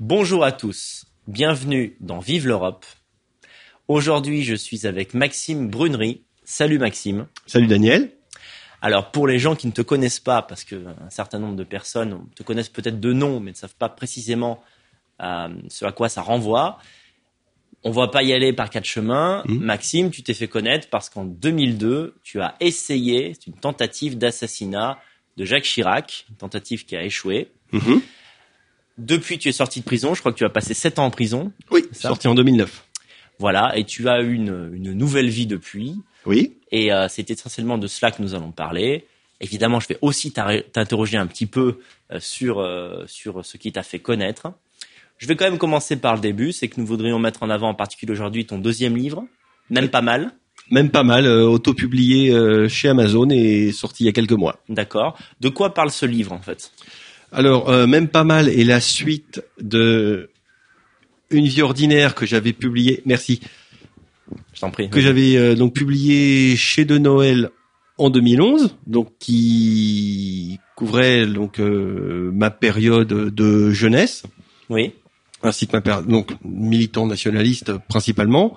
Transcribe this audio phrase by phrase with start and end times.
[0.00, 2.86] Bonjour à tous, bienvenue dans Vive l'Europe.
[3.88, 6.22] Aujourd'hui, je suis avec Maxime Brunery.
[6.44, 7.26] Salut Maxime.
[7.48, 8.12] Salut Daniel.
[8.80, 11.64] Alors pour les gens qui ne te connaissent pas, parce que un certain nombre de
[11.64, 14.62] personnes te connaissent peut-être de nom, mais ne savent pas précisément
[15.20, 16.78] euh, ce à quoi ça renvoie,
[17.82, 19.42] on va pas y aller par quatre chemins.
[19.46, 19.58] Mhm.
[19.58, 24.96] Maxime, tu t'es fait connaître parce qu'en 2002, tu as essayé, c'est une tentative d'assassinat
[25.36, 27.50] de Jacques Chirac, une tentative qui a échoué.
[27.72, 28.00] Mhm.
[28.98, 30.14] Depuis, tu es sorti de prison.
[30.14, 31.52] Je crois que tu as passé sept ans en prison.
[31.70, 32.84] Oui, sorti en 2009.
[33.38, 35.94] Voilà, et tu as eu une, une nouvelle vie depuis.
[36.26, 36.54] Oui.
[36.72, 39.06] Et euh, c'est essentiellement de cela que nous allons parler.
[39.40, 41.78] Évidemment, je vais aussi t'interroger un petit peu
[42.10, 44.52] euh, sur euh, sur ce qui t'a fait connaître.
[45.18, 46.50] Je vais quand même commencer par le début.
[46.52, 49.24] C'est que nous voudrions mettre en avant en particulier aujourd'hui ton deuxième livre,
[49.70, 50.32] même pas mal,
[50.70, 54.60] Même pas mal, euh, auto-publié euh, chez Amazon et sorti il y a quelques mois.
[54.68, 55.16] d'accord.
[55.40, 56.72] De quoi parle ce livre en fait?
[57.32, 60.30] Alors, euh, même pas mal est la suite de
[61.30, 63.40] Une vie ordinaire que j'avais publié, merci,
[64.54, 64.88] Je t'en prie.
[64.88, 67.50] que j'avais euh, donc publié chez De Noël
[67.98, 74.22] en 2011, donc qui couvrait donc euh, ma période de jeunesse.
[74.70, 74.92] Oui,
[75.42, 78.56] ainsi que ma période, donc militant nationaliste principalement,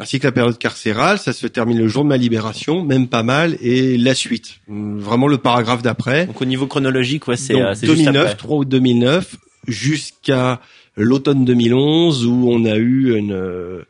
[0.00, 1.18] ainsi que la période carcérale.
[1.18, 4.98] Ça se termine le jour de ma libération, même pas mal, et la suite, Hum,
[4.98, 6.26] vraiment le paragraphe d'après.
[6.26, 8.36] donc au niveau chronologique, ouais, c'est Donc, euh, c'est juste 2009, après.
[8.36, 9.36] 3 août 2009,
[9.68, 10.60] jusqu'à
[10.96, 13.82] l'automne 2011 où on a eu une euh,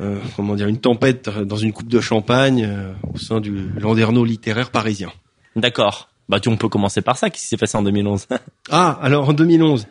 [0.00, 4.24] euh, comment dire une tempête dans une coupe de champagne euh, au sein du Landerneau
[4.24, 5.12] littéraire parisien.
[5.54, 6.08] D'accord.
[6.28, 7.28] Bah, tu, on peut commencer par ça.
[7.28, 8.26] Qu'est-ce qui s'est passé en 2011
[8.70, 9.86] Ah, alors en 2011,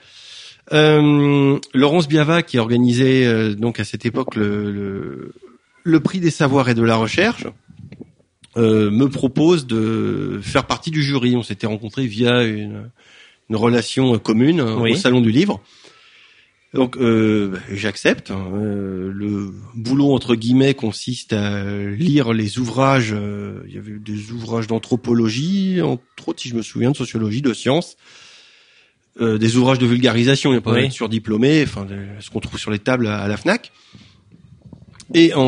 [0.73, 5.33] euh, Laurence Biava, qui organisait euh, donc à cette époque le, le,
[5.83, 7.45] le prix des savoirs et de la recherche,
[8.57, 11.35] euh, me propose de faire partie du jury.
[11.35, 12.89] On s'était rencontrés via une,
[13.49, 14.91] une relation commune Oui.
[14.91, 15.61] au salon du livre.
[16.73, 18.31] Donc euh, bah, j'accepte.
[18.31, 18.49] hein.
[18.53, 23.13] Le boulot entre guillemets consiste à lire les ouvrages.
[23.67, 27.53] il y avait des ouvrages d'anthropologie, entre autres si je me souviens, de sociologie, de
[27.53, 27.97] sciences,
[29.19, 30.51] euh, des ouvrages de vulgarisation.
[30.51, 30.81] Il n'y a pas Oui.
[30.83, 33.71] d'être surdiplômé, enfin de- ce qu'on trouve sur les tables à, à la Fnac.
[35.13, 35.41] Et en,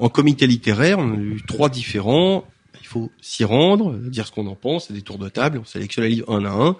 [0.00, 2.44] en comité littéraire, on a eu trois différents.
[2.82, 5.64] Il faut s'y rendre, dire ce qu'on en pense, c'est des tours de table, on
[5.64, 6.76] sélectionne les livres un à un.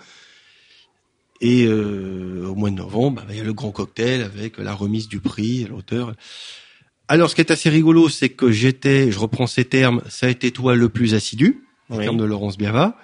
[1.41, 4.75] Et euh, au mois de novembre, bah, il y a le grand cocktail avec la
[4.75, 6.13] remise du prix, l'auteur.
[7.09, 10.29] Alors, ce qui est assez rigolo, c'est que j'étais, je reprends ces termes, ça a
[10.29, 12.05] été toi le plus assidu, en Oui.
[12.05, 12.97] termes de Laurence Biava.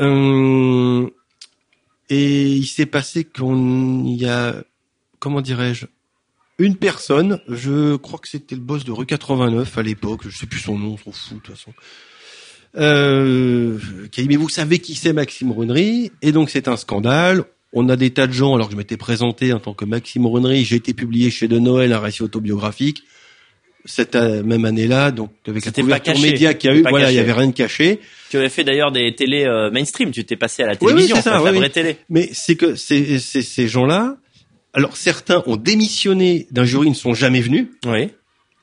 [0.00, 1.08] Euh,
[2.12, 4.62] et il s'est passé qu'on y a,
[5.18, 5.86] comment dirais-je,
[6.58, 10.44] une personne, je crois que c'était le boss de rue 89 à l'époque, je sais
[10.44, 11.72] plus son nom, on s'en fout de toute façon,
[12.76, 13.78] euh,
[14.10, 17.44] qui a dit mais vous savez qui c'est Maxime Brunery et donc c'est un scandale.
[17.72, 20.24] On a des tas de gens alors que je m'étais présenté en tant que Maxime
[20.24, 23.04] Brunery, j'ai été publié chez De Noël un récit autobiographique
[23.84, 27.16] cette euh, même année-là donc avec la couverture média qu'il y a eu voilà il
[27.16, 28.00] y avait rien de caché
[28.30, 30.10] Tu avais fait d'ailleurs des télés euh, mainstream.
[30.10, 31.72] Tu t'es passé à la Oui, oui, télévision, ça, fait, la oui, vraie oui.
[31.72, 31.96] télé.
[32.08, 34.16] mais c'est que ces, ces, ces gens-là
[34.72, 38.10] alors certains ont démissionné d'un jury ils ne sont jamais venus Oui,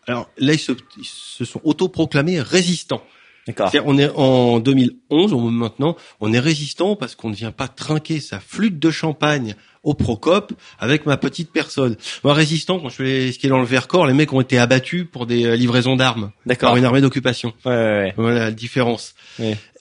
[0.07, 3.03] alors là ils se, ils se sont autoproclamés résistants
[3.47, 3.71] d'accord.
[3.85, 8.19] On est en 2011, on, maintenant, on est résistant parce qu'on ne vient pas trinquer
[8.19, 11.95] sa flûte de champagne au Procope avec ma petite personne.
[12.23, 14.57] Moi, résistant, quand je fais ce qui est dans le Vercors, les mecs ont été
[14.57, 16.69] abattus pour des euh, livraisons d'armes D'accord.
[16.71, 17.53] par une armée d'occupation.
[17.65, 18.13] Ouais, ouais, ouais.
[18.17, 19.15] Voilà la différence.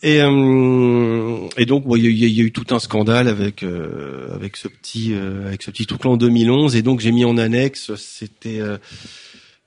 [0.03, 4.57] Et, euh, et donc, il y, a- y eu tout un scandale avec euh, avec
[4.57, 6.77] ce petit euh, avec ce petit truc là en 2011.
[6.77, 8.79] Et donc, j'ai mis en annexe, c'était euh,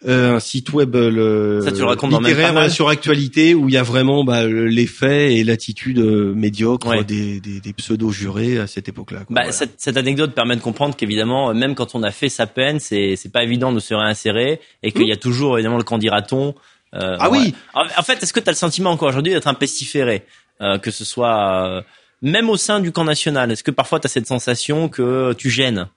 [0.08, 3.74] un site web euh, le Ça, tu le dans littéraire voilà, sur actualité où il
[3.76, 7.04] y a vraiment bah, le- les faits et l'attitude euh, médiocre Ouais.
[7.04, 9.20] des, des, des pseudo jurés à cette époque-là.
[9.22, 9.52] Bah, Voilà.
[9.52, 12.80] cette, cette anecdote permet de comprendre qu'évidemment, euh, même quand on a fait sa peine,
[12.80, 16.56] c'est c'est pas évident de se réinsérer et qu'il y a toujours évidemment le candidaton.
[16.96, 17.54] Euh, Ah oui.
[17.76, 20.26] En, en fait, est-ce que tu as le sentiment encore aujourd'hui d'être un pestiféré,
[20.62, 21.82] euh, que ce soit euh,
[22.24, 23.52] même au sein du camp national?
[23.52, 25.88] Est-ce que parfois tu as cette sensation que tu gênes?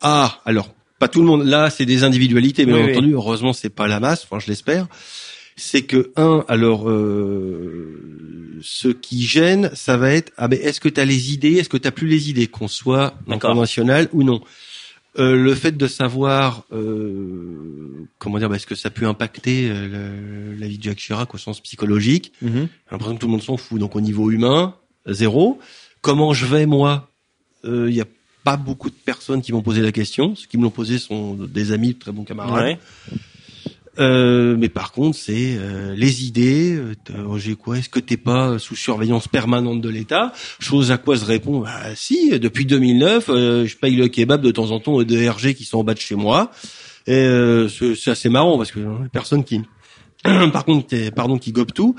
[0.00, 0.68] Ah, alors
[1.02, 1.44] pas tout le monde.
[1.44, 2.90] Là, c'est des individualités, bien Oui, oui.
[2.92, 3.12] entendu.
[3.14, 4.24] Heureusement, c'est pas la masse.
[4.24, 4.86] Enfin, je l'espère.
[5.56, 10.88] C'est que un, alors, euh, ce qui gêne, ça va être ah ben, est-ce que
[10.88, 14.22] tu as les idées, est-ce que tu plus les idées, qu'on soit camp national ou
[14.22, 14.40] non.
[15.18, 19.68] Euh, le fait de savoir euh, comment dire, bah, est-ce que ça a pu impacter
[19.68, 22.32] euh, le- la vie de Jacques Chirac au sens psychologique?
[22.40, 22.48] J'ai
[22.92, 23.78] l'impression que tout le monde s'en fout.
[23.78, 24.74] Donc au niveau humain,
[25.06, 25.58] zéro.
[26.00, 27.10] Comment je vais moi?
[27.64, 28.06] Il y a
[28.44, 30.34] pas beaucoup de personnes qui m'ont posé la question.
[30.36, 32.62] Ceux qui me l'ont posé sont des amis, de très bons camarades.
[32.64, 32.78] Ouais.
[33.98, 36.74] Euh, mais par contre, c'est euh, les idées.
[36.74, 40.32] euh, t'as- Roger, quoi Est-ce que t'es pas sous surveillance permanente de l'État?
[40.60, 42.30] Chose à quoi se répond Bah si.
[42.38, 45.64] Depuis 2009, euh, je paye le kebab de temps en temps aux deux RG qui
[45.64, 46.50] sont en bas de chez moi.
[47.06, 49.60] Et euh, c'est assez marrant parce que hein, les personnes qui,
[50.24, 51.94] par contre, pardon, qui gobent tout.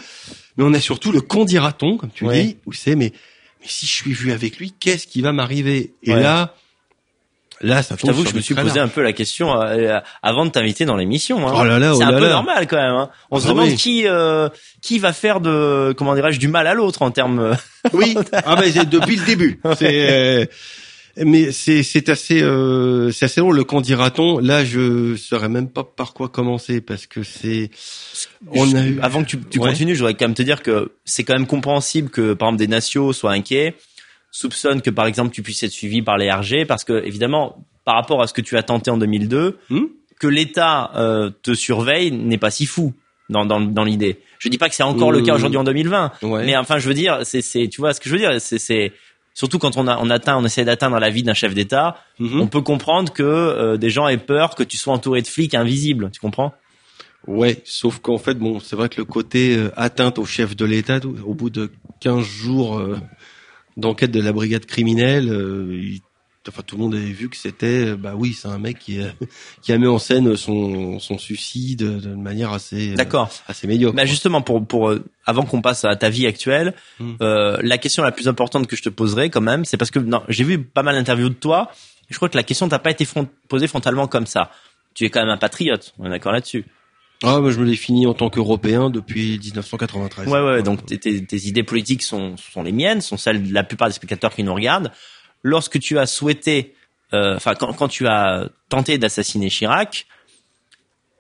[0.58, 2.44] Mais on a surtout le qu'en dira-t-on, comme tu Ouais.
[2.44, 3.14] dis, où c'est mais
[3.64, 5.94] mais si je suis vu avec lui, qu'est-ce qui va m'arriver?
[6.04, 6.22] Et Ouais.
[6.22, 6.54] là,
[7.62, 10.52] là, ça Je t'avoue je me suis posé un peu la question euh, avant de
[10.52, 11.48] t'inviter dans l'émission.
[11.48, 11.54] Hein.
[11.56, 12.94] Oh là là, oh c'est un là peu normal quand même.
[12.96, 13.10] Hein.
[13.32, 13.76] On se Ah demande oui.
[13.76, 14.50] qui euh,
[14.82, 17.40] qui va faire de comment dirais-je du mal à l'autre en termes.
[17.40, 17.54] euh,
[17.94, 19.62] Oui, ah ben c'est depuis le début.
[19.78, 20.46] C'est euh,
[21.18, 24.40] mais c'est c'est assez euh, c'est assez long le quand dira-t-on?
[24.40, 27.70] Là, je saurais même pas par quoi commencer parce que c'est
[28.52, 29.70] on a eu Avant que tu, tu Ouais.
[29.70, 32.60] continues, je voudrais quand même te dire que c'est quand même compréhensible que par exemple
[32.60, 33.76] des nations soient inquiets,
[34.32, 37.96] soupçonnent que par exemple tu puisses être suivi par les RG parce que évidemment par
[37.96, 39.82] rapport à ce que tu as tenté en 2002, Hmm?
[40.20, 42.94] que l'État euh, te surveille n'est pas si fou
[43.30, 44.20] dans dans, dans l'idée.
[44.40, 46.46] Je dis pas que c'est encore le cas aujourd'hui en 2020, ouais.
[46.46, 48.58] mais enfin je veux dire c'est c'est tu vois ce que je veux dire c'est
[48.60, 48.94] c'est
[49.34, 52.42] surtout quand on a on atteint on essaie d'atteindre la vie d'un chef d'État, Mhm.
[52.42, 55.56] on peut comprendre que euh, des gens aient peur que tu sois entouré de flics
[55.56, 56.54] invisibles, tu comprends?
[57.26, 60.66] Ouais, sauf qu'en fait, bon, c'est vrai que le côté euh, atteinte au chef de
[60.66, 61.72] l'État, au bout de
[62.02, 62.98] 15 jours euh,
[63.78, 66.02] d'enquête de la brigade criminelle, euh, il-
[66.50, 69.02] enfin tout le monde avait vu que c'était, euh, bah oui, c'est un mec qui
[69.02, 69.08] a,
[69.62, 73.30] qui a mis en scène son, son suicide de manière assez, euh, D'accord.
[73.48, 73.96] assez médiocre.
[73.96, 77.14] Bah justement pour pour euh, avant qu'on passe à ta vie actuelle, Mm.
[77.22, 80.00] euh, la question la plus importante que je te poserai quand même, c'est parce que
[80.00, 81.70] non, j'ai vu pas mal d'interviews de toi.
[82.10, 84.52] et Je crois que la question t'a pas été front- posée frontalement comme ça.
[84.94, 86.66] Tu es quand même un patriote, on est d'accord là-dessus.
[87.26, 90.28] Ah, moi je me définis en tant qu'Européen depuis 1993.
[90.28, 90.62] Ouais, ouais.
[90.62, 93.88] Donc tes, tes, tes idées politiques sont sont les miennes, sont celles de la plupart
[93.88, 94.92] des spectateurs qui nous regardent.
[95.44, 96.74] Lorsque tu as souhaité,
[97.14, 100.08] euh, enfin quand quand tu as tenté d'assassiner Chirac,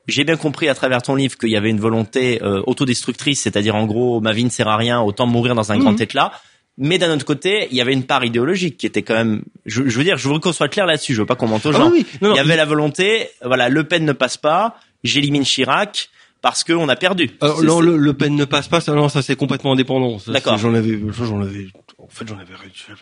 [0.07, 3.75] j'ai bien compris à travers ton livre qu'il y avait une volonté euh, autodestructrice, c'est-à-dire
[3.75, 5.81] en gros ma vie ne sert à rien, autant mourir dans un Mhm.
[5.81, 6.31] grand éclat.
[6.77, 9.43] Mais d'un autre côté, il y avait une part idéologique qui était quand même.
[9.67, 11.13] Je, je veux dire, je veux qu'on soit clair là-dessus.
[11.13, 11.91] Je veux pas qu'on mente aux Ah gens.
[11.91, 12.17] oui, oui.
[12.19, 13.29] Non, non, il y avait la volonté.
[13.43, 14.79] Voilà, Le Pen ne passe pas.
[15.03, 16.09] J'élimine Chirac
[16.43, 17.31] parce qu'on a perdu.
[17.41, 20.19] Alors, C'est- non, le, le Pen ne passe pas, ça, non, ça c'est complètement indépendant.
[20.27, 20.59] D'accord.
[20.59, 21.67] J'en avais, j'en avais,
[21.97, 22.53] en fait, j'en avais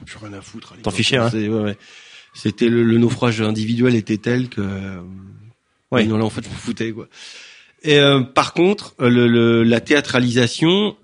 [0.06, 0.76] plus rien à foutre.
[0.78, 0.94] l'époque.
[0.94, 1.78] fichais, ouais, ouais.
[2.34, 5.02] C'était le, le naufrage individuel était tel que, euh,
[5.92, 6.06] Ouais.
[6.06, 7.10] non là en fait je me foutais quoi.
[7.84, 10.96] Et euh, par contre, euh, le, le- la théâtralisation,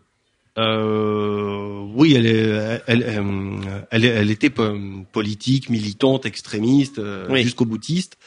[0.57, 4.77] euh, oui, elle est, elle, euh, elle, elle était po-
[5.11, 7.43] politique, militante, extrémiste, euh, Oui.
[7.43, 8.17] jusqu'au boutiste.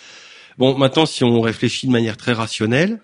[0.58, 3.00] Bon, maintenant, si on réfléchit de manière très rationnelle,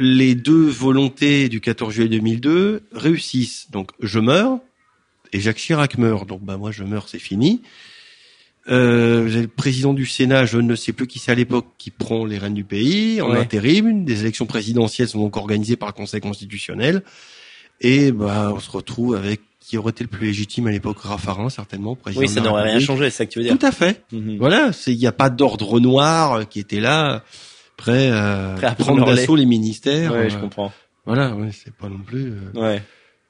[0.00, 3.70] les deux volontés du 14 juillet 2002 réussissent.
[3.70, 4.58] Donc, je meurs
[5.32, 6.26] et Jacques Chirac meurt.
[6.26, 7.60] Donc, bah moi, je meurs, c'est fini.
[8.68, 11.90] Euh, j'ai le président du Sénat, je ne sais plus qui c'est à l'époque, qui
[11.90, 13.38] prend les rênes du pays en Ouais.
[13.38, 14.04] intérim.
[14.04, 17.02] Des élections présidentielles sont donc organisées par le Conseil constitutionnel.
[17.80, 21.48] Et bah, on se retrouve avec qui aurait été le plus légitime à l'époque, Raffarin,
[21.50, 23.56] certainement, président Oui, ça n'aurait rien changé, c'est ça que tu veux dire.
[23.58, 24.02] Tout à fait.
[24.12, 24.36] Mhm.
[24.38, 27.22] Voilà, il n'y a pas d'ordre noir euh, qui était là,
[27.80, 30.12] prêt à, Prêt à prendre d'assaut les ministères.
[30.12, 30.72] Ouais, je Euh, comprends.
[31.06, 32.32] Voilà, ouais, c'est pas non plus.
[32.32, 32.82] euh, Ouais.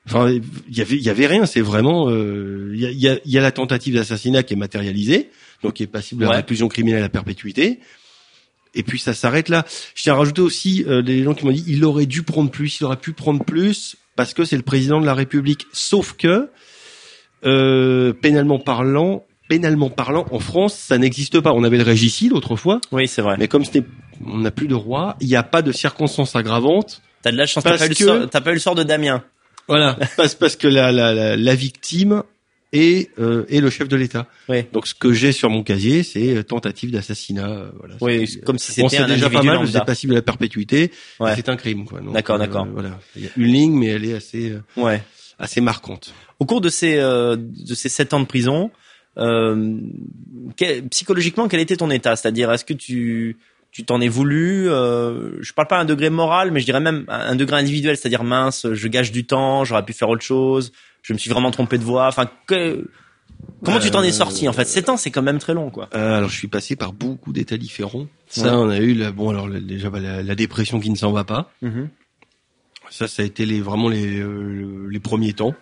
[0.06, 1.46] Enfin, il y avait, il y avait rien.
[1.46, 4.42] C'est vraiment, euh, il y, a, il y, a, il y a la tentative d'assassinat
[4.42, 5.30] qui est matérialisée,
[5.62, 6.36] donc qui est passible de Ouais.
[6.36, 7.78] réclusion criminelle à perpétuité.
[8.74, 9.64] Et puis ça s'arrête là.
[9.94, 12.50] Je tiens à rajouter aussi euh, des gens qui m'ont dit il aurait dû prendre
[12.50, 15.66] plus, il aurait pu prendre plus parce que c'est le président de la République.
[15.72, 16.48] Sauf que
[17.44, 21.52] euh, pénalement parlant, pénalement parlant, en France, ça n'existe pas.
[21.52, 23.36] On avait le régicide autrefois, Oui, c'est vrai.
[23.38, 23.84] mais comme c'était,
[24.26, 27.02] on n'a plus de roi, il n'y a pas de circonstances aggravantes.
[27.22, 27.64] T'as de la chance.
[27.64, 29.22] T'as pas, eu le que- pas eu le sort de Damien.
[29.68, 32.22] Voilà, parce, parce que la, la, la, la victime
[32.72, 34.26] est, euh, est le chef de l'État.
[34.48, 34.64] Oui.
[34.72, 37.48] Donc ce que j'ai sur mon casier, c'est euh, tentative d'assassinat.
[37.48, 37.94] euh, Voilà.
[38.00, 40.90] Oui, comme si Bon, c'était un déjà pas mal, c'est passible à la perpétuité.
[41.18, 41.34] Ouais.
[41.36, 42.66] C'est un crime, D'accord, euh, d'accord.
[42.72, 45.02] Voilà, il y a une ligne, mais elle est assez, euh, Ouais.
[45.38, 46.14] assez marquante.
[46.38, 48.70] Au cours de ces euh, de ces sept ans de prison,
[49.18, 49.76] euh,
[50.56, 52.16] quel- psychologiquement, quel était ton état?
[52.16, 53.36] C'est-à-dire, est-ce que tu
[53.72, 56.80] tu t'en es voulu euh, Je parle pas à un degré moral, mais je dirais
[56.80, 60.22] même à un degré individuel, c'est-à-dire mince, je gâche du temps, j'aurais pu faire autre
[60.24, 60.72] chose,
[61.02, 62.06] je me suis vraiment trompé de voie.
[62.08, 62.88] Enfin, que,
[63.64, 65.70] comment tu t'en es Euh, sorti En fait, sept ans, c'est quand même très long,
[65.70, 65.88] quoi.
[65.94, 68.06] Euh, alors je suis passé par beaucoup d'états différents.
[68.26, 68.50] Ça, Ouais.
[68.64, 71.24] on a eu la, bon alors déjà bah, la, la dépression qui ne s'en va
[71.24, 71.52] pas.
[72.90, 75.54] Ça, ça a été les vraiment les euh, les premiers temps.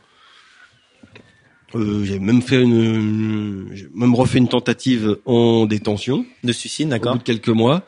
[1.75, 6.91] Euh, j'ai même fait une, j'ai même refait une tentative en détention De suicide, au
[6.91, 7.83] d'accord bout de quelques mois.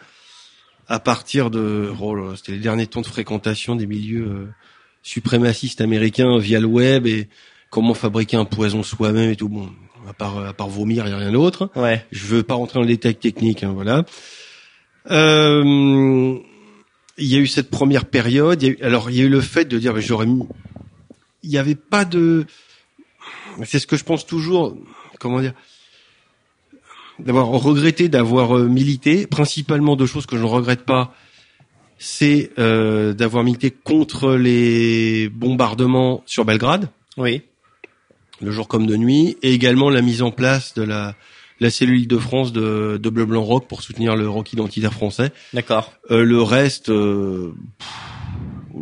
[0.91, 4.47] À partir de, oh là, c'était les derniers temps de fréquentation des milieux euh,
[5.05, 7.29] suprémacistes américains via le web et
[7.71, 9.49] comment fabriquer un poison soi-même et tout.
[9.49, 9.71] Bon,
[10.09, 11.71] à part à part vomir, il y a rien d'autre.
[11.77, 12.05] Ouais.
[12.11, 14.05] Je veux pas rentrer dans le détail technique, hein, voilà.
[15.11, 16.37] Euh,
[17.19, 18.63] il y a eu cette première période.
[18.63, 20.27] il y a eu- alors, il y a eu le fait de dire, mais j'aurais
[20.27, 20.43] mis.
[21.43, 22.47] Il n'y avait pas de.
[23.65, 24.77] C'est ce que je pense toujours.
[25.19, 25.53] Comment dire
[27.25, 29.27] D'avoir regretté d'avoir euh, milité.
[29.27, 31.15] Principalement deux choses que je ne regrette pas.
[31.99, 37.43] C'est euh, d'avoir milité contre les bombardements sur Belgrade, Oui.
[38.41, 41.15] le jour comme de nuit, et également la mise en place de la
[41.63, 45.31] la cellule de France de, de Bleu Blanc Rock pour soutenir le rock identitaire français.
[45.53, 45.93] D'accord.
[46.11, 47.89] Euh, le reste, euh, pff,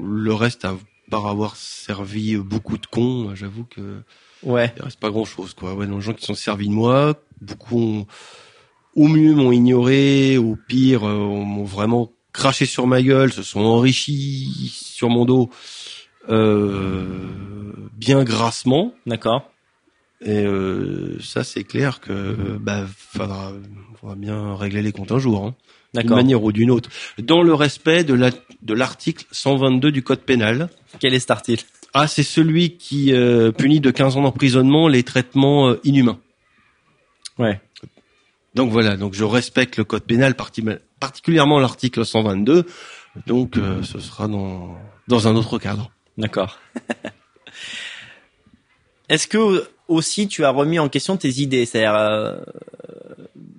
[0.01, 0.77] le reste, à
[1.11, 4.03] part avoir servi beaucoup de cons, j'avoue que
[4.45, 4.73] Ouais.
[4.77, 5.75] il reste pas grand chose, quoi.
[5.75, 8.07] Ouais, non, les gens qui sont servis de moi, beaucoup ont,
[8.95, 13.61] au mieux m'ont ignoré, au pire, euh, m'ont vraiment craché sur ma gueule, se sont
[13.61, 15.51] enrichis sur mon dos,
[16.29, 17.05] euh,
[17.97, 18.93] bien grassement.
[19.07, 19.51] D'accord.
[20.21, 23.53] Et euh, ça, c'est clair que bah faudra,
[24.01, 25.45] faudra bien régler les comptes un jour.
[25.45, 25.55] Hein
[25.95, 28.31] d'une manière ou d'une autre, dans le respect de la
[28.63, 30.69] de l'article 122 du code pénal.
[31.01, 31.65] Quel est cet article?
[31.95, 36.19] Ah, c'est celui qui euh, punit de 15 ans d'emprisonnement les traitements euh, inhumains.
[37.39, 37.61] Ouais.
[38.55, 40.65] Donc voilà, donc je respecte le code pénal, parti-
[41.01, 42.67] particulièrement l'article 122.
[43.27, 44.77] Donc euh, ce sera dans
[45.07, 45.91] dans un autre cadre.
[46.17, 46.59] D'accord.
[49.09, 51.65] Est-ce que aussi tu as remis en question tes idées?
[51.65, 52.37] C'est-à-dire, euh,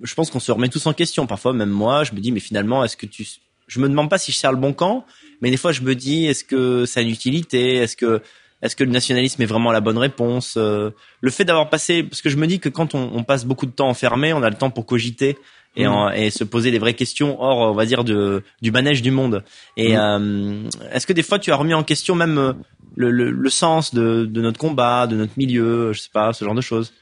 [0.02, 1.26] je pense qu'on se remet tous en question.
[1.26, 3.26] Parfois, même moi, je me dis, mais finalement, est-ce que tu
[3.66, 5.04] Je me demande pas si je sers le bon camp,
[5.40, 7.76] mais des fois, je me dis, est-ce que ça a une utilité?
[7.76, 8.22] Est-ce que
[8.62, 10.90] est-ce que le nationalisme est vraiment la bonne réponse Euh,
[11.20, 13.66] Le fait d'avoir passé, parce que je me dis que quand on, on passe beaucoup
[13.66, 15.36] de temps enfermé, on a le temps pour cogiter.
[15.76, 15.92] Et, Mhm.
[15.92, 19.12] en- et se poser les vraies questions hors, on va dire, de, du manège du
[19.12, 19.44] monde.
[19.76, 22.52] Et euh, est-ce que des fois tu as remis en question même euh,
[22.96, 26.44] le, le, le sens de, de notre combat, de notre milieu, je sais pas, ce
[26.44, 26.92] genre de choses?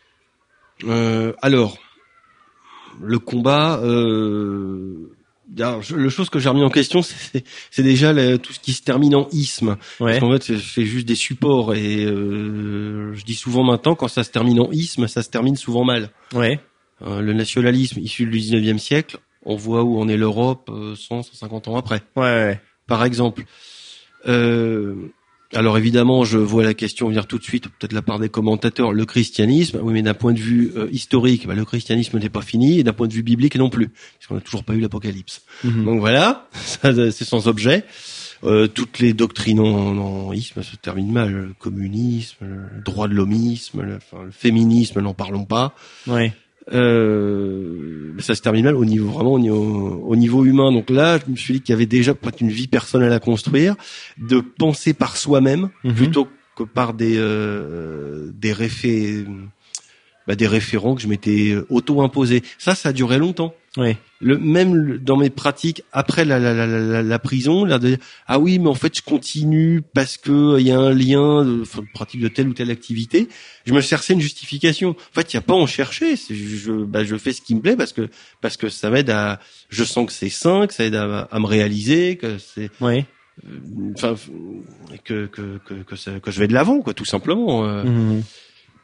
[0.84, 1.78] Euh, alors,
[3.00, 5.12] le combat, euh,
[5.56, 9.14] alors, le chose que j'ai remis en question, c'est déjà tout ce qui se termine
[9.14, 9.76] en isme.
[10.00, 10.12] Ouais.
[10.12, 14.24] Parce qu'en fait, c'est- juste des supports et euh, je dis souvent maintenant, quand ça
[14.24, 16.10] se termine en isme, ça se termine souvent mal.
[16.34, 16.60] Ouais.
[17.06, 21.22] Euh, le nationalisme issu du 19e siècle, on voit où en est l'Europe euh, 100,
[21.22, 22.22] 150 ans après, Ouais.
[22.24, 22.60] ouais.
[22.86, 23.44] par exemple.
[24.26, 24.94] Euh,
[25.54, 28.28] alors évidemment, je vois la question venir tout de suite, peut-être de la part des
[28.28, 29.80] commentateurs, le christianisme.
[29.82, 32.84] Oui, mais d'un point de vue euh, historique, bah, le christianisme n'est pas fini, et
[32.84, 35.42] d'un point de vue biblique non plus, parce qu'on n'a toujours pas eu l'Apocalypse.
[35.64, 35.84] Mhm.
[35.84, 37.84] Donc voilà, ça, c'est sans objet.
[38.44, 41.32] Euh, toutes les doctrines en, en isme se terminent mal.
[41.32, 45.74] Le communisme, le droit de l'homisme, le, enfin, le féminisme, n'en parlons pas.
[46.06, 46.32] Ouais.
[46.72, 50.72] Euh, ça se termine mal au niveau vraiment au niveau, au niveau humain.
[50.72, 53.20] Donc là, je me suis dit qu'il y avait déjà peut-être une vie personnelle à
[53.20, 53.74] construire,
[54.18, 55.94] de penser par soi-même Mhm.
[55.94, 59.24] plutôt que par des euh, des réfé-
[60.26, 62.42] bah, des référents que je m'étais auto-imposé.
[62.58, 63.96] Ça, ça a duré longtemps Ouais.
[64.20, 67.98] le même dans mes pratiques après la, la, la, la, la prison là de dire,
[68.26, 71.60] ah oui mais en fait je continue parce que il y a un lien de,
[71.62, 73.28] enfin, de pratique de telle ou telle activité
[73.66, 76.72] je me cherchais une justification en fait il y a pas à en chercher je
[76.72, 78.08] bah, je fais ce qui me plaît parce que
[78.40, 81.38] parce que ça m'aide à je sens que c'est sain que ça aide à, à
[81.38, 83.04] me réaliser que c'est Ouais.
[83.94, 84.16] enfin
[85.04, 87.84] que que que que, ça- que je vais de l'avant quoi tout simplement euh.
[87.84, 88.22] Mhm.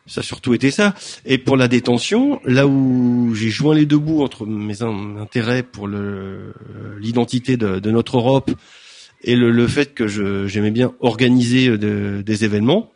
[0.06, 0.94] Ça a surtout été ça.
[1.24, 5.62] Et pour la détention, là où j'ai joint les deux bouts entre mes in- intérêts
[5.62, 6.52] pour le
[7.00, 8.50] l'identité de, de notre Europe
[9.22, 10.06] et le, le fait que
[10.46, 12.90] j'aimais bien organiser euh, de- des événements,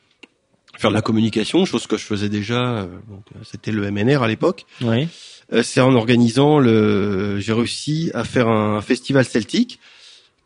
[0.77, 2.61] faire de la communication, chose que je faisais déjà.
[2.83, 4.67] euh, euh, C'était le MNR à l'époque.
[5.55, 9.81] Euh, C'est en organisant le, j'ai réussi à faire un festival celtique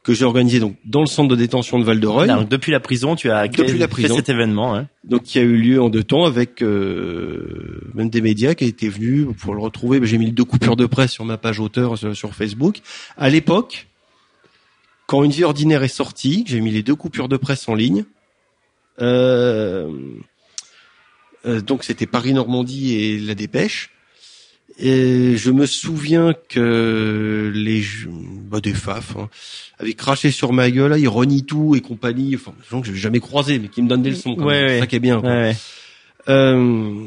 [0.03, 2.29] que j'ai organisé donc dans le centre de détention de Val de Reuil.
[2.51, 4.75] Depuis la prison, tu as créé- Depuis la fait cet événement.
[4.75, 4.89] Hein.
[5.05, 8.89] Donc qui a eu lieu en deux temps avec euh, même des médias qui étaient
[8.89, 10.01] venus pour le retrouver.
[10.05, 12.81] J'ai mis deux coupures de presse sur ma page auteur sur, sur Facebook.
[13.17, 13.87] À l'époque,
[15.07, 18.05] quand Une vie ordinaire est sortie, j'ai mis les deux coupures de presse en ligne.
[19.01, 19.91] Euh,
[21.47, 23.91] euh, donc c'était Paris-Normandie et La Dépêche.
[24.79, 27.83] Et je me souviens que les
[28.51, 29.29] bah, des faf hein,
[29.79, 32.35] avaient craché sur ma gueule, renient tout et compagnie.
[32.37, 34.35] Enfin, des gens que j'ai jamais croisés, mais qui me donnent des leçons.
[34.35, 34.69] quand Ouais, ouais.
[34.69, 35.21] C'est ça qui est bien.
[35.21, 35.31] quoi.
[35.31, 35.57] Ouais, ouais.
[36.29, 37.05] Euh,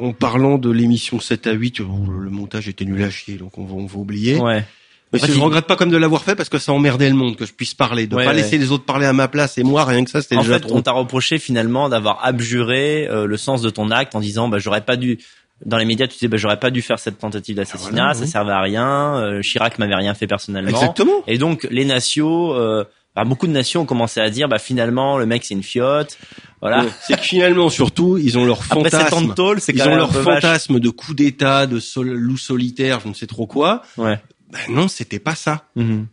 [0.00, 3.58] en parlant de l'émission 7 à 8, bon, le montage était nul à chier, donc
[3.58, 4.38] on va, on va oublier.
[4.38, 4.64] Ouais.
[5.12, 7.14] Mais En fait, je regrette pas comme de l'avoir fait parce que ça emmerdait le
[7.14, 8.36] monde, que je puisse parler, de Ouais, pas ouais.
[8.36, 10.54] laisser les autres parler à ma place et moi, rien que ça, c'était En déjà
[10.54, 10.76] fait, trop.
[10.78, 14.58] on t'a reproché finalement d'avoir abjuré euh, le sens de ton acte en disant bah
[14.58, 15.18] j'aurais pas dû
[15.66, 18.14] dans les médias tu disais bah j'aurais pas dû faire cette tentative d'assassinat, Ah, voilà,
[18.14, 18.28] ça oui.
[18.28, 20.70] servait à rien, euh, Chirac m'avait rien fait personnellement.
[20.70, 21.22] Exactement.
[21.26, 25.18] Et donc les nations euh, bah, beaucoup de nations ont commencé à dire bah finalement
[25.18, 26.18] le mec c'est une fiotte.
[26.60, 26.84] Voilà.
[26.84, 26.90] Ouais.
[27.00, 29.34] C'est que finalement, surtout, ils ont leur Après sept ans de fantasme.
[29.34, 30.22] tôle, c'est Ils quand ont leur vache.
[30.24, 33.82] fantasme de coup d'état, de sol, loup solitaire, je ne sais trop quoi.
[33.98, 34.20] Ouais.
[34.52, 35.64] Ben non, c'était pas ça.
[35.74, 36.06] Mhm.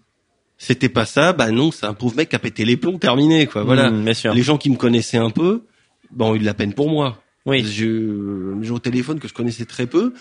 [0.58, 3.46] C'était pas ça, bah non, c'est un pauvre mec qui a pété les plombs, terminé,
[3.46, 3.64] quoi.
[3.64, 3.92] Voilà.
[3.92, 4.34] Mmh, bien sûr.
[4.34, 5.66] Les gens qui me connaissaient un peu,
[6.12, 7.20] bon, ils eu de la peine pour moi.
[7.50, 7.66] Oui.
[7.66, 10.14] Je, j'ai au téléphone que je connaissais très peu.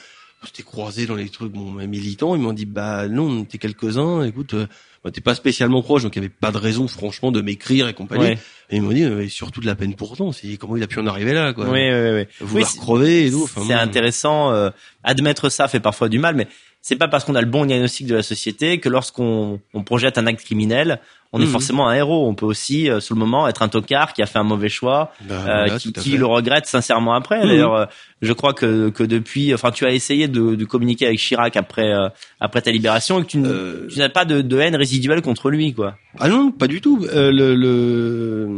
[0.43, 2.37] On s'était croisés dans les trucs, bon, militants.
[2.37, 4.23] Ils m'ont dit, bah non, on était quelques-uns.
[4.23, 4.67] Écoute, euh,
[5.03, 7.89] bah, t'es pas spécialement proche, donc il y avait pas de raison, franchement, de m'écrire
[7.89, 8.23] et compagnie.
[8.25, 8.39] Ouais.
[8.71, 10.31] Et ils m'ont dit, euh, surtout de la peine pour toi.
[10.33, 11.69] C'est comment il a pu en arriver là, quoi?
[11.69, 12.25] Oui, oui, oui.
[12.41, 13.43] Vouloir Oui, crever et tout.
[13.45, 13.81] Enfin, c'est bon.
[13.81, 14.53] intéressant.
[14.53, 14.71] euh,
[15.03, 16.47] admettre ça fait parfois du mal, mais
[16.83, 20.19] c'est pas parce qu'on a le bon diagnostic de la société que lorsqu'on on projette
[20.19, 21.01] un acte criminel,
[21.33, 21.51] on est Mhm.
[21.51, 22.27] forcément un héros.
[22.27, 24.71] On peut aussi, euh, sur le moment, être un tocard qui a fait un mauvais
[24.71, 27.41] choix, Bah, euh, qui, qui le regrette sincèrement après.
[27.43, 27.49] Mhm.
[27.49, 27.85] D'ailleurs, euh,
[28.23, 31.93] je crois que que depuis, enfin, tu as essayé de, de communiquer avec Chirac après
[31.93, 32.09] euh,
[32.41, 35.51] après ta libération et que tu, Euh, tu n'as pas de, de haine résiduelle contre
[35.51, 35.97] lui, quoi.
[36.19, 37.07] Ah non, pas du tout.
[37.13, 38.49] Euh, le, le,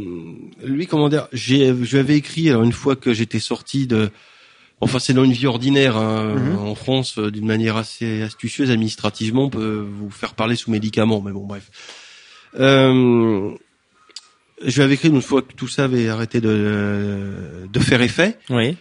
[0.65, 4.11] lui, comment dire, j'ai, je lui avais écrit alors une fois que j'étais sorti de,
[4.81, 6.59] enfin c'est dans une vie ordinaire hein, Mhm.
[6.59, 11.33] en France, d'une manière assez astucieuse administrativement, on peut vous faire parler sous médicaments, mais
[11.33, 11.69] bon bref.
[12.59, 13.51] Euh,
[14.65, 18.37] je lui avais écrit une fois que tout ça avait arrêté de, de faire effet.
[18.51, 18.77] Oui.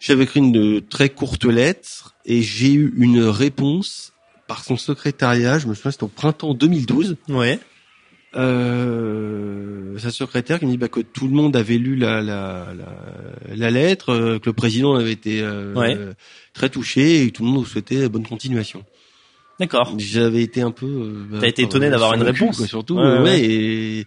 [0.00, 4.12] J'avais écrit une très courte lettre et j'ai eu une réponse
[4.46, 5.58] par son secrétariat.
[5.58, 7.58] Je me souviens, c'était au printemps 2012 Oui.
[8.36, 12.68] euh, sa secrétaire qui me dit bah, que tout le monde avait lu la, la,
[12.76, 15.96] la, la lettre, euh, que le président avait été euh, Ouais.
[16.52, 18.84] très touché et que tout le monde vous souhaitait bonne continuation.
[19.60, 19.94] D'accord.
[19.98, 20.86] J'avais été un peu.
[20.86, 22.56] euh, bah, T'as été étonné d'avoir une réponse.
[22.58, 22.96] quoi, surtout.
[22.96, 23.20] Ouais, ouais.
[23.22, 24.06] ouais, et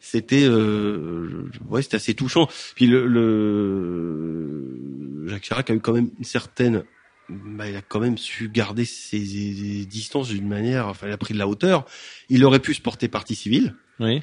[0.00, 2.48] c'était euh, ouais, c'était assez touchant.
[2.74, 6.82] Puis le, le Jacques Chirac a eu quand même une certaine
[7.28, 11.16] bah, il a quand même su garder ses, ses distances d'une manière, enfin, il a
[11.16, 11.84] pris de la hauteur.
[12.28, 14.22] Il aurait pu se porter partie civile Oui.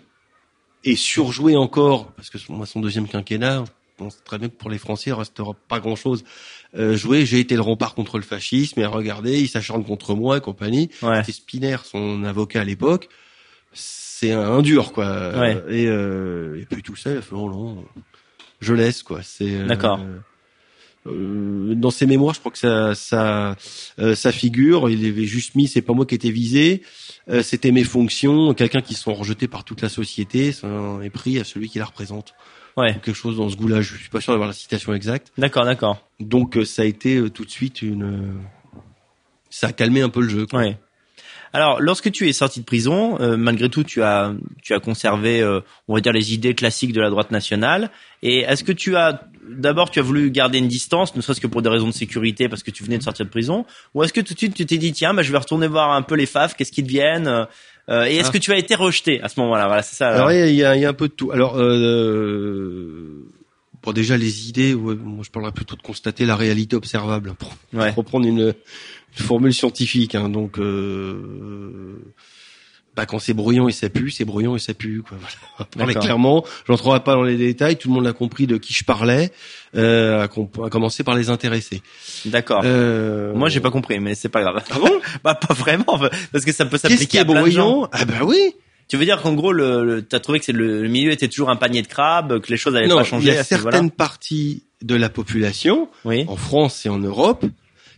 [0.84, 3.64] et surjouer encore, parce que moi, son deuxième quinquennat,
[4.00, 6.24] on sait très bien que pour les Français, il restera pas grand-chose.
[6.78, 10.38] Euh, jouer, j'ai été le rempart contre le fascisme, et regardez, il s'acharne contre moi
[10.38, 10.90] et compagnie.
[11.02, 11.22] Ouais.
[11.22, 13.10] C'était Spinner, son avocat à l'époque.
[13.74, 15.38] C'est un, un dur, quoi.
[15.38, 15.64] Ouais.
[15.70, 17.86] Et, euh, et puis tout ça, il a fait, oh non,
[18.60, 19.22] je laisse, quoi.
[19.24, 20.00] C'est, euh, D'accord.
[20.00, 23.56] euh, dans ses mémoires, je crois que ça, ça,
[24.00, 24.90] euh, ça figure.
[24.90, 26.82] Il avait juste mis, c'est pas moi qui étais visé,
[27.30, 28.54] euh, c'était mes fonctions.
[28.54, 31.80] Quelqu'un qui sont rejetés par toute la société, ça en est pris à celui qui
[31.80, 32.34] la représente.
[32.78, 32.92] Ouais.
[32.92, 33.82] Ou quelque chose dans ce goût-là.
[33.82, 35.32] Je suis pas sûr d'avoir la citation exacte.
[35.38, 35.98] D'accord, d'accord.
[36.20, 38.80] Donc euh, ça a été euh, tout de suite une, euh,
[39.50, 40.46] ça a calmé un peu le jeu.
[40.46, 40.60] Quoi.
[40.60, 40.78] Ouais.
[41.54, 45.42] Alors, lorsque tu es sorti de prison, euh, malgré tout, tu as tu as conservé,
[45.42, 47.90] euh, on va dire, les idées classiques de la droite nationale.
[48.22, 51.48] Et est-ce que tu as d'abord tu as voulu garder une distance, ne serait-ce que
[51.48, 54.12] pour des raisons de sécurité, parce que tu venais de sortir de prison, ou est-ce
[54.12, 56.16] que tout de suite tu t'es dit tiens, bah, je vais retourner voir un peu
[56.16, 57.48] les FAF, qu'est-ce qu'ils deviennent
[57.90, 58.32] euh, euh, Et est-ce Ah.
[58.34, 59.68] que tu as été rejeté à ce moment-là?
[59.68, 60.10] Voilà, c'est ça.
[60.10, 61.32] Alors il y a, y a- il y a un peu de tout.
[61.32, 63.26] Alors euh,
[63.84, 67.34] bon déjà les idées, ouais, moi je parlerais plutôt de constater la réalité observable.
[67.40, 67.92] Pour ouais.
[67.92, 68.40] reprendre une,
[69.20, 70.16] une formule scientifique.
[70.16, 71.98] Hein, donc, euh,
[72.98, 75.04] bah, quand c'est bruyant et ça pue, c'est bruyant et ça pue.
[75.08, 75.18] Quoi.
[75.76, 75.94] Voilà.
[75.94, 76.44] Clairement.
[76.68, 77.78] J'entrerai pas dans les détails.
[77.78, 79.32] Tout le monde a compris de qui je parlais.
[79.76, 81.82] Euh, à, com- à commencer par les intéressés.
[82.26, 82.62] D'accord.
[82.66, 84.64] Euh, Moi, j'ai pas compris, mais c'est pas grave.
[84.72, 84.90] Ah bon
[85.24, 86.00] bah, pas vraiment,
[86.32, 87.88] parce que ça peut s'appliquer qui est à plein de gens.
[87.92, 88.56] Ah bah oui.
[88.88, 91.50] Tu veux dire qu'en gros, le, le t'as trouvé que le, le milieu était toujours
[91.50, 94.64] un panier de crabes, que les choses Non, pas il changé y a certaines parties
[94.82, 96.26] de la population Oui.
[96.28, 97.46] en France et en Europe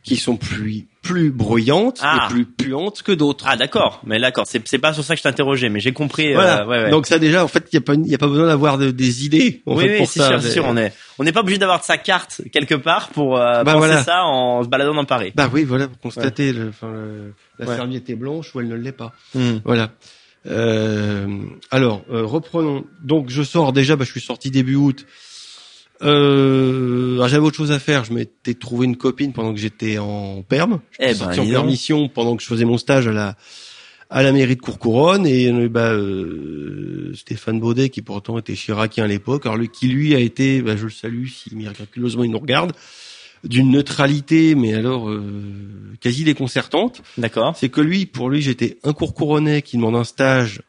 [0.03, 2.27] qui sont plus plus bruyantes Ah.
[2.29, 3.45] et plus puantes que d'autres.
[3.47, 6.31] Ah d'accord, mais d'accord, c'est c'est pas sur ça que je t'interrogeais, mais j'ai compris.
[6.31, 6.67] euh, Voilà.
[6.67, 6.89] ouais, ouais.
[6.91, 8.77] Donc ça déjà, en fait, il y a pas, il y a pas besoin d'avoir
[8.77, 9.61] de- des idées.
[9.65, 10.39] En oui, fait, oui, pour ça.
[10.41, 10.65] sûr.
[10.67, 13.73] On est, on n'est pas obligé d'avoir de sa carte quelque part pour euh, Bah,
[13.73, 14.03] penser voilà.
[14.03, 15.31] ça en se baladant dans Paris.
[15.35, 18.75] Bah oui, voilà, pour constater, le, enfin, le- la serviette est blanche ou elle ne
[18.75, 19.13] l'est pas.
[19.35, 19.57] Hmm.
[19.63, 19.91] Voilà.
[20.47, 21.27] Euh,
[21.71, 22.85] alors, euh, reprenons.
[23.03, 25.05] Donc, je sors déjà, bah, je suis sorti début août.
[26.01, 28.05] Euh, alors, j'avais autre chose à faire.
[28.05, 30.79] Je m'étais trouvé une copine pendant que j'étais en perme.
[30.99, 33.35] Eh ben, sorti en permission pendant que je faisais mon stage à la
[34.09, 39.03] à la mairie de Courcouronne et euh, bah, euh, Stéphane Baudet qui pourtant était chiracien
[39.03, 42.31] à l'époque, alors lui qui lui a été, bah, je le salue si miraculeusement il
[42.31, 42.73] nous regarde,
[43.43, 47.03] d'une neutralité mais alors euh, quasi déconcertante.
[47.17, 47.55] D'accord.
[47.55, 50.63] C'est que lui, pour lui, j'étais un cours couronné qui demande un stage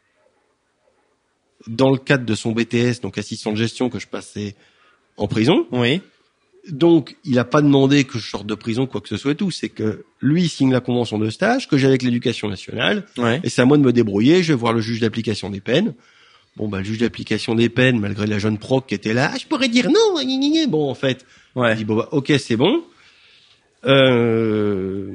[1.67, 4.55] dans le cadre de son BTS, donc assistant de gestion que je passais
[5.21, 5.67] en prison.
[5.71, 6.01] Oui.
[6.69, 9.35] Donc, il n'a pas demandé que je sorte de prison, quoi que ce soit et
[9.35, 9.51] tout.
[9.51, 13.41] C'est que lui signe la convention de stage, que j'ai avec l'éducation nationale, Ouais.
[13.43, 14.43] et c'est à moi de me débrouiller.
[14.43, 15.95] Je vais voir le juge d'application des peines.
[16.57, 19.39] Bon, bah, le juge d'application des peines, malgré la jeune proc qui était là, ah,
[19.41, 20.67] je pourrais dire non, gna, gna, gna.
[20.67, 21.25] bon, en fait,
[21.57, 21.73] Ouais.
[21.73, 22.83] il dit bon bah ok c'est bon.
[23.87, 25.11] Euh,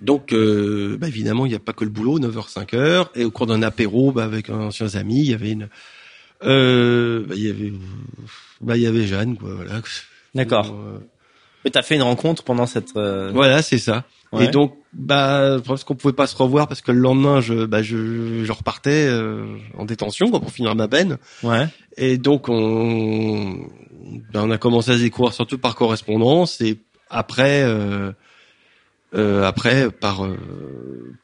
[0.00, 3.30] donc euh, bah, évidemment il n'y a pas que le boulot 9h 5h et au
[3.30, 5.68] cours d'un apéro bah, avec un anciens amis il y avait une
[6.44, 7.72] euh, bah, il y avait
[8.60, 9.80] bah, il y avait Jeanne quoi voilà.
[10.34, 10.66] D'accord.
[10.74, 10.98] Euh,
[11.64, 12.96] Mais t'as fait une rencontre pendant cette.
[12.96, 14.04] euh, Voilà, c'est ça.
[14.30, 14.44] Ouais.
[14.44, 17.82] Et donc, bah, parce qu'on pouvait pas se revoir parce que le lendemain, je, bah,
[17.82, 19.46] je, je repartais euh,
[19.78, 21.16] en détention quoi, pour finir ma peine.
[21.42, 21.66] Ouais.
[21.96, 23.54] Et donc, on,
[24.32, 28.12] ben, on a commencé à se découvrir surtout par correspondance et après, euh,
[29.14, 30.36] euh, après par, euh,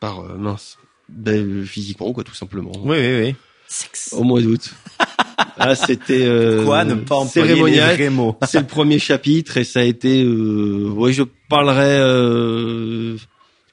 [0.00, 0.78] par mince,
[1.10, 2.72] ben, physiquement quoi, tout simplement.
[2.84, 3.36] Oui, oui, oui.
[3.68, 4.10] Sexe.
[4.16, 4.72] Au mois d'août.
[5.58, 7.90] ah, c'était euh, Quoi ne pas employer cérémonial.
[7.90, 8.36] les vrais mots?
[8.46, 13.16] C'est le premier chapitre et ça a été, euh, ouais, je parlerai euh,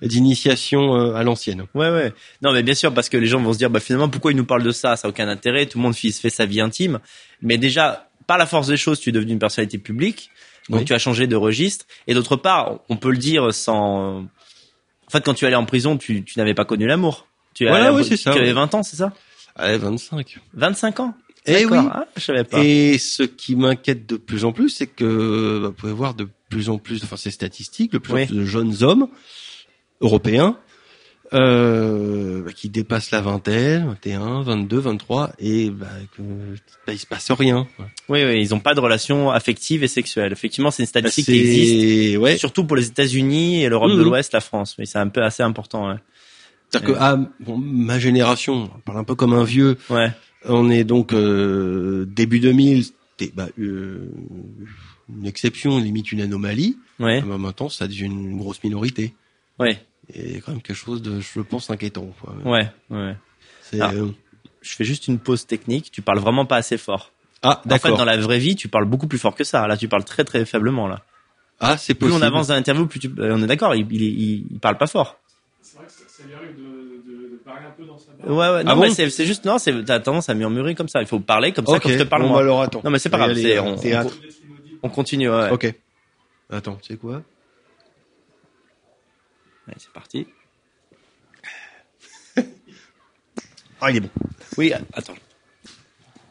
[0.01, 1.65] d'initiation euh, à l'ancienne.
[1.75, 2.13] Ouais, ouais.
[2.41, 4.37] Non, mais bien sûr, parce que les gens vont se dire, bah finalement, pourquoi il
[4.37, 4.95] nous parle de ça?
[4.95, 5.65] Ça a aucun intérêt.
[5.67, 6.99] Tout le monde fait fait sa vie intime.
[7.41, 10.29] Mais déjà, par la force des choses, tu es devenu une personnalité publique.
[10.69, 10.85] Donc Oui.
[10.85, 11.85] tu as changé de registre.
[12.07, 14.21] Et d'autre part, on peut le dire sans.
[14.21, 17.27] En fait, quand tu allais en prison, tu, tu n'avais pas connu l'amour.
[17.53, 18.53] Tu c'est ça, avais oui.
[18.53, 19.11] 20 ans, c'est ça?
[19.55, 20.39] Allez, 25.
[20.53, 21.13] 25 ans?
[21.47, 21.77] Eh oui.
[21.77, 22.63] Ah, je savais pas.
[22.63, 26.27] Et ce qui m'inquiète de plus en plus, c'est que bah, vous pouvez voir de
[26.49, 28.23] plus en plus, enfin ces statistiques, de plus Oui.
[28.23, 29.07] en plus de jeunes hommes
[30.01, 30.57] européens
[31.33, 35.87] euh, bah, qui dépassent la vingtaine, 21, 22, 23, et bah,
[36.17, 36.21] que,
[36.85, 37.67] bah, il se passe rien.
[38.09, 40.33] Oui, oui, ils ont pas de relation affective et sexuelle.
[40.33, 42.17] Effectivement, c'est une Bah, statistique qui existe.
[42.17, 42.37] ouais.
[42.37, 44.03] Surtout pour les États-Unis et l'Europe de Mhm.
[44.03, 44.75] l'Ouest, la France.
[44.77, 45.89] Mais c'est un peu assez important.
[45.89, 45.95] Ouais.
[46.71, 50.11] C'est-à-dire que ah, bon, ma génération, on parle un peu comme un vieux, ouais.
[50.45, 52.85] on est donc euh, début 2000,
[53.17, 54.09] c'était bah, euh,
[55.13, 56.77] une exception, limite une anomalie.
[56.99, 57.21] Ouais.
[57.21, 59.13] Bah, maintenant, ça devient une grosse minorité.
[59.59, 59.83] Ouais.
[60.13, 62.07] Et quand même quelque chose de, je pense, inquiétant.
[62.21, 62.35] Quoi.
[62.45, 62.69] Ouais.
[62.89, 63.15] Ouais.
[63.63, 64.07] C'est, euh,
[64.61, 65.91] Je fais juste une pause technique.
[65.91, 67.11] Tu parles vraiment pas assez fort.
[67.43, 67.97] Ah, En fait, d'accord.
[67.97, 69.67] dans la vraie vie, tu parles beaucoup plus fort que ça.
[69.67, 70.87] Là, tu parles très très faiblement.
[70.87, 71.01] Là.
[71.59, 72.23] Ah, c'est Plus possible.
[72.23, 73.11] on avance dans l'interview, plus tu...
[73.19, 73.75] euh, on est d'accord.
[73.75, 75.17] Il, il, il, il parle pas fort.
[76.21, 78.11] C'est vrai que ça, ça lui arrive de, de, de parler un peu dans sa
[78.25, 78.63] Ouais, ouais.
[78.63, 79.57] Non, Ah mais bon c'est c'est juste non.
[79.57, 81.01] C'est t'as tendance à murmurer comme ça.
[81.01, 81.83] Il faut parler comme ça Ok.
[81.83, 82.37] quand je te parle bon, moi.
[82.37, 82.81] bah, alors attends.
[82.83, 83.31] Non, mais c'est pas grave.
[83.31, 84.17] Allez, on, théâtre.
[84.83, 85.29] on, on continue.
[85.29, 85.49] Ouais.
[85.49, 85.73] Ok.
[86.49, 87.21] Attends, tu sais quoi
[89.77, 90.27] c'est parti.
[93.79, 94.09] Ah, il est bon.
[94.57, 95.15] Oui, attends.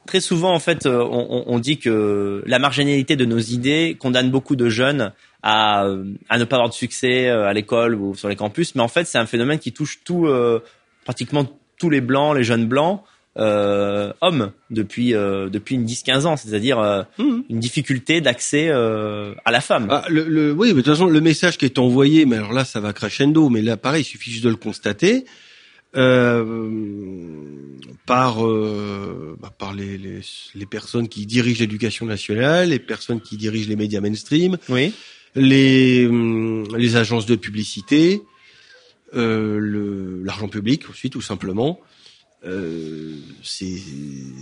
[0.06, 4.56] Très souvent, en fait, euh, on dit que la marginalité de nos idées condamne beaucoup
[4.56, 5.86] de jeunes à,
[6.28, 8.74] à ne pas avoir de succès euh, à l'école ou sur les campus.
[8.74, 10.60] Mais en fait, c'est un phénomène qui touche tout, euh,
[11.04, 11.46] pratiquement
[11.78, 13.02] tous les blancs, les jeunes blancs,
[13.38, 16.36] euh, hommes depuis euh, depuis une 10-15 ans.
[16.36, 17.44] C'est-à-dire euh, Mhm.
[17.48, 19.86] une difficulté d'accès euh, à la femme.
[19.90, 22.52] Ah, le, le, oui, mais de toute façon, le message qui est envoyé, mais alors
[22.52, 25.24] là, ça va crescendo, mais là, pareil, il suffit juste de le constater,
[25.96, 26.44] euh,
[28.06, 30.20] par, euh, bah, par les, les,
[30.54, 34.92] les personnes qui dirigent l'éducation nationale, les personnes qui dirigent les médias mainstream, Oui.
[35.34, 38.22] Les, hum, les agences de publicité,
[39.14, 41.80] euh, l'argent public aussi, tout simplement.
[42.46, 43.76] Euh, c'est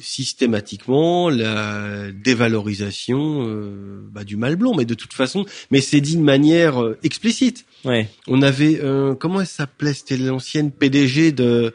[0.00, 6.16] systématiquement la dévalorisation euh, bah, du mal blanc, mais de toute façon, mais c'est dit
[6.16, 7.64] de manière euh, explicite.
[7.84, 8.04] Oui.
[8.28, 9.94] On avait euh, comment elle s'appelait?
[9.94, 11.72] C'était l'ancienne PDG de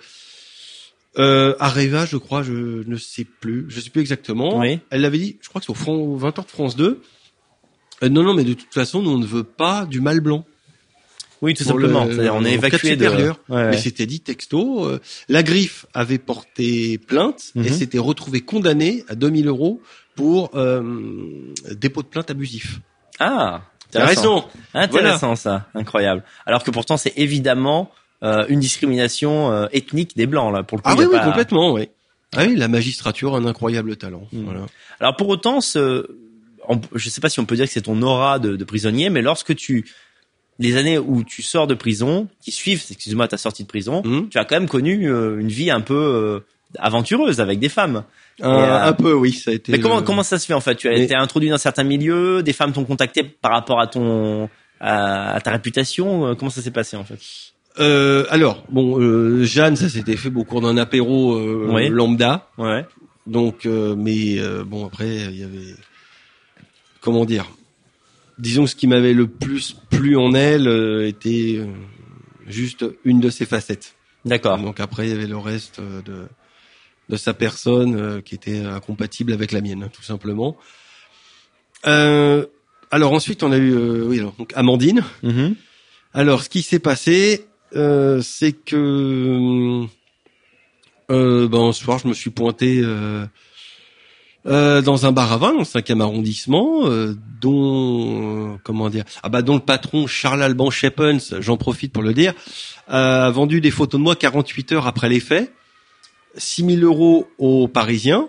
[1.19, 2.53] euh, Areva, je crois, je
[2.87, 4.59] ne sais plus, je sais plus exactement.
[4.59, 4.79] Oui.
[4.91, 7.01] Elle l'avait dit, je crois que c'est au Fran- 20 heures de France 2.
[8.03, 10.45] Euh, non, non, mais de toute façon, nous on ne veut pas du mal blanc.
[11.41, 12.05] Oui, tout simplement.
[12.05, 13.07] le- on est évacué de.
[13.07, 13.69] Ouais, ouais.
[13.71, 14.85] Mais c'était dit texto.
[14.85, 17.65] euh, la griffe avait porté plainte Mhm.
[17.65, 19.81] et s'était retrouvée condamnée à 2000 euros
[20.15, 20.81] pour euh,
[21.71, 22.79] dépôt de plainte abusif.
[23.19, 23.61] Ah.
[23.95, 24.47] Intéressant.
[24.73, 26.23] Intéressant ça, incroyable.
[26.47, 27.91] Alors que pourtant c'est évidemment
[28.23, 30.89] euh, une discrimination euh, ethnique des blancs là pour le coup.
[30.91, 31.89] Ah oui, oui, pas- complètement, oui.
[32.35, 34.27] Ah oui, la magistrature a un incroyable talent.
[34.31, 34.45] Mhm.
[34.45, 34.61] Voilà.
[34.99, 36.07] Alors pour autant, ce,
[36.69, 39.09] on- je sais pas si on peut dire que c'est ton aura de, de prisonnier,
[39.09, 39.85] mais lorsque tu
[40.59, 44.29] les années où tu sors de prison, qui suivent, excuse-moi, ta sortie de prison, Mhm.
[44.29, 46.39] tu as quand même connu euh, une vie un peu euh,
[46.79, 48.03] aventureuse avec des femmes.
[48.43, 49.71] Euh, un peu, oui, ça a été.
[49.71, 50.75] Mais comment comment ça se fait en fait?
[50.75, 53.87] Tu as Mais- été introduit dans certains milieux, des femmes t'ont contacté par rapport à
[53.87, 54.49] ton
[54.79, 56.35] à, à ta réputation.
[56.35, 57.19] Comment ça s'est passé en fait?
[57.79, 61.89] Euh, alors, bon, euh, Jeanne, ça s'était fait au cours d'un apéro euh, Oui.
[61.89, 62.47] lambda.
[62.59, 62.85] Ouais.
[63.25, 65.73] Donc, mais bon, après, il y avait,
[67.03, 67.51] comment dire,
[68.39, 71.67] disons que ce qui m'avait le plus plu en elle euh, était euh,
[72.47, 73.95] juste une de ses facettes.
[74.25, 74.57] D'accord.
[74.57, 76.27] Donc après, il y avait le reste euh, de
[77.09, 80.57] de sa personne qui était incompatible avec la mienne, tout simplement.
[81.85, 82.45] Euh,
[82.91, 85.03] alors ensuite, on a eu, euh, oui, alors, donc Amandine.
[85.21, 85.55] Mhm.
[86.13, 89.85] Alors, ce qui s'est passé, euh, c'est que
[91.09, 92.81] ben, un soir, je me suis pointé
[94.45, 99.03] euh, dans un bar à vin, dans le 5e arrondissement, euh, dont euh, comment dire,
[99.23, 102.33] ah bah dont le patron Charles Alban Shepens, j'en profite pour le dire,
[102.87, 105.51] a vendu des photos de moi 48 heures après les faits,
[106.35, 108.27] 6000 euros aux Parisiens.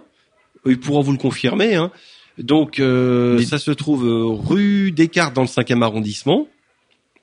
[0.67, 1.75] Il pourra vous le confirmer.
[1.75, 1.91] Hein.
[2.39, 6.47] Donc euh, Mais- ça se trouve euh, rue Descartes dans le 5e arrondissement.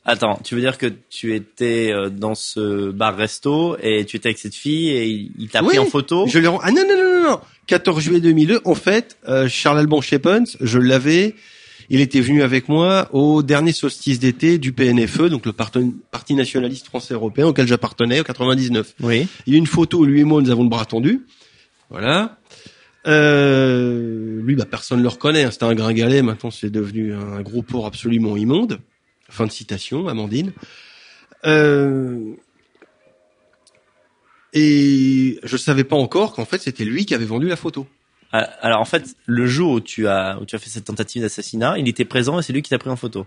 [0.04, 4.40] Attends, tu veux dire que tu étais euh, dans ce bar-resto et tu étais avec
[4.40, 5.06] cette fille et
[5.38, 6.26] il t'a Oui, pris en photo?
[6.28, 7.40] Je l'ai Ah non non non non non.
[7.68, 8.62] 14 juillet 2002.
[8.66, 11.36] En fait, euh, Charles Alban Shepens, je l'avais.
[11.92, 16.86] Il était venu avec moi au dernier solstice d'été du PNFE, donc le Parti nationaliste
[16.88, 18.96] français européen auquel j'appartenais en 99.
[19.02, 19.28] Oui.
[19.46, 21.26] Il y a une photo où lui et moi nous avons le bras tendu.
[21.90, 22.38] Voilà.
[23.08, 25.44] Euh, lui, bah, personne le reconnaît.
[25.44, 25.52] hein.
[25.52, 26.22] C'était un gringalet.
[26.22, 28.80] Maintenant, c'est devenu un gros porc absolument immonde.
[29.32, 30.52] Fin de citation, Amandine.
[31.46, 32.20] Euh,
[34.54, 37.88] et je savais pas encore qu'en fait c'était lui qui avait vendu la photo.
[38.34, 41.22] Ah, Alors en fait, le jour où tu as où tu as fait cette tentative
[41.22, 43.26] d'assassinat, il était présent et c'est lui qui t'a pris en photo.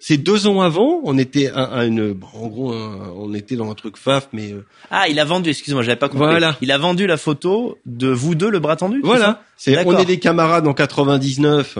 [0.00, 1.00] C'est deux ans avant.
[1.04, 4.28] On était à, à une, bon, en gros, un- on était dans un truc faf,
[4.32, 5.50] mais euh, Ah, il a vendu.
[5.50, 6.26] Excuse-moi, j'avais pas compris.
[6.26, 6.56] Voilà.
[6.62, 9.00] Il a vendu la photo de vous deux, le bras tendu.
[9.04, 11.78] Voilà, c'est on est des camarades en 99.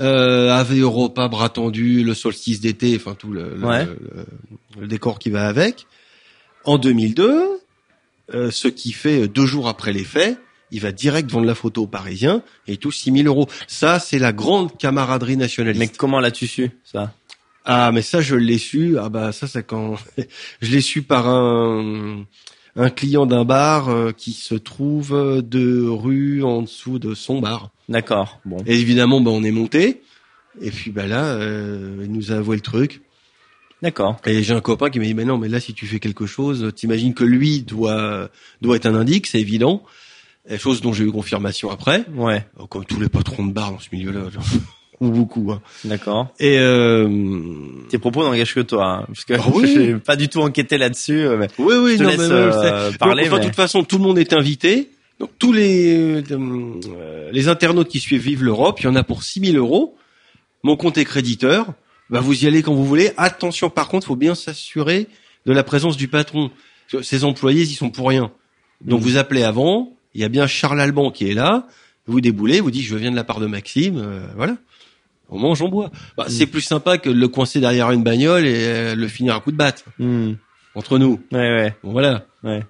[0.00, 3.84] Euh, Ave Europa, bras tendu, le solstice d'été, enfin tout le, le- Ouais.
[3.84, 4.26] le-
[4.80, 5.86] le décor qui va avec.
[6.64, 7.60] En 2002,
[8.34, 10.38] euh, ce qui fait deux jours après les faits,
[10.72, 13.48] il va direct vendre la photo au Parisien et touche 6000 euros.
[13.68, 15.96] Ça, c'est la grande camaraderie Mais nationaliste.
[15.96, 17.12] comment l'as-tu su ça?
[17.66, 18.98] Ah, mais ça, je l'ai su.
[18.98, 19.94] Ah bah ça, c'est quand
[20.60, 22.24] je l'ai su par un
[22.76, 27.70] un client d'un bar euh, qui se trouve deux rues en dessous de son bar.
[27.88, 28.40] D'accord.
[28.44, 28.58] Bon.
[28.66, 30.02] Et évidemment, bah, on est monté.
[30.60, 33.02] Et puis bah là, euh, il nous a avoué le truc.
[33.82, 34.16] D'accord.
[34.24, 36.26] Et j'ai un copain qui m'a dit, mais non, mais là, si tu fais quelque
[36.26, 38.30] chose, t'imagines que lui doit
[38.62, 39.82] doit être un indique, c'est évident.
[40.48, 42.46] Et chose dont j'ai eu confirmation après, Ouais.
[42.60, 44.28] Euh, comme tous les patrons de bar dans ce milieu-là,
[45.00, 45.52] ou beaucoup.
[45.52, 45.60] Hein.
[45.84, 46.28] D'accord.
[46.38, 47.08] Et euh,
[47.90, 49.72] Tes propos n'engagent que toi, hein, parce que Ah oui.
[49.74, 51.20] j'ai pas du tout enquêté là-dessus.
[51.26, 53.24] euh, Mais oui, oui, je te non, laisse mais, je euh, Donc, parler.
[53.26, 54.90] enfin, de toute façon, tout le monde est invité.
[55.20, 59.22] Donc tous les euh, les internautes qui suivent Vive l'Europe, il y en a pour
[59.22, 59.96] 6000 euros.
[60.64, 61.66] Mon compte est créditeur.
[62.10, 63.12] Bah, vous y allez quand vous voulez.
[63.16, 65.06] Attention, par contre, faut bien s'assurer
[65.46, 66.50] de la présence du patron.
[67.02, 68.30] Ces employés, ils sont pour rien.
[68.80, 69.06] Donc Mhm.
[69.06, 69.92] vous appelez avant.
[70.14, 71.66] Il y a bien Charles Alban qui est là.
[72.06, 73.96] Vous déboulez, vous dites je viens de la part de Maxime.
[73.98, 74.56] euh, voilà.
[75.34, 75.90] On mange, on boit.
[76.16, 79.34] Bah, C'est plus sympa que de le coincer derrière une bagnole et euh, le finir
[79.34, 79.84] à coup de batte.
[79.98, 80.32] Hmm.
[80.74, 81.20] Entre nous.
[81.32, 82.24] Ouais, ouais, Bon, voilà.
[82.42, 82.62] ouais.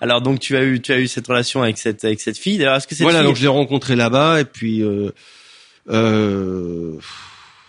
[0.00, 2.58] Alors donc tu as eu tu as eu cette relation avec cette avec cette fille.
[2.58, 5.10] D'ailleurs, est-ce que cette voilà, fille donc je l'ai rencontré là-bas et puis euh,
[5.88, 6.92] euh,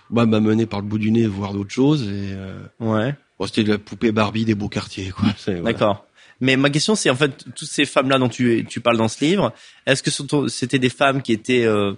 [0.10, 3.15] bah m'a mené par le bout du nez voir d'autres choses et euh, Ouais.
[3.39, 5.30] bon, c'était de la poupée Barbie des beaux quartiers quoi.
[5.45, 5.62] Voilà.
[5.62, 6.06] D'accord.
[6.39, 9.23] Mais ma question, c'est en fait toutes ces femmes-là dont tu tu parles dans ce
[9.26, 9.54] livre.
[9.86, 10.12] Est-ce que
[10.50, 11.93] c'était des femmes qui étaient euh,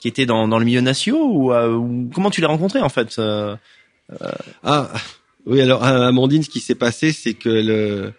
[0.00, 2.88] qui étaient dans dans le milieu national ou, euh, ou comment tu les rencontrées en
[2.88, 3.56] fait euh
[4.62, 4.90] Ah
[5.46, 8.12] oui, alors à Amandine, ce qui s'est passé, c'est que le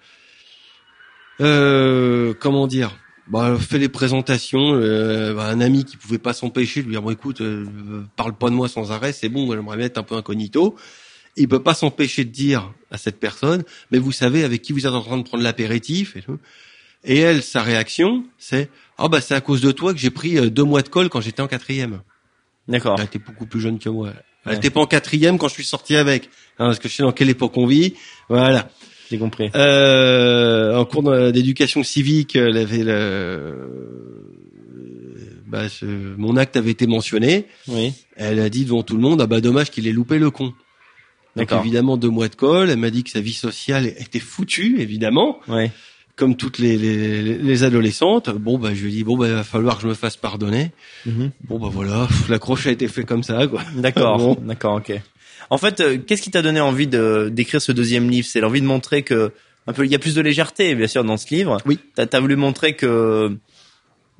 [1.41, 6.81] euh, comment dire bah, fait les présentations, euh, bah, un ami qui pouvait pas s'empêcher
[6.81, 7.65] de lui dire bon écoute, euh,
[8.15, 10.75] parle pas de moi sans arrêt, c'est bon, j'aimerais bien être un peu incognito.
[11.37, 14.85] Il peut pas s'empêcher de dire à cette personne, mais vous savez avec qui vous
[14.85, 16.17] êtes en train de prendre l'apéritif.
[17.03, 20.37] Et elle, sa réaction, c'est ah bah c'est à cause de toi que j'ai pris
[20.37, 22.01] euh, deux mois de colle quand j'étais en quatrième.
[22.67, 22.95] D'accord.
[22.99, 24.13] Elle était beaucoup plus jeune que moi.
[24.45, 24.57] Elle Ouais.
[24.57, 26.25] était pas en quatrième quand je suis sorti avec.
[26.59, 27.95] Hein, parce que je sais dans quelle époque on vit.
[28.29, 28.69] Voilà.
[29.09, 29.49] J'ai compris.
[29.55, 33.55] Euh, en cours d'éducation civique, elle avait le,
[35.47, 37.45] bah, ce- mon acte avait été mentionné.
[37.67, 37.93] Oui.
[38.15, 40.45] Elle a dit devant tout le monde, ah bah dommage qu'il ait loupé le con.
[40.45, 40.55] Donc
[41.35, 41.61] D'accord.
[41.61, 42.69] évidemment deux mois de colle.
[42.69, 45.71] Elle m'a dit que sa vie sociale était foutue, évidemment, Ouais.
[46.15, 48.29] Comme toutes les, les, les adolescentes.
[48.29, 50.71] Bon bah je lui dit bon bah il va falloir que je me fasse pardonner.
[51.05, 51.31] Mhm.
[51.45, 53.61] Bon bah voilà, l'accroche a été fait comme ça quoi.
[53.75, 54.37] D'accord, Bon.
[54.41, 54.93] d'accord, ok.
[55.49, 58.27] En fait, euh, qu'est-ce qui t'a donné envie de d'écrire ce deuxième livre?
[58.29, 59.31] C'est l'envie de montrer que
[59.67, 61.57] un peu il y a plus de légèreté, bien sûr, dans ce livre.
[61.65, 61.79] Oui.
[61.95, 63.37] T'as as voulu montrer que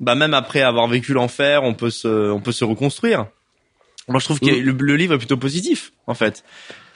[0.00, 3.26] bah même après avoir vécu l'enfer, on peut se on peut se reconstruire.
[4.08, 6.42] Moi, je trouve que le, le livre est plutôt positif, en fait.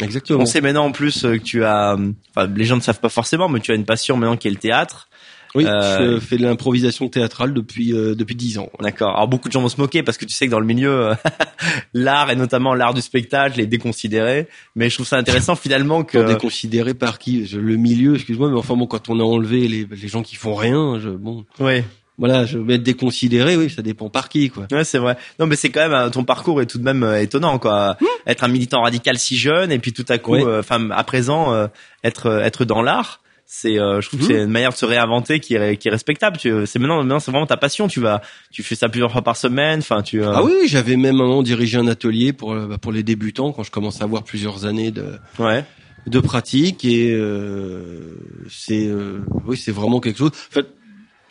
[0.01, 0.41] Exactement.
[0.43, 3.01] On sait maintenant en plus euh, que tu as, euh, enfin, les gens ne savent
[3.01, 5.09] pas forcément, mais tu as une passion maintenant qui est le théâtre.
[5.55, 8.69] Oui, Euh, je fais de l'improvisation théâtrale depuis euh, depuis dix ans.
[8.81, 9.17] D'accord.
[9.17, 10.91] Alors beaucoup de gens vont se moquer parce que tu sais que dans le milieu,
[10.91, 11.15] euh,
[11.95, 14.49] l'art et notamment l'art du spectacle est déconsidéré.
[14.75, 16.19] Mais je trouve ça intéressant finalement que.
[16.27, 17.47] On est considéré par qui?
[17.55, 20.55] Le milieu, excuse-moi, mais enfin bon, quand on a enlevé les, les gens qui font
[20.55, 21.85] rien, je, bon, Ouais.
[22.19, 24.67] Voilà, je vais être déconsidéré, oui, ça dépend par qui, quoi.
[24.73, 25.17] Ouais, c'est vrai.
[25.39, 27.97] Non, mais c'est quand même euh, ton parcours est tout de même euh, étonnant, quoi.
[28.27, 30.45] Être un militant radical si jeune et puis tout à coup, Ouais.
[30.45, 31.67] euh, enfin, à présent, euh,
[32.05, 34.31] être être dans l'art, c'est, euh, je trouve que Mhm.
[34.33, 36.37] c'est une manière de se réinventer qui est qui est respectable.
[36.37, 37.87] Tu, c'est maintenant, maintenant, c'est vraiment ta passion.
[37.87, 39.79] Tu vas, tu fais ça plusieurs fois par semaine.
[39.81, 40.21] Enfin, tu.
[40.23, 43.53] euh, Ah oui, j'avais même un moment dirigé un atelier pour bah, pour les débutants
[43.53, 45.05] quand je commence à avoir plusieurs années de
[45.39, 45.65] Ouais.
[46.09, 48.17] de pratique et euh,
[48.51, 50.31] c'est euh, oui, c'est vraiment quelque chose.
[50.51, 50.67] En fait,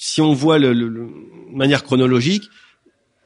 [0.07, 1.07] si on voit le, le- le-
[1.51, 2.43] de manière chronologique,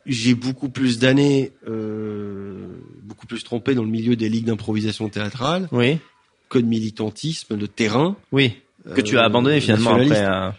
[0.06, 2.68] j'ai beaucoup plus d'années, euh,
[3.04, 5.98] beaucoup plus trompé dans le milieu des ligues d'improvisation théâtrale Oui,
[6.50, 8.16] que de militantisme de terrain.
[8.32, 8.54] oui.
[8.96, 10.24] Que tu as euh, abandonné finalement après.
[10.26, 10.50] euh,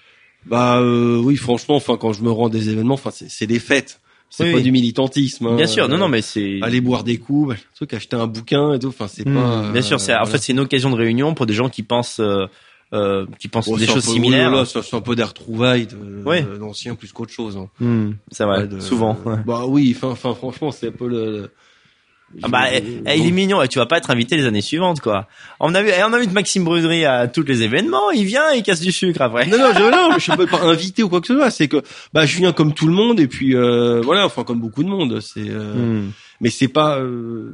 [0.45, 3.59] Bah euh, oui, franchement, enfin quand je me rends des événements, enfin c'est c'est des
[3.59, 4.63] fêtes, c'est Oui, pas oui.
[4.63, 5.47] du militantisme.
[5.47, 5.57] hein.
[5.57, 6.61] Bien sûr, non, non, mais c'est.
[6.61, 8.89] aller boire des coups, bah, truc, acheter un bouquin et tout.
[8.89, 9.73] Enfin, c'est Hmm, pas.
[9.73, 11.83] bien sûr, c'est en euh, fait c'est une occasion de réunion pour des gens qui
[11.83, 12.47] pensent euh,
[12.93, 14.51] euh, qui pensent des choses peu- similaires.
[14.51, 16.43] oui, là, ça, c'est un peu des retrouvailles de- Ouais.
[16.43, 17.57] de- d'anciens plus qu'autre chose.
[17.57, 17.69] hein.
[17.79, 19.17] Hmm, c'est vrai, Ouais, de- souvent.
[19.25, 19.37] ouais.
[19.47, 21.25] Bah oui, enfin, franchement, c'est un peu le.
[21.33, 21.51] le-
[22.45, 24.61] Ah bah, eh, eh, il est mignon et tu vas pas être invité les années
[24.61, 25.27] suivantes quoi.
[25.59, 28.63] On a vu, eh, on invite Maxime Brudery à tous les événements, il vient, il
[28.63, 29.47] casse du sucre après.
[29.49, 31.51] Non, non, je, non, je suis pas invité ou quoi que ce soit.
[31.51, 34.61] C'est que, bah, je viens comme tout le monde et puis euh, voilà, enfin comme
[34.61, 35.19] beaucoup de monde.
[35.21, 36.11] C'est, euh, Hmm.
[36.41, 37.53] mais c'est pas, euh,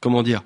[0.00, 0.42] comment dire.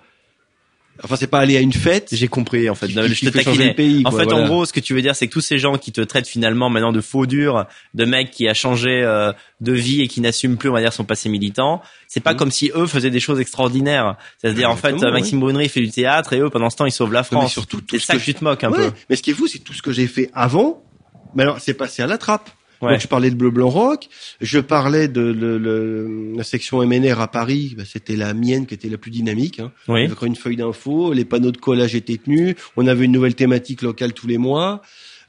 [1.05, 2.09] Enfin, c'est pas aller à une fête.
[2.13, 2.87] J'ai compris en fait.
[2.89, 3.75] qui- qui je te taquinais.
[3.75, 5.77] pays, En fait, en gros, ce que tu veux dire, c'est que tous ces gens
[5.79, 9.73] qui te traitent finalement maintenant de faux dur, de mec qui a changé euh, de
[9.73, 12.39] vie et qui n'assume plus, on va dire, son passé militant, c'est pas Mhm.
[12.39, 14.17] comme si eux faisaient des choses extraordinaires.
[14.41, 17.13] C'est-à-dire, en fait, Maxime Brunery fait du théâtre et eux, pendant ce temps, ils sauvent
[17.13, 17.53] la Non, mais France.
[17.53, 18.93] surtout tout C'est ce ça que que tu te moques un Ouais, peu.
[19.11, 20.83] Mais ce qui est fou, c'est tout ce que j'ai fait avant.
[21.35, 22.49] Mais alors, c'est passé à la trappe.
[22.83, 22.93] Ouais.
[22.93, 24.09] Donc, je parlais de Bleu Blanc Rock.
[24.41, 27.75] Je parlais de le- le- la section MNR à Paris.
[27.77, 29.61] Bah, C'était la mienne qui était la plus dynamique.
[29.61, 29.73] Hein.
[29.89, 30.05] Oui.
[30.05, 32.55] Avec une feuille d'info, les panneaux de collage étaient tenus.
[32.77, 34.83] On avait une nouvelle thématique locale tous les mois.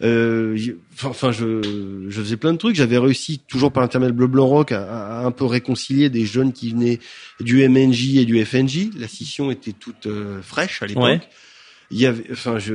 [0.03, 0.55] Euh,
[1.03, 2.75] enfin, je, je faisais plein de trucs.
[2.75, 6.25] J'avais réussi, toujours par l'intermédiaire de Bleu Blanc Rock, à, à un peu réconcilier des
[6.25, 6.99] jeunes qui venaient
[7.39, 8.89] du MNJ et du FNJ.
[8.99, 11.03] La scission était toute euh, fraîche à l'époque.
[11.03, 11.21] Ouais.
[11.89, 12.73] Il y avait, enfin, je,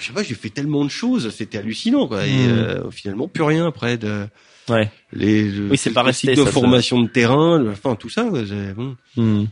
[0.00, 2.26] je sais pas, j'ai fait tellement de choses, c'était hallucinant, quoi.
[2.26, 2.50] Et Hmm.
[2.50, 4.26] euh, finalement, plus rien après de
[4.68, 4.90] Ouais.
[5.12, 5.50] les.
[5.50, 6.52] le- Oui, c'est pas resté, de ça, ça.
[6.52, 8.24] formation de terrain, le- enfin tout ça.
[8.24, 8.96] bon.
[9.16, 9.44] Hmm.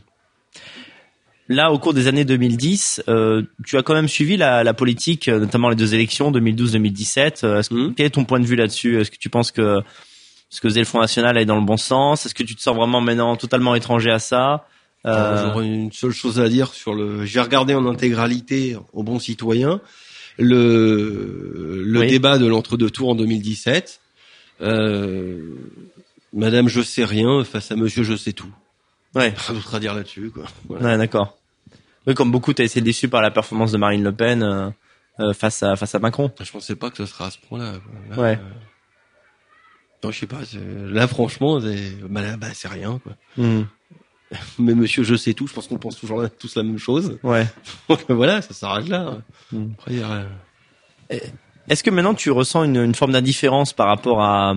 [1.49, 5.27] Là, au cours des années 2010, euh, tu as quand même suivi la, la politique,
[5.27, 7.43] euh, notamment les deux élections 2012-2017.
[7.43, 7.93] Euh, est-ce que- Mhm.
[7.95, 8.99] Quel est ton point de vue là-dessus?
[9.01, 9.81] Est-ce que tu penses que
[10.49, 12.25] ce que faisait le Front National est dans le bon sens?
[12.25, 14.65] Est-ce que tu te sens vraiment maintenant totalement étranger à ça?
[15.05, 17.25] Euh, J'aurais une seule chose à dire sur le.
[17.25, 19.81] J'ai regardé en intégralité au bon citoyen
[20.39, 22.07] le le Oui.
[22.07, 23.99] débat de l'entre-deux tours en 2017.
[24.61, 25.55] Euh,
[26.33, 28.51] Madame je sais rien face à Monsieur je sais tout.
[29.15, 30.45] Ouais, Rien d'autre à dire là-dessus, quoi.
[30.67, 30.85] Voilà.
[30.89, 31.37] ouais d'accord.
[32.07, 34.69] Oui, comme beaucoup, tu as été déçu par la performance de Marine Le Pen euh,
[35.19, 36.31] euh, face à face à Macron.
[36.41, 37.73] Je pensais pas que ce sera à ce point-là.
[38.09, 38.39] Là, Ouais.
[38.41, 38.49] euh,
[40.03, 40.39] Non, je sais pas.
[40.89, 42.99] Là, franchement, c'est bah, bah, c'est rien.
[43.03, 43.13] Quoi.
[43.37, 43.63] Hmm.
[44.59, 45.47] Mais Monsieur, je sais tout.
[45.47, 47.17] Je pense qu'on pense toujours tous la même chose.
[47.23, 47.45] Ouais.
[47.89, 49.17] Donc voilà, ça s'arrête là.
[49.51, 49.65] Mm.
[49.89, 50.25] Y a-
[51.69, 54.55] Est-ce que maintenant tu ressens une, une forme d'indifférence par rapport à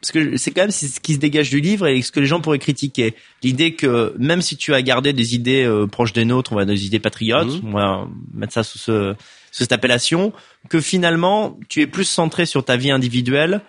[0.00, 2.26] parce que c'est quand même ce qui se dégage du livre et ce que les
[2.26, 3.16] gens pourraient critiquer.
[3.42, 6.64] L'idée que même si tu as gardé des idées euh, proches des nôtres, on va
[6.64, 7.68] des idées patriotes, Mhm.
[7.68, 9.14] on va mettre ça sous, ce,
[9.50, 10.32] sous cette appellation,
[10.68, 13.60] que finalement tu es plus centré sur ta vie individuelle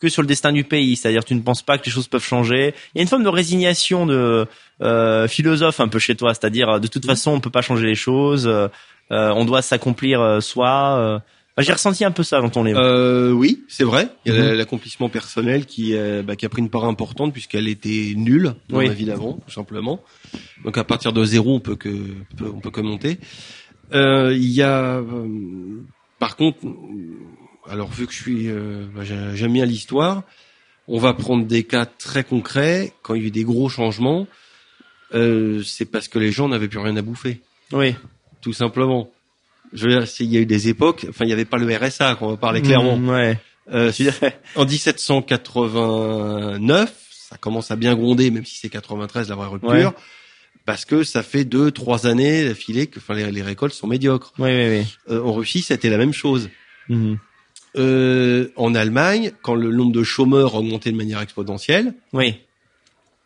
[0.00, 0.96] que sur le destin du pays.
[0.96, 2.74] C'est-à-dire tu ne penses pas que les choses peuvent changer.
[2.94, 4.46] Il y a une forme de résignation de
[4.82, 7.94] euh, philosophe un peu chez toi, c'est-à-dire de toute façon on peut pas changer les
[7.94, 8.68] choses, euh,
[9.10, 10.96] on doit s'accomplir euh, soi.
[10.98, 11.18] euh.
[11.58, 12.80] J'ai ressenti un peu ça dans ton livre.
[12.80, 14.08] Euh, oui, c'est vrai.
[14.24, 14.46] Il y a Mhm.
[14.48, 18.54] la- l'accomplissement personnel qui, euh, bah, qui a pris une part importante puisqu'elle était nulle
[18.70, 18.86] dans Oui.
[18.88, 20.00] la vie d'avant, tout simplement.
[20.64, 21.90] Donc à partir de zéro, on peut que
[22.38, 23.18] peut- on peut que monter.
[23.92, 25.02] Euh, Il y a,
[26.18, 26.58] par contre,
[27.68, 30.22] alors vu que je suis, euh, bah, j'ai- j'aime bien l'histoire,
[30.88, 32.92] on va prendre des cas très concrets.
[33.02, 34.26] Quand il y a eu des gros changements,
[35.14, 37.40] euh, c'est parce que les gens n'avaient plus rien à bouffer
[37.72, 37.94] oui.
[38.40, 39.10] tout simplement.
[39.72, 41.72] Je veux dire, s'il y a eu des époques, enfin, il n'y avait pas le
[41.76, 42.96] RSA, qu'on va parler clairement.
[42.96, 43.38] Mm, ouais.
[43.72, 44.40] Euh, dirais.
[44.56, 44.64] en
[45.60, 49.86] 1789, ça commence à bien gronder, même si c'est 93 la vraie rupture, Ouais.
[50.64, 54.32] parce que ça fait deux, trois années d'affilée que, enfin, les, les récoltes sont médiocres.
[54.38, 54.86] Oui, oui, oui.
[55.10, 56.50] Euh, en Russie, c'était la même chose.
[56.88, 57.18] Mhm.
[57.76, 62.34] Euh, en Allemagne, quand le nombre de chômeurs augmentait de manière exponentielle, Oui.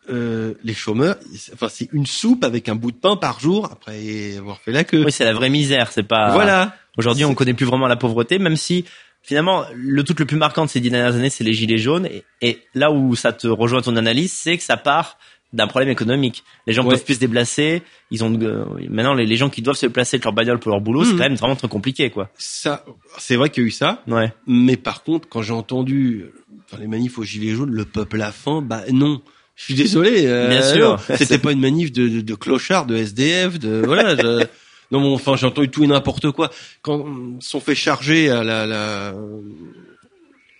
[0.09, 1.15] euh, les chômeurs,
[1.53, 4.83] enfin, c'est une soupe avec un bout de pain par jour après avoir fait la
[4.83, 5.03] queue.
[5.03, 5.91] Oui, c'est la vraie misère.
[5.91, 6.31] C'est pas.
[6.31, 6.75] Voilà.
[6.97, 8.85] Aujourd'hui, on connaît plus vraiment la pauvreté, même si
[9.23, 12.05] finalement le truc le plus marquant de ces dix dernières années, c'est les gilets jaunes.
[12.05, 15.17] Et, et là où ça te rejoint ton analyse, c'est que ça part
[15.55, 16.43] d'un problème économique.
[16.67, 16.91] Les gens Ouais.
[16.91, 17.81] peuvent plus se déplacer.
[18.11, 20.71] Ils ont euh, maintenant les, les gens qui doivent se déplacer de leur bagnole pour
[20.71, 21.17] leur boulot, c'est Mhm.
[21.17, 22.29] quand même vraiment très compliqué, quoi.
[22.37, 22.85] Ça,
[23.17, 24.03] c'est vrai qu'il y a eu ça.
[24.07, 24.31] Ouais.
[24.45, 26.25] Mais par contre, quand j'ai entendu
[26.65, 29.21] enfin, les manifs aux gilets jaunes, le peuple à faim, bah non.
[29.55, 30.25] Je suis désolé.
[30.27, 30.99] euh, Bien sûr.
[31.17, 34.15] C'était pas une manif de, de, de clochards, de SDF, de voilà.
[34.17, 34.45] je-
[34.91, 36.51] non, mais enfin, j'ai entendu tout et n'importe quoi.
[36.81, 37.05] Quand
[37.39, 39.13] ils sont fait charger à la, la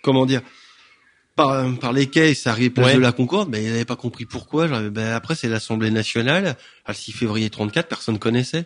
[0.02, 0.40] comment dire
[1.36, 2.94] par, par les quais, ça arrivait place Ouais.
[2.94, 4.66] de la Concorde, mais ils n'avaient pas compris pourquoi.
[4.68, 6.56] J'avais- Ben, après, c'est l'Assemblée nationale.
[6.86, 8.64] À le 6 février 34, personne connaissait.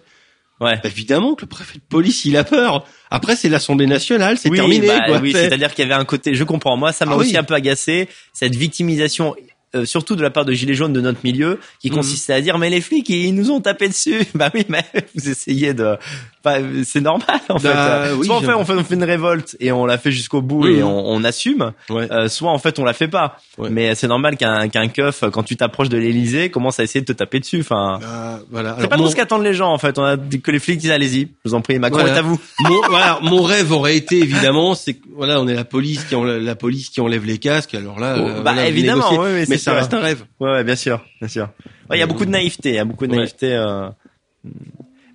[0.61, 0.75] Ouais.
[0.83, 2.85] Bah, évidemment que le préfet de police, il a peur.
[3.11, 4.87] Après, c'est l'Assemblée nationale, c'est oui, terminé.
[4.87, 5.19] bah, quoi.
[5.19, 6.77] oui, C'est- c'est-à-dire qu'il y avait un côté, je comprends.
[6.77, 7.37] Moi, ça m'a Ah aussi oui.
[7.39, 9.35] un peu agacé cette victimisation.
[9.77, 11.99] euh, surtout de la part de gilets jaunes de notre milieu, qui Mhm.
[11.99, 14.19] consistait à dire mais les flics ils nous ont tapé dessus.
[14.35, 15.97] Bah oui, mais vous essayez de,
[16.43, 17.69] bah, c'est normal en fait.
[17.69, 19.99] Bah, Euh, oui, soit on fait, on fait on fait une révolte et on la
[19.99, 22.11] fait jusqu'au bout et on, on assume, Ouais.
[22.11, 23.37] euh, soit en fait on la fait pas.
[23.59, 23.69] Ouais.
[23.71, 27.07] Mais c'est normal qu'un qu'un keuf quand tu t'approches de l'Élysée commence à essayer de
[27.07, 27.61] te taper dessus.
[27.61, 28.77] Enfin, Bah, voilà.
[28.81, 29.99] c'est pas mon, tout ce qu'attendent les gens en fait.
[29.99, 32.15] On a dit que les flics disent allez-y, je vous en prie, Macron Voilà.
[32.15, 32.41] est à vous.
[32.61, 36.43] mon, voilà, mon rêve aurait été évidemment, c'est voilà, on est la police qui enlève,
[36.43, 37.75] la police qui enlève les casques.
[37.75, 40.25] Alors là, Oh, euh, bah voilà, évidemment, oui, mais c'est ça reste un rêve.
[40.41, 41.49] Ouais, ouais, bien sûr, bien sûr.
[41.91, 43.19] Ouais, il y a beaucoup de naïveté, il y a beaucoup de Ouais.
[43.19, 43.55] naïveté.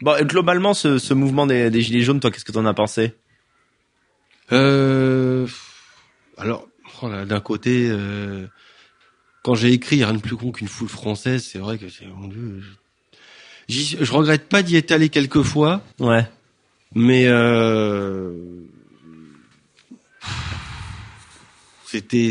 [0.05, 3.15] Bon, globalement, ce, ce mouvement des, des gilets jaunes, toi, qu'est-ce que t'en as pensé?
[4.51, 5.47] Euh,
[6.37, 6.67] alors,
[7.01, 8.45] oh d'un côté, euh,
[9.43, 12.27] quand j'ai écrit rien de plus con qu'une foule française, c'est vrai que c'est mon
[12.27, 12.61] Dieu.
[13.67, 16.23] Je regrette pas d'y être allé quelques fois, Ouais.
[16.93, 18.31] mais euh,
[21.87, 22.27] c'était,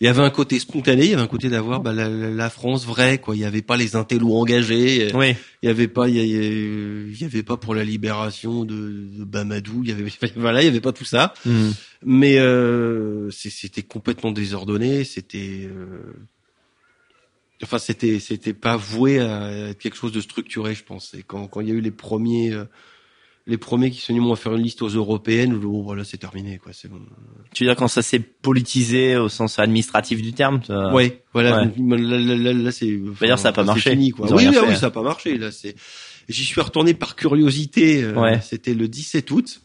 [0.00, 2.50] il y avait un côté spontané, il y avait un côté d'avoir bah, la, la-
[2.50, 3.34] France vraie, quoi.
[3.36, 5.08] Il y avait pas les intellos engagés.
[5.14, 5.34] Oui.
[5.62, 8.74] Il y avait pas, il y, a- il y avait pas pour la libération de,
[8.74, 9.82] de Bamadou.
[9.84, 10.04] Il y avait,
[10.36, 11.34] voilà, il y avait pas tout ça.
[11.44, 11.70] Hmm.
[12.04, 15.04] Mais euh, c'était complètement désordonné.
[15.04, 16.12] C'était, euh,
[17.62, 21.14] enfin, c'était, c'était pas voué à être quelque chose de structuré, je pense.
[21.14, 22.64] Et quand, quand il y a eu les premiers, euh,
[23.48, 26.16] les premiers qui se sont mis à faire une liste aux européennes, oh, voilà, c'est
[26.18, 26.72] terminé, quoi.
[26.72, 27.00] C'est bon.
[27.54, 30.60] Tu veux dire quand ça s'est politisé au sens administratif du terme
[30.92, 31.62] ouais, voilà.
[31.62, 31.72] ouais.
[31.96, 32.98] Là, là, là, là, c'est.
[33.20, 33.90] D'ailleurs, ça a pas marché.
[33.90, 34.32] Fini, quoi.
[34.32, 35.38] Oui, fait, oui, ça a pas marché.
[35.38, 35.76] Là, c'est.
[36.28, 38.02] J'y suis retourné par curiosité.
[38.02, 38.40] euh, Ouais.
[38.40, 39.60] C'était le 17 août.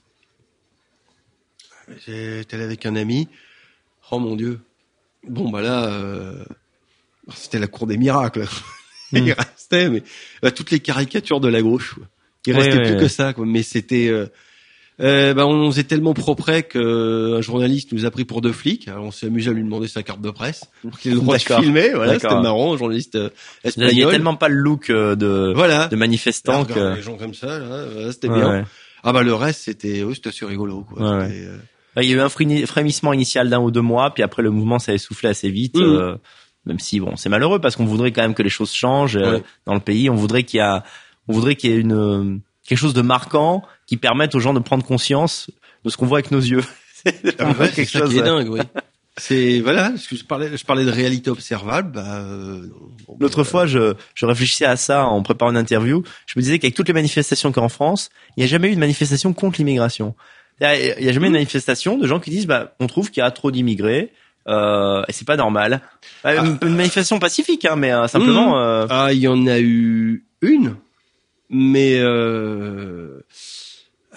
[2.06, 3.28] J'étais allé avec un ami.
[4.12, 4.60] Oh mon dieu.
[5.28, 6.44] Bon bah là, euh,
[7.36, 8.46] c'était la cour des miracles.
[9.14, 9.34] Il Hmm.
[9.38, 10.04] restait mais
[10.42, 11.96] bah, toutes les caricatures de la gauche.
[11.96, 12.08] quoi.
[12.46, 13.34] Il Ouais, restait ouais, plus que ça.
[13.34, 13.46] Quoi.
[13.46, 14.08] Mais c'était.
[14.10, 14.28] Euh,
[15.00, 18.52] euh, bah, on faisait tellement propre que euh, un journaliste nous a pris pour deux
[18.52, 18.88] flics.
[18.88, 20.66] Alors, on s'est amusé à lui demander sa carte de presse.
[20.82, 21.92] pour qu'il ait le droit de filmer.
[21.94, 22.74] Voilà, c'était marrant.
[22.74, 23.30] Un journaliste euh,
[23.64, 25.88] Il y a tellement pas le look euh, de, Voilà.
[25.88, 26.96] de manifestant regarde, que.
[26.98, 28.66] les gens comme ça, là, c'était bien.
[29.04, 31.26] Ah bah le reste c'était oui, c'était assez rigolo quoi.
[31.98, 34.80] Il y a eu un frémissement initial d'un ou deux mois, puis après le mouvement
[34.80, 35.76] s'est essoufflé assez vite.
[35.78, 36.16] Euh,
[36.66, 39.40] même si bon, c'est malheureux parce qu'on voudrait quand même que les choses changent euh,
[39.66, 40.10] dans le pays.
[40.10, 40.84] On voudrait qu'il y a,
[41.28, 44.54] on voudrait qu'il y ait une euh, quelque chose de marquant qui permette aux gens
[44.54, 45.50] de prendre conscience
[45.84, 46.64] de ce qu'on voit avec nos yeux.
[47.04, 48.10] C'est Ah, ouais, quelque chose.
[48.12, 48.60] qui est euh, dingue, oui.
[49.18, 51.92] C'est voilà, parce que je parlais, je parlais de réalité observable.
[51.92, 52.66] Bah, euh,
[53.20, 56.02] L'autre bah, fois, je, je réfléchissais à ça en préparant une interview.
[56.28, 58.48] Je me disais qu'avec toutes les manifestations qu'il y a en France, il n'y a
[58.48, 60.16] jamais eu de manifestation contre l'immigration.
[60.62, 63.22] Il n'y a, a jamais une manifestation de gens qui disent, bah, on trouve qu'il
[63.22, 64.14] y a trop d'immigrés.
[64.48, 65.82] Euh, et c'est pas normal.
[66.26, 68.60] Euh, Une, une manifestation pacifique, hein, mais euh, simplement.
[68.60, 70.76] euh, Ah, il y en a eu une,
[71.52, 73.20] mais euh,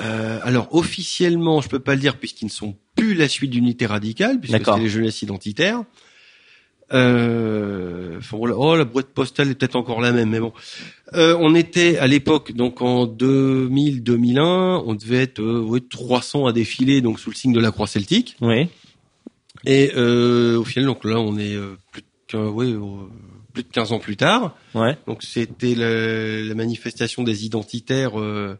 [0.00, 3.86] euh, alors officiellement, je peux pas le dire puisqu'ils ne sont plus la suite d'unité
[3.86, 5.82] radicale, puisque c'est les jeunesses identitaires.
[6.92, 10.52] Euh, oh, la boîte postale est peut-être encore la même, mais bon.
[11.14, 16.52] Euh, on était à l'époque, donc en 2000-2001, on devait être euh, ouais, 300 à
[16.52, 18.36] défiler, donc sous le signe de la croix celtique.
[18.40, 18.68] oui.
[19.66, 22.80] Et euh, au final, donc là, on est euh, plus de, ouais, euh,
[23.54, 24.54] plus de 15 ans plus tard.
[24.74, 24.98] Ouais.
[25.06, 28.58] Donc c'était la, manifestation des identitaires euh,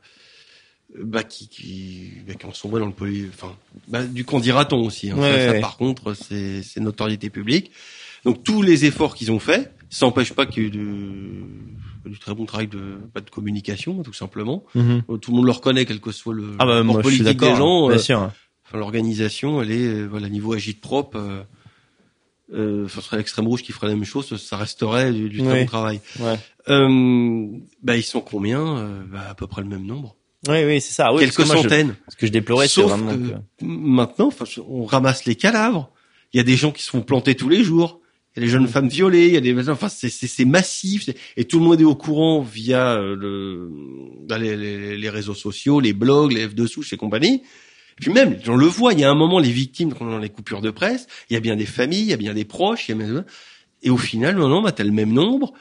[0.99, 3.55] bah, qui, qui, bah, qui en sont dans le poly, enfin,
[3.89, 5.11] bah, du candidaton aussi.
[5.11, 5.17] Hein.
[5.19, 5.61] Ouais, ça, ouais, ça, ouais.
[5.61, 7.73] par contre, c'est notoriété publique.
[8.25, 12.11] Donc tous les efforts qu'ils ont faits, ça n'empêche pas qu'il y ait eu de-
[12.11, 14.65] du très bon travail de, pas de communication, tout simplement.
[14.75, 15.03] Mhm.
[15.11, 17.17] Euh, Tout le monde le reconnaît, quel que soit le Ah bah moi rapport je
[17.17, 17.89] suis politique des gens.
[17.89, 18.31] bien euh, sûr.
[18.67, 21.17] Enfin, l'organisation, elle est, euh, voilà, niveau agite propre.
[21.19, 21.43] Euh,
[22.53, 25.67] euh, ce serait l'extrême rouge qui ferait la même chose, ça resterait du, du Oui.
[25.67, 26.01] travail.
[26.21, 26.39] Ouais.
[26.69, 27.47] Euh,
[27.83, 30.17] bah, ils sont combien euh, bah, À peu près le même nombre.
[30.49, 31.13] Oui, oui, c'est ça.
[31.15, 31.97] Oui, Quelques que moi, je- centaines.
[32.09, 34.31] ce que je déplorais, c'est vraiment que maintenant,
[34.69, 35.91] on ramasse les cadavres.
[36.33, 38.01] Il y a des gens qui se font planter tous les jours.
[38.37, 39.29] Il y a des jeunes femmes violées.
[39.29, 41.09] Il y a des, enfin, c'est, massif.
[41.39, 43.71] Et tout le monde est au courant via euh, le,
[44.29, 47.43] bah, les, les, les réseaux sociaux, les blogs, les F2 souches et compagnie.
[47.99, 50.29] Et puis même, on le voit, il y a un moment, les victimes, dans les
[50.29, 52.89] coupures de presse, il y a bien des familles, il y a bien des proches,
[52.89, 53.25] il y a bien...
[53.83, 55.53] Et au final, maintenant, bah, t'as le même nombre,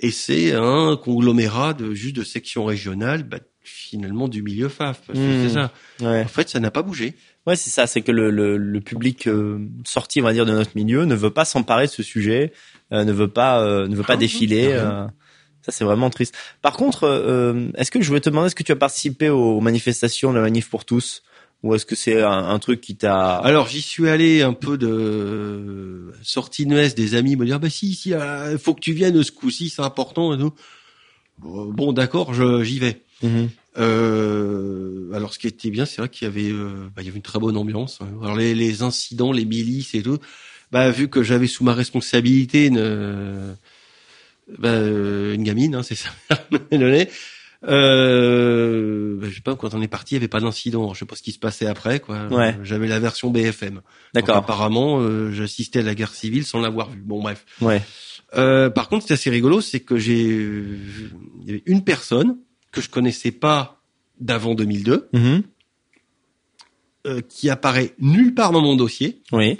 [0.00, 5.08] et c'est un conglomérat de juste de sections régionales, bah, finalement du milieu FAF.
[5.08, 5.14] Mmh.
[5.14, 5.72] C'est ça.
[6.00, 6.22] Ouais.
[6.22, 7.14] En fait, ça n'a pas bougé.
[7.46, 7.86] Ouais, c'est ça.
[7.86, 11.14] C'est que le, le, le public euh, sorti, on va dire, de notre milieu, ne
[11.14, 12.52] veut pas s'emparer de ce sujet,
[12.92, 14.68] euh, ne veut pas, euh, ne veut pas Ah, défiler.
[14.70, 15.06] euh,
[15.62, 16.34] ça, c'est vraiment triste.
[16.62, 19.60] Par contre, euh, est-ce que je voulais te demander, est-ce que tu as participé aux
[19.60, 21.22] manifestations de la manif pour tous,
[21.62, 24.76] ou est-ce que c'est un, un truc qui t'a Alors j'y suis allé un peu
[24.78, 29.22] de sortie nuesse des amis me dire bah si si il faut que tu viennes
[29.22, 30.52] ce coup-ci c'est important et tout.
[31.38, 33.02] Bon d'accord je j'y vais.
[33.22, 33.48] Mhm.
[33.78, 37.08] Euh, alors ce qui était bien, c'est vrai qu'il y avait, euh, bah, il y
[37.08, 37.98] avait une très bonne ambiance.
[38.00, 38.08] hein.
[38.22, 40.18] Alors les, les incidents, les milices et tout,
[40.72, 43.52] bah vu que j'avais sous ma responsabilité une, euh,
[44.58, 46.08] bah, euh, une gamine, hein, c'est ça.
[47.66, 50.92] Euh, bah, je sais pas quand on est parti, il y avait pas d'incident.
[50.94, 52.26] Je sais pas ce qui se passait après, quoi.
[52.28, 52.56] Ouais.
[52.62, 53.80] J'avais la version BFM.
[54.14, 54.36] D'accord.
[54.36, 57.00] apparemment, euh, j'assistais à la guerre civile sans l'avoir vu.
[57.00, 57.44] Bon bref.
[57.60, 57.82] Ouais.
[58.36, 62.38] Euh, par contre, c'est assez rigolo, c'est que j'ai il y avait une personne
[62.72, 63.80] que je connaissais pas
[64.20, 65.42] d'avant 2002 Mhm.
[67.06, 69.22] euh, qui apparaît nulle part dans mon dossier.
[69.32, 69.58] Oui.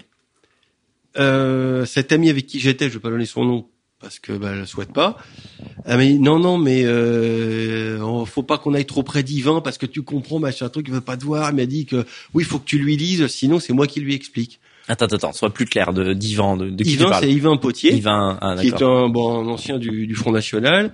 [1.19, 3.69] Euh, cet ami avec qui j'étais, je vais pas donner son nom
[4.01, 5.17] parce que bah, je le souhaite pas.
[5.85, 9.79] Elle m'a dit non non mais euh, faut pas qu'on aille trop près d'Yvain parce
[9.79, 11.49] que tu comprends machin truc il veut pas te voir.
[11.49, 14.15] Elle m'a dit que oui faut que tu lui lises sinon c'est moi qui lui
[14.15, 14.61] explique.
[14.89, 17.25] Attends, attends, sois plus clair de d'Ivan, de, de qui tu Yvain parles.
[17.25, 17.93] c'est Yvain Potier.
[17.97, 20.93] Yvain, ah, qui est un, bon, un ancien du, du Front National,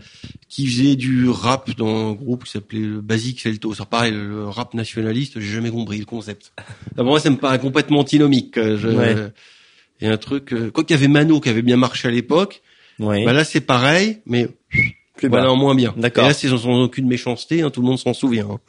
[0.48, 3.74] qui faisait du rap dans un groupe qui s'appelait le Basic Celto.
[3.74, 6.54] Ça pareil, le rap nationaliste, j'ai jamais compris le concept.
[6.96, 8.56] Moi, ça me paraît complètement antinomique.
[8.56, 9.14] euh, Je, Ouais.
[10.00, 12.08] Il y a un truc, euh, quoi qu'il y avait Mano qui avait bien marché
[12.08, 12.62] à l'époque,
[13.02, 13.24] Oui.
[13.24, 14.48] bah là c'est pareil, mais
[15.16, 15.38] plus bas.
[15.38, 15.94] voilà en moins bien.
[15.96, 16.24] D'accord.
[16.24, 18.48] Et là c'est sans aucune méchanceté, hein, tout le monde s'en souvient.
[18.50, 18.60] hein.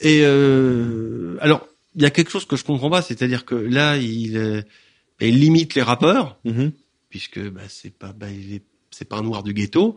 [0.00, 3.96] Et euh, alors il y a quelque chose que je comprends pas, c'est-à-dire que là
[3.96, 4.62] il, euh,
[5.20, 6.72] il limite les rappeurs Mhm.
[7.08, 8.26] puisque bah, c'est pas bah,
[8.90, 9.96] c'est pas un noir du ghetto.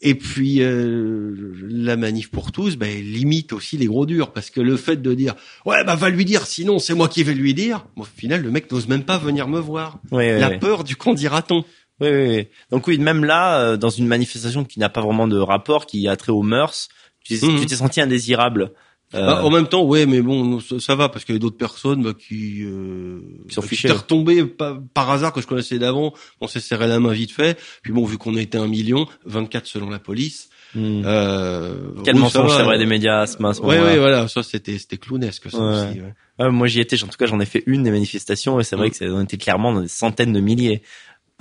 [0.00, 1.34] Et puis euh,
[1.68, 4.96] la manif pour tous, bah, elle limite aussi les gros durs parce que le fait
[5.02, 5.34] de dire
[5.66, 8.42] ouais bah va lui dire sinon c'est moi qui vais lui dire, bon, au final
[8.42, 9.98] le mec n'ose même pas venir me voir.
[10.12, 11.64] Oui, oui, la peur du qu'en dira-t-on.
[12.00, 12.48] Oui, oui, oui.
[12.70, 16.06] Donc oui, même là, euh, dans une manifestation qui n'a pas vraiment de rapport, qui
[16.08, 16.88] a trait aux mœurs,
[17.24, 18.72] tu t'es t'es senti indésirable.
[19.14, 21.38] Euh, Bah, en même temps, ouais, mais bon, ça, ça va parce qu'il y a
[21.38, 25.78] d'autres personnes bah, qui, euh, Qui s'en bah, retombées pa- par hasard que je connaissais
[25.78, 26.12] d'avant.
[26.42, 27.58] On s'est serré la main vite fait.
[27.82, 30.50] Puis bon, vu qu'on était un million, 24 selon la police.
[30.74, 31.00] hmm.
[31.06, 31.74] Euh,
[32.04, 34.42] Quel oui, ça mensonge, c'est vrai, des médias à ce, ce Ouais, ouais, voilà, ça
[34.42, 35.88] c'était c'était clownesque ça Ouais.
[35.88, 36.00] aussi.
[36.02, 36.14] ouais.
[36.38, 38.76] Ouais, moi j'y étais, en tout cas j'en ai fait une des manifestations et c'est
[38.76, 38.90] vrai Mm.
[38.90, 40.82] que c'est- on était clairement dans des centaines de milliers.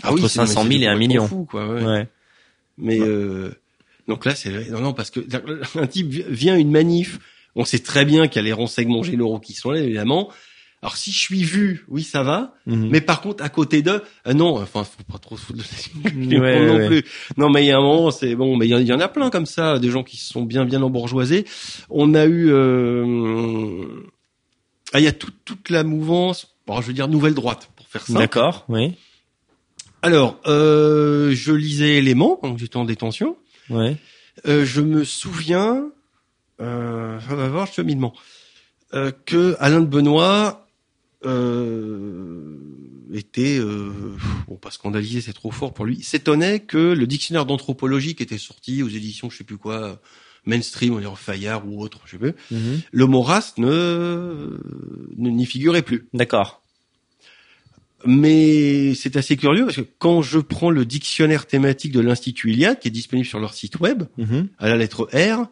[0.04, 1.28] Ah Entre oui, c'est- 500 000 mais c'est et un complètement million.
[1.28, 1.84] Fou, quoi, ouais.
[1.84, 2.08] Ouais.
[2.78, 3.50] Mais euh,
[4.08, 5.20] donc là, c'est non, non, parce que
[5.80, 7.20] un type vi- vient à une manif,
[7.56, 10.30] on sait très bien qu'il y a les renseignements généraux qui sont là, évidemment.
[10.84, 12.54] Alors si je suis vu, oui, ça va.
[12.68, 12.90] Mhm.
[12.92, 16.36] Mais par contre, à côté d'eux, euh, non, enfin, faut pas trop se foutre de
[16.36, 16.88] la Ouais, non ouais.
[16.88, 17.04] plus.
[17.36, 18.94] Non, mais il y a un moment, c'est bon, mais il y, en- il y
[18.94, 21.46] en a plein comme ça, des gens qui se sont bien, bien embourgeoisés.
[21.90, 23.86] On a eu, euh,
[24.94, 27.88] ah, il y a toute toute la mouvance, bon, je veux dire nouvelle droite, pour
[27.88, 28.14] faire ça.
[28.14, 28.94] D'accord, oui.
[30.02, 33.38] Alors, euh, je lisais Éléments, donc j'étais en détention.
[33.70, 33.98] Ouais.
[34.48, 35.90] Euh, je me souviens,
[36.62, 38.14] euh, ça va voir cheminement,
[38.94, 40.68] euh, que Alain de Benoît
[41.26, 42.58] euh,
[43.14, 43.92] était, euh,
[44.48, 48.38] bon pas scandalisé, c'est trop fort pour lui, s'étonnait que le dictionnaire d'anthropologie qui était
[48.38, 50.00] sorti aux éditions, je sais plus quoi,
[50.46, 52.82] mainstream, on dire Fayard ou autre, je sais plus, Mhm.
[52.92, 54.60] le mot race ne
[55.18, 56.08] ne- n'y figurait plus.
[56.14, 56.62] D'accord.
[58.06, 62.80] Mais c'est assez curieux parce que quand je prends le dictionnaire thématique de l'Institut Iliade,
[62.80, 64.50] qui est disponible sur leur site web, Mhm.
[64.60, 65.48] à la lettre R,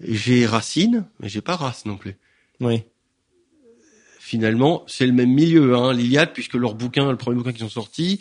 [0.00, 2.16] j'ai racine, mais j'ai pas race non plus.
[2.60, 2.82] Oui.
[4.18, 7.68] Finalement, c'est le même milieu, hein, l'Iliade, puisque leur bouquin, le premier bouquin qu'ils ont
[7.68, 8.20] sorti,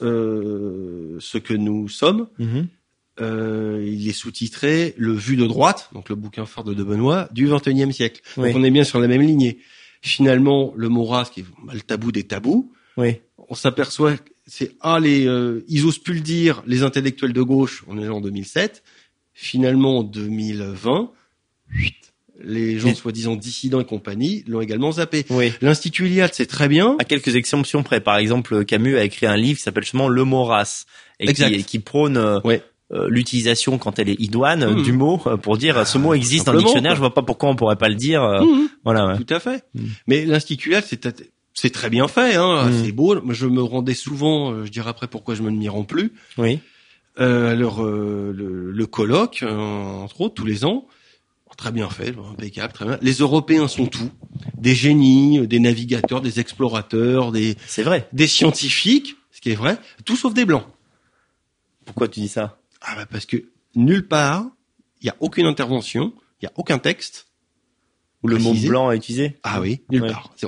[0.00, 2.66] euh, ce que nous sommes, Mhm.
[3.20, 7.28] euh, il est sous-titré Le Vu de droite, donc le bouquin phare de De Benoît,
[7.32, 8.22] du XXIe siècle.
[8.38, 8.48] Oui.
[8.52, 9.58] Donc on est bien sur la même lignée.
[10.00, 13.16] Finalement, le mot race, qui est le tabou des tabous, Oui.
[13.48, 17.42] on s'aperçoit que c'est ah les euh, ils osent plus le dire les intellectuels de
[17.42, 18.82] gauche on est en 2007
[19.34, 21.10] finalement en 2020
[21.74, 21.94] chut,
[22.42, 25.52] les gens Mais- soi-disant dissidents et compagnie l'ont également zappé Oui.
[25.60, 28.00] l'institut Iliade c'est très bien À quelques exceptions près.
[28.00, 30.86] Par exemple, Camus a écrit un livre qui s'appelle justement Le mot race
[31.20, 31.52] et qui, Exact.
[31.54, 32.62] et qui prône euh, Ouais.
[32.92, 34.82] euh, l'utilisation quand elle est idoine Mhm.
[34.84, 36.92] du mot euh, pour dire ce mot existe dans le dictionnaire.
[36.92, 36.94] quoi.
[36.96, 38.22] Je vois pas pourquoi on pourrait pas le dire.
[38.22, 39.08] Mhm, Voilà.
[39.08, 39.18] Ouais.
[39.24, 39.88] tout à fait Mhm.
[40.06, 41.06] mais l'institut Iliade c'est
[41.60, 42.66] c'est très bien fait hein.
[42.70, 42.84] Mhm.
[42.84, 43.20] c'est beau.
[43.22, 46.12] Moi, je me rendais souvent euh, je dirais après pourquoi je me m'y rends plus.
[46.36, 46.60] Oui.
[47.20, 50.86] euh, alors euh, le, le colloque euh, entre autres tous les ans.
[51.56, 52.98] Très bien fait impeccable très bien.
[53.02, 54.10] Les Européens sont tout.
[54.56, 58.08] Des génies des navigateurs des explorateurs des C'est vrai.
[58.12, 60.64] des scientifiques ce qui est vrai tout sauf des blancs.
[61.84, 62.58] Pourquoi tu dis ça?
[62.80, 63.36] Ah bah parce que
[63.74, 64.46] nulle part
[65.00, 67.26] il y a aucune intervention il y a aucun texte.
[68.22, 69.36] Ou le mot blanc à utiliser?
[69.44, 69.80] Ah oui.
[69.90, 70.10] Nulle Ouais.
[70.10, 70.30] part.
[70.36, 70.46] C'est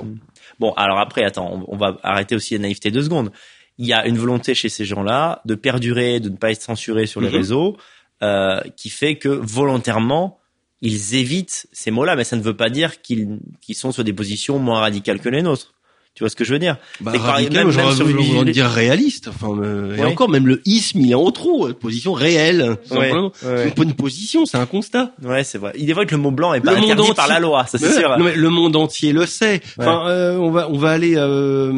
[0.61, 0.71] bon.
[0.77, 3.31] Alors après, attends, on, va arrêter aussi la naïveté deux secondes.
[3.77, 7.07] Il y a une volonté chez ces gens-là de perdurer, de ne pas être censurés
[7.07, 7.35] sur les Mhm.
[7.35, 7.77] réseaux,
[8.23, 10.37] euh, qui fait que volontairement,
[10.81, 14.13] ils évitent ces mots-là, mais ça ne veut pas dire qu'ils qu'ils sont sur des
[14.13, 15.73] positions moins radicales que les nôtres.
[16.13, 19.29] Tu vois ce que je veux dire Bah, radical, j'aurais dire réaliste.
[19.29, 20.05] Enfin, euh, et Ouais.
[20.05, 21.67] encore, même le isme, il est en trop.
[21.67, 22.77] euh, Position réelle.
[22.91, 23.11] Ouais.
[23.41, 25.13] C'est pas une position, c'est un constat.
[25.23, 25.71] Ouais, c'est vrai.
[25.77, 27.77] Il est vrai que le mot blanc est pas Le par entier- la loi, ça
[27.77, 28.17] c'est sûr.
[28.17, 29.61] non, mais le monde entier le sait.
[29.79, 31.71] Enfin, euh, on va, on va aller, euh,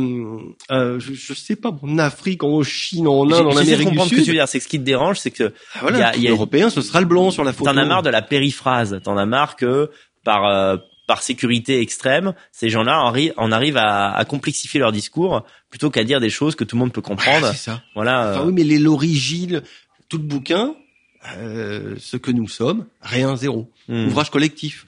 [0.72, 4.10] euh, je, je sais pas, en Afrique, en Chine, en Inde, en Amérique du comprendre
[4.10, 4.30] ce que tu Sud.
[4.30, 4.48] veux dire.
[4.48, 6.30] C'est que ce qui te dérange, c'est que Ah, Voilà, il y a- y a-
[6.32, 7.70] l'européen, ce sera le blanc sur la photo.
[7.72, 9.00] T'en as marre de la périphrase.
[9.04, 9.92] T'en as marre que
[10.26, 10.78] par euh,
[11.08, 15.90] par sécurité extrême, ces gens-là en, arri- en arrivent à, à complexifier leur discours plutôt
[15.90, 17.48] qu'à dire des choses que tout le monde peut comprendre.
[17.50, 17.84] Ah, c'est ça.
[17.96, 18.28] voilà.
[18.28, 19.62] euh, Enfin, oui, mais les l'origine,
[20.10, 20.76] tout le bouquin,
[21.38, 23.70] euh, ce que nous sommes, rien zéro.
[23.90, 24.08] hmm.
[24.08, 24.86] Ouvrage collectif.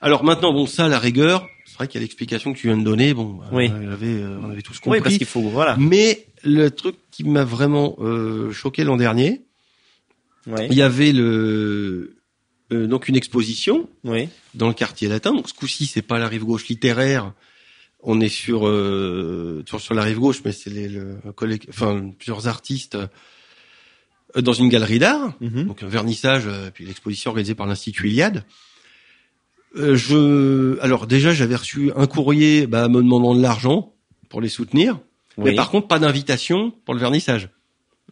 [0.00, 2.76] Alors maintenant, bon, ça, la rigueur, c'est vrai qu'il y a l'explication que tu viens
[2.78, 3.12] de donner.
[3.14, 3.70] Bon, bah, Oui.
[3.72, 4.98] on avait, euh, on avait tous compris.
[5.00, 5.76] Oui, parce qu'il faut voilà.
[5.78, 9.42] Mais le truc qui m'a vraiment euh, choqué l'an dernier,
[10.46, 10.60] Oui.
[10.70, 12.16] il y avait le
[12.72, 14.28] euh, donc une exposition Oui.
[14.54, 15.32] dans le quartier latin.
[15.32, 17.32] Donc ce coup-ci, c'est pas la rive gauche littéraire.
[18.00, 21.18] On est sur euh, sur, sur la rive gauche, mais c'est les le,
[21.68, 22.96] enfin plusieurs artistes
[24.36, 25.32] euh, dans une galerie d'art.
[25.40, 25.64] Mhm.
[25.66, 28.44] Donc un vernissage, euh, puis l'exposition organisée par l'Institut Iliade.
[29.76, 33.92] Euh, je alors déjà j'avais reçu un courrier bah, me demandant de l'argent
[34.28, 34.98] pour les soutenir,
[35.36, 35.56] mais Oui.
[35.56, 37.50] par contre pas d'invitation pour le vernissage.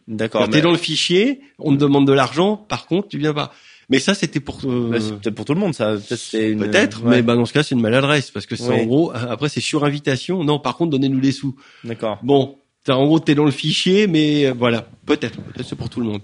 [0.09, 0.44] D'accord.
[0.48, 3.52] T'es mais- dans le fichier, on te demande de l'argent, par contre tu viens pas.
[3.89, 5.93] Mais ça c'était pour euh, bah, c'est peut-être pour tout le monde, ça.
[5.93, 6.59] Peut-être c'est une.
[6.61, 7.16] Peut-être, Ouais.
[7.16, 8.80] mais bah, dans ce cas, c'est une maladresse parce que c'est Oui.
[8.80, 10.43] en gros, après c'est sur invitation.
[10.43, 11.55] Non, par contre, donnez-nous des sous.
[11.84, 12.18] D'accord.
[12.24, 15.89] Bon, t'as en gros, t'es dans le fichier, mais euh, voilà, peut-être, peut-être c'est pour
[15.89, 16.22] tout le monde.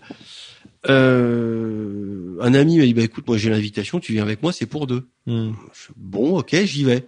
[0.90, 4.66] Euh, un ami m'a dit, bah écoute, moi j'ai l'invitation, tu viens avec moi, c'est
[4.66, 5.06] pour deux.
[5.26, 5.52] Hmm.
[5.72, 7.06] Je- bon, ok, j'y vais.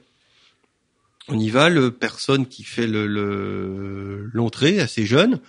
[1.28, 5.40] On y va, le personne qui fait le le- l'entrée, assez jeune,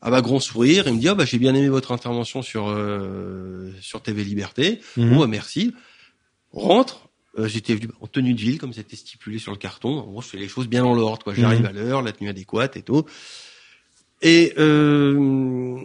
[0.00, 2.68] ah bah grand sourire, il me dit, ah bah j'ai bien aimé votre intervention sur
[2.68, 4.80] euh, sur TV Liberté.
[4.96, 5.10] Mhm.
[5.10, 5.74] Bon, bah, merci.
[6.52, 7.08] On rentre.
[7.38, 9.98] Euh, J'étais venu en tenue de ville, comme c'était stipulé sur le carton.
[9.98, 11.22] En gros, je fais les choses bien dans l'ordre.
[11.24, 11.34] quoi.
[11.34, 11.66] J'arrive Mhm.
[11.66, 13.04] à l'heure, la tenue adéquate et tout.
[14.22, 15.76] Et euh,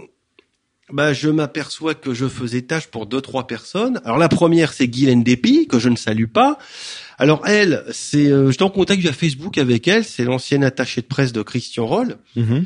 [0.91, 4.01] bah, je m'aperçois que je faisais tâche pour deux trois personnes.
[4.05, 6.57] Alors la première, c'est Guylaine Despy, que je ne salue pas.
[7.19, 10.03] Alors elle, c'est, euh, j'étais en contact via Facebook avec elle.
[10.03, 12.17] C'est l'ancienne attachée de presse de Christian Roll.
[12.35, 12.65] Mhm.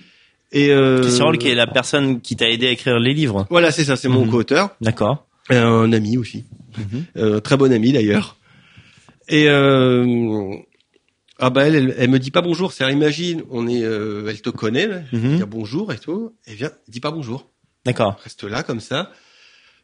[0.52, 3.45] Et euh, Christian qui est la personne qui t'a aidé à écrire les livres.
[3.50, 4.32] Voilà, c'est ça, c'est mon Mhm.
[4.32, 4.70] co-auteur.
[4.82, 5.26] D'accord.
[5.50, 6.45] Et un ami aussi.
[6.78, 7.06] Mhm.
[7.18, 8.38] Euh, très bon ami d'ailleurs.
[9.30, 10.56] Et euh,
[11.39, 12.72] ah bah elle, elle, elle me dit pas bonjour.
[12.72, 15.02] C'est imagine, on est, euh, elle te connaît, là.
[15.12, 15.36] Mhm.
[15.38, 16.34] dire bonjour et tout.
[16.48, 17.50] Et vient, dis pas bonjour.
[17.86, 18.20] D'accord.
[18.24, 19.12] Reste là comme ça.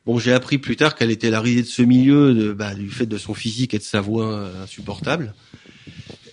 [0.05, 2.89] Bon, j'ai appris plus tard qu'elle était la risée de ce milieu, de, bah, du
[2.89, 5.33] fait de son physique et de sa voix euh, insupportable.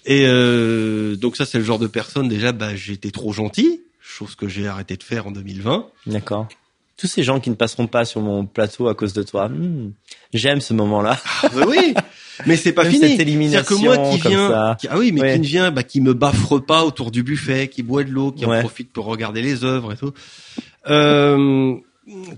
[0.07, 2.51] Et euh, donc ça, c'est le genre de personne déjà.
[2.53, 5.86] Bah, j'étais trop gentil, chose que j'ai arrêté de faire en 2020.
[6.06, 6.48] D'accord.
[6.96, 9.48] Tous ces gens qui ne passeront pas sur mon plateau à cause de toi.
[9.48, 9.92] hmm,
[10.34, 11.18] J'aime ce moment-là.
[11.42, 11.94] Ah bah oui,
[12.46, 13.08] mais c'est pas Même fini.
[13.16, 14.76] cette C'est-à-dire que moi qui élimination ça.
[14.78, 15.32] qui- ah oui, mais Ouais.
[15.34, 18.32] qui ne vient, bah, qui me baffre pas autour du buffet, qui boit de l'eau,
[18.32, 20.12] qui en profite pour regarder les œuvres et tout.
[20.88, 21.74] Euh,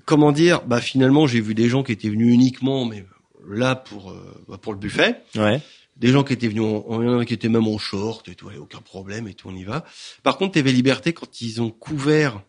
[0.05, 3.05] comment dire Bah finalement, j'ai vu des gens qui étaient venus uniquement, mais
[3.49, 5.17] là pour euh, bah, pour le buffet.
[5.37, 5.61] Ouais.
[5.97, 7.79] Des gens qui étaient venus, en, en- il y en a qui étaient même en
[7.79, 9.85] short et tout, allez, aucun problème et tout, on y va.
[10.23, 12.43] Par contre, TV Liberté, quand ils ont couvert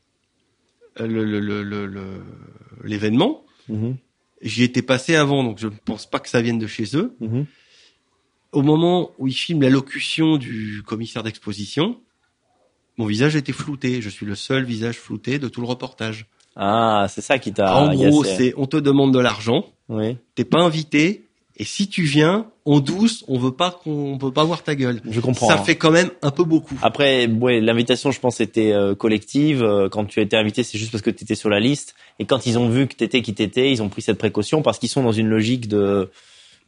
[1.00, 2.24] euh, le le- le-
[2.84, 3.98] l'événement, Mhm.
[4.42, 7.16] j'y étais passé avant, donc je ne pense pas que ça vienne de chez eux
[7.20, 7.46] Mhm.
[8.52, 12.00] au moment où il filme l'allocution du commissaire d'exposition,
[12.98, 14.02] mon visage était flouté.
[14.02, 16.28] Je suis le seul visage flouté de tout le reportage.
[16.56, 17.76] Ah, c'est ça qui t'a.
[17.76, 20.18] en gros, c'est on te demande de l'argent, Oui.
[20.36, 21.23] t'es pas invité,
[21.58, 24.74] et si tu viens en douce, on veut pas qu'on on veut pas voir ta
[24.74, 25.02] gueule.
[25.08, 25.48] Je comprends.
[25.48, 25.64] Ça hein.
[25.64, 26.76] fait quand même un peu beaucoup.
[26.82, 29.64] Après, ouais, l'invitation, je pense, était euh, collective.
[29.64, 31.94] Euh, Quand tu as été invité, c'est juste parce que tu étais sur la liste.
[32.20, 34.80] Et quand ils ont vu que t'étais qui t'étais, ils ont pris cette précaution parce
[34.80, 36.10] qu'ils sont dans une logique de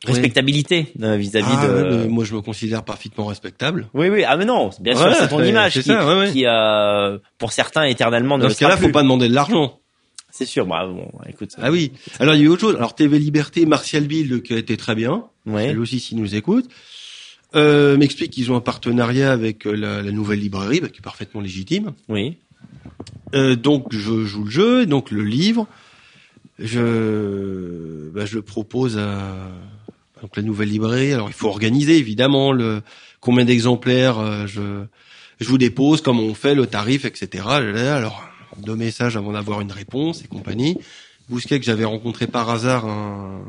[0.05, 1.73] respectabilité euh, vis-à-vis Ah, de.
[2.01, 3.87] ouais, moi, je me considère parfaitement respectable.
[3.93, 4.23] Oui, oui.
[4.27, 6.31] Ah mais non, bien sûr, Ouais, c'est ton image qui, ça, ouais, ouais.
[6.31, 9.79] qui euh, pour certains, éternellement ne Dans ce cas-là, faut pas demander de l'argent.
[10.37, 10.65] C'est sûr.
[10.65, 11.55] Bah bon, écoute.
[11.57, 11.93] Ah oui.
[12.19, 12.75] Alors il y a eu autre chose.
[12.75, 15.23] Alors TV Liberté, Martial Bill qui a été très bien.
[15.45, 15.67] Ouais.
[15.67, 16.67] Elle aussi, s'il nous écoute,
[17.55, 21.01] euh, m'explique qu'ils ont un partenariat avec euh, la, la nouvelle librairie, bah, qui est
[21.01, 21.93] parfaitement légitime.
[22.09, 22.35] Oui.
[23.33, 25.67] Euh, donc je joue le jeu, et donc le livre,
[26.59, 29.37] je, bah, je le propose à
[30.21, 31.13] donc la nouvelle librairie.
[31.13, 32.81] Alors il faut organiser évidemment le
[33.21, 34.83] combien d'exemplaires euh, je
[35.39, 37.43] je vous dépose, comment on fait, le tarif, etc.
[37.47, 38.21] Alors
[38.59, 40.77] deux messages avant d'avoir une réponse et compagnie.
[41.29, 43.41] Bousquet que j'avais rencontré par hasard un,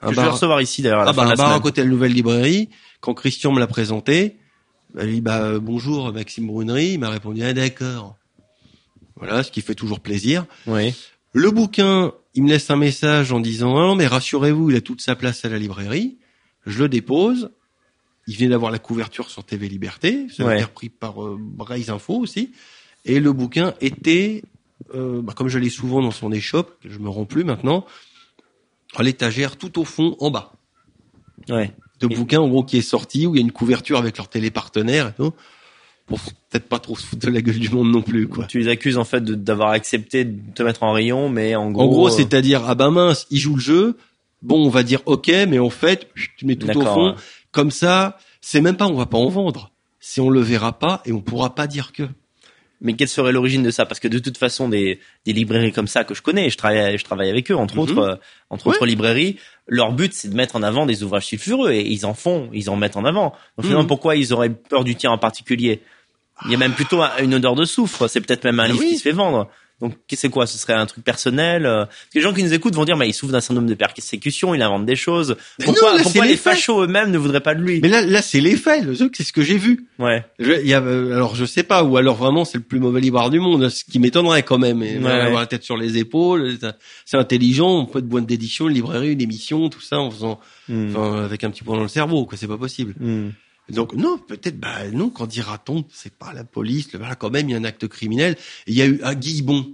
[0.00, 1.86] un Que je vais recevoir ici d'ailleurs ah bah, un la bar à côté de
[1.86, 2.68] la nouvelle librairie.
[3.00, 4.36] Quand Christian me l'a présenté,
[4.94, 6.92] bah, il dit bah euh, bonjour Maxime Brunery.
[6.92, 8.16] Il m'a répondu ah d'accord.
[9.16, 10.46] Voilà, ce qui fait toujours plaisir.
[10.66, 10.94] Oui.
[11.32, 14.80] Le bouquin, il me laisse un message en disant ah non mais rassurez-vous, il a
[14.80, 16.18] toute sa place à la librairie.
[16.66, 17.50] Je le dépose
[18.28, 20.54] il venait d'avoir la couverture sur TV Liberté, ça a Ouais.
[20.54, 22.52] été repris par euh, Braise Info aussi,
[23.04, 24.42] et le bouquin était,
[24.94, 27.84] euh, bah, comme je l'ai souvent dans son échoppe, que je me rends plus maintenant,
[28.96, 30.52] à l'étagère tout au fond en bas.
[31.48, 31.72] Ouais.
[32.00, 34.16] De Et- bouquin en gros qui est sorti où il y a une couverture avec
[34.16, 35.32] leur télépartenaire et tout.
[36.06, 36.18] Pour
[36.50, 38.44] peut-être pas trop se foutre de la gueule du monde non plus quoi.
[38.46, 41.82] Tu les accuses en fait d'avoir accepté de te mettre en rayon, mais en gros.
[41.84, 43.96] En gros, euh, c'est-à-dire ah ben mince, il joue le jeu.
[44.42, 47.10] Bon, on va dire ok, mais en fait, tu mets tout au fond.
[47.10, 47.16] ouais.
[47.52, 49.70] Comme ça, c'est même pas on va pas en vendre.
[50.00, 52.02] Si on le verra pas et on pourra pas dire que.
[52.84, 53.86] Mais quelle serait l'origine de ça?
[53.86, 56.98] Parce que de toute façon, des, des librairies comme ça que je connais, je travaille,
[56.98, 57.80] je travaille avec eux, entre Mhm.
[57.80, 58.16] autres, euh,
[58.50, 59.36] entre autres librairies.
[59.68, 62.68] Leur but, c'est de mettre en avant des ouvrages sulfureux et ils en font, ils
[62.70, 63.34] en mettent en avant.
[63.56, 63.86] Donc finalement, Mhm.
[63.88, 65.80] pourquoi ils auraient peur du tien en particulier?
[66.46, 68.08] Il y a même plutôt un- une odeur de soufre.
[68.08, 68.88] C'est peut-être même un livre oui.
[68.88, 69.48] qui se fait vendre.
[69.82, 70.46] Donc c'est quoi?
[70.46, 72.96] Ce serait un truc personnel euh, Parce que les gens qui nous écoutent vont dire,
[72.96, 75.36] mais il souffre d'un syndrome de persécution, il invente des choses.
[75.62, 77.80] Pourquoi, non, là, pourquoi les les fachos eux-mêmes ne voudraient pas de lui?
[77.82, 78.84] Mais là, là, c'est les faits.
[78.84, 79.88] Le truc, c'est ce que j'ai vu.
[79.98, 80.24] Ouais.
[80.38, 83.00] Je, y a, euh, alors je sais pas, ou alors vraiment c'est le plus mauvais
[83.00, 84.82] libraire du monde, ce qui m'étonnerait quand même.
[84.82, 85.26] Et, Ouais, voilà, ouais.
[85.26, 86.56] avoir la tête sur les épaules,
[87.04, 87.70] c'est- intelligent.
[87.80, 90.90] On peut être boîte d'édition, une librairie, une émission, tout ça en faisant, Hmm.
[90.90, 92.38] enfin, avec un petit point dans le cerveau, quoi.
[92.38, 92.94] C'est pas possible.
[93.00, 93.30] Hmm.
[93.70, 97.48] Donc non, peut-être, bah non, quand dira-t-on, c'est pas la police, le- voilà, quand même,
[97.48, 98.36] il y a un acte criminel.
[98.66, 99.72] Il y a eu à Guillebon,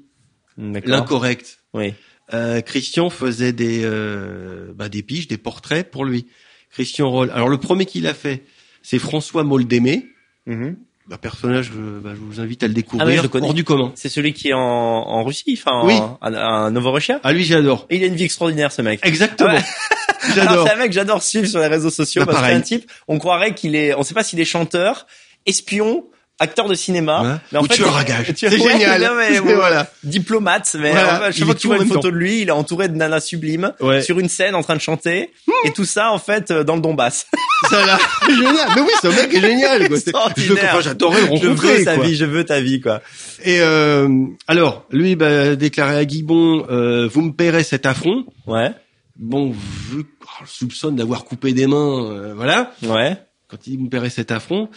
[0.57, 1.61] l'incorrect.
[1.75, 1.95] Oui.
[2.35, 6.27] Euh, Christian faisait des, euh, bah, des piges, des portraits pour lui.
[6.71, 7.31] Christian Roll.
[7.31, 8.45] Alors le premier qu'il a fait,
[8.83, 10.07] c'est François Moldémé.
[10.47, 10.77] Mhm.
[11.09, 13.23] Bah, personnage, euh, bah, je vous invite à le Ah oui, découvrir.
[13.23, 13.43] je le.
[13.45, 13.93] Hors du commun.
[13.95, 15.95] C'est celui qui est en, en Russie, enfin, Oui.
[15.95, 17.19] en, à, à Novorossiya.
[17.25, 17.87] Ah lui, j'adore.
[17.91, 19.01] Il a une vie extraordinaire, ce mec.
[19.05, 19.55] Exactement.
[19.55, 19.63] Ouais.
[20.35, 20.67] J'adore.
[20.67, 22.61] c'est un mec que j'adore suivre sur les réseaux sociaux Bah, parce que c'est un
[22.61, 25.07] type, on croirait qu'il est, on sait pas s'il est chanteur,
[25.47, 26.05] espion,
[26.41, 27.23] acteur de cinéma.
[27.23, 27.35] Ouais.
[27.53, 28.27] Mais en Ou fait, tueur à gages.
[28.37, 29.03] tu- C'est ouais, génial.
[29.03, 29.89] non, mais, ouais, voilà.
[30.05, 31.09] Diplomate, mais Voilà.
[31.09, 32.09] en fait, fois est que tu vois une photo temps.
[32.09, 35.33] de lui, il est entouré de nanas sublimes sur une scène en train de chanter
[35.65, 37.27] et tout ça en fait euh, dans le Donbass.
[37.71, 38.69] Ça là, c'est génial.
[38.77, 39.89] Mais oui, ce mec est génial.
[39.89, 39.99] Quoi.
[40.37, 41.83] Je le, j'adorais le je veux rencontrer.
[41.85, 42.05] sa quoi.
[42.05, 43.01] vie, je veux ta vie quoi.
[43.45, 44.09] Et euh,
[44.47, 48.25] alors, lui, bah, déclaré à Guibon, euh, vous me paierez cet affront.
[48.47, 48.71] Ouais,
[49.19, 50.05] Bon, vu
[50.41, 52.73] le soupçonne d'avoir coupé des mains, euh, voilà.
[52.83, 53.17] ouais,
[53.49, 54.69] Quand il me paierait cet affront,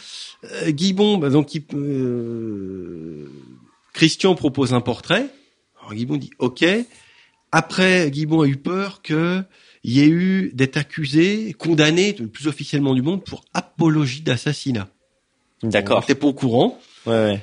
[0.44, 3.30] euh, Guibon, bah, donc, il, euh,
[3.94, 5.28] Christian propose un portrait.
[5.80, 6.66] Alors Guibon dit OK.
[7.52, 9.44] Après, Guibon a eu peur que
[9.84, 14.88] il y ait eu d'être accusé, condamné, le plus officiellement du monde, pour apologie d'assassinat.
[15.64, 16.02] On d'accord.
[16.02, 16.80] n'était pas au courant.
[17.06, 17.42] Ouais, ouais.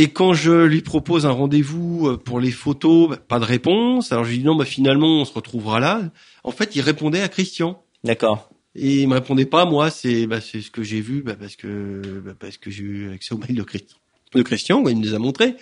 [0.00, 4.12] Et quand je lui propose un rendez-vous euh, pour les photos, bah, pas de réponse.
[4.12, 6.00] Alors je lui dis non, bah finalement on se retrouvera là.
[6.42, 7.82] En fait, il répondait à Christian.
[8.02, 8.48] D'accord.
[8.74, 11.36] Et il me répondait pas à moi, c'est bah, c'est ce que j'ai vu, bah,
[11.38, 13.98] parce que bah, parce que j'ai eu accès au mail de Christian.
[14.34, 15.56] De Christian, quoi, il me les a montrés.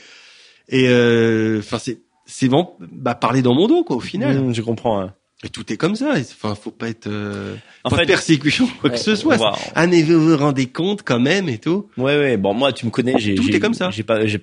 [0.69, 4.39] Et euh, enfin c'est c'est vraiment bah, parler dans mon dos quoi au final.
[4.41, 5.01] Hmm, je comprends.
[5.01, 5.15] hein.
[5.45, 6.15] Et tout est comme ça.
[6.17, 9.37] Enfin faut pas être euh, En pas fait, persécution quoi que ce soit.
[9.37, 11.89] va- Ah mais vous vous rendez compte quand même et tout.
[11.97, 12.37] Ouais, ouais.
[12.37, 13.91] Bon, moi, tu me connais, j'ai, Tout est comme ça.
[13.91, 14.41] J'ai pas, j'ai,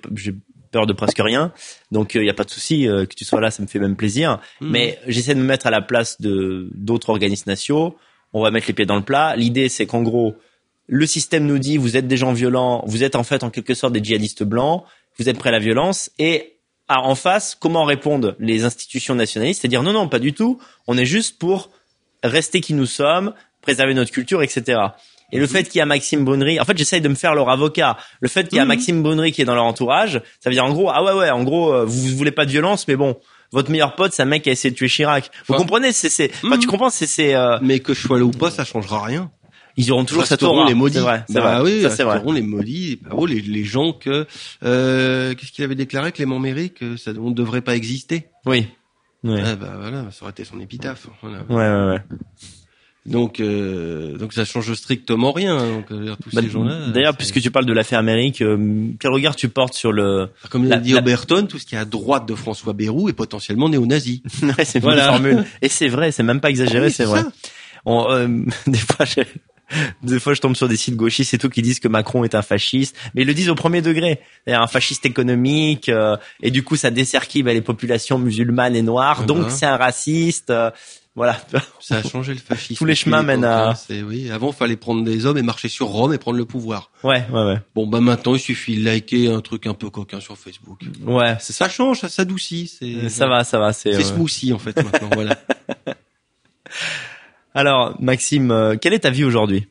[0.72, 1.52] peur de presque rien.
[1.92, 3.78] Donc, il y a pas de souci euh, que tu sois là, ça me fait
[3.78, 4.40] même plaisir.
[4.60, 4.70] Mhm.
[4.70, 7.96] Mais j'essaie de me mettre à la place de d'autres organismes nationaux.
[8.32, 9.36] On va mettre les pieds dans le plat.
[9.36, 10.34] L'idée, c'est qu'en gros,
[10.88, 13.74] le système nous dit, vous êtes des gens violents, vous êtes en fait en quelque
[13.74, 14.82] sorte des djihadistes blancs,
[15.18, 16.55] vous êtes prêts à la violence et
[16.88, 20.58] ah, en face, comment répondent les institutions nationalistes C'est dire non, non, pas du tout.
[20.86, 21.70] On est juste pour
[22.22, 23.32] rester qui nous sommes,
[23.62, 24.80] préserver notre culture, etc.
[25.32, 27.50] Et le fait qu'il y a Maxime Bonnery, en fait, j'essaye de me faire leur
[27.50, 27.96] avocat.
[28.20, 28.68] Le fait qu'il y a Mhm.
[28.68, 31.30] Maxime Bonnery qui est dans leur entourage, ça veut dire en gros, ah ouais, ouais,
[31.30, 33.16] en gros, euh, vous, vous voulez pas de violence, mais bon,
[33.50, 35.30] votre meilleur pote, c'est un mec qui a essayé de tuer Chirac.
[35.48, 36.58] Vous Enfin- comprenez C'est, c'est, enfin, Mhm.
[36.60, 39.30] tu comprends C'est, c'est, euh, Mais que je sois là ou pas, ça changera rien.
[39.76, 40.68] Ils auront toujours cette resteront aura.
[40.68, 40.94] les maudits.
[40.94, 41.70] C'est vrai, c'est bah vrai.
[41.72, 42.14] oui, ça c'est vrai.
[42.14, 44.26] resteront les maudits, paroles, les, les gens que
[44.64, 48.26] euh, qu'est-ce qu'il avait déclaré Clément Méry que ça on ne devrait pas exister.
[48.46, 48.66] Oui.
[49.24, 49.42] Ouais.
[49.44, 51.08] Ah, bah voilà, ça aurait été son épitaphe.
[51.20, 51.38] Voilà.
[51.48, 52.02] Ouais, ouais, ouais.
[53.06, 55.56] Donc euh, donc ça change strictement rien.
[55.56, 55.68] hein.
[55.76, 56.88] Donc euh, tous Bah, ces gens-là.
[56.92, 60.68] D'ailleurs, puisque tu parles de l'affaire Amérique, euh, quel regard tu portes sur le comme
[60.68, 63.68] la- dit la- Oberton, tout ce qui est à droite de François Bayrou est potentiellement
[63.68, 64.22] néo-nazi.
[64.42, 65.06] Ouais, c'est une Voilà.
[65.12, 65.44] formule.
[65.62, 67.22] Et c'est vrai, c'est même pas exagéré, Oui, c'est vrai.
[67.84, 68.26] On, euh,
[68.66, 69.06] des fois,
[70.02, 72.34] des fois, je tombe sur des sites gauchistes et tout qui disent que Macron est
[72.34, 74.20] un fasciste, mais ils le disent au premier degré.
[74.46, 77.42] C'est un fasciste économique, euh, et du coup, ça dessert qui?
[77.42, 79.50] Bah, les populations musulmanes et noires, Ah donc bah.
[79.50, 80.50] c'est un raciste.
[80.50, 80.70] euh,
[81.16, 81.40] voilà.
[81.80, 82.74] Ça a changé le fascisme.
[82.76, 83.74] Tous les chemins mènent à-.
[83.74, 84.30] C'est oui.
[84.30, 86.90] Avant, fallait prendre des hommes et marcher sur Rome et prendre le pouvoir.
[87.04, 87.56] Ouais, ouais, ouais.
[87.74, 90.80] Bon bah maintenant, il suffit de liker un truc un peu coquin sur Facebook.
[91.06, 92.70] Ouais, Ça change, ça s'adoucit.
[93.08, 93.72] Ça va, ça va.
[93.72, 93.94] C'est.
[93.94, 95.08] C'est euh, smoothie en fait maintenant.
[95.14, 95.38] voilà.
[97.56, 99.66] Alors, Maxime, euh, quelle est ta vie aujourd'hui?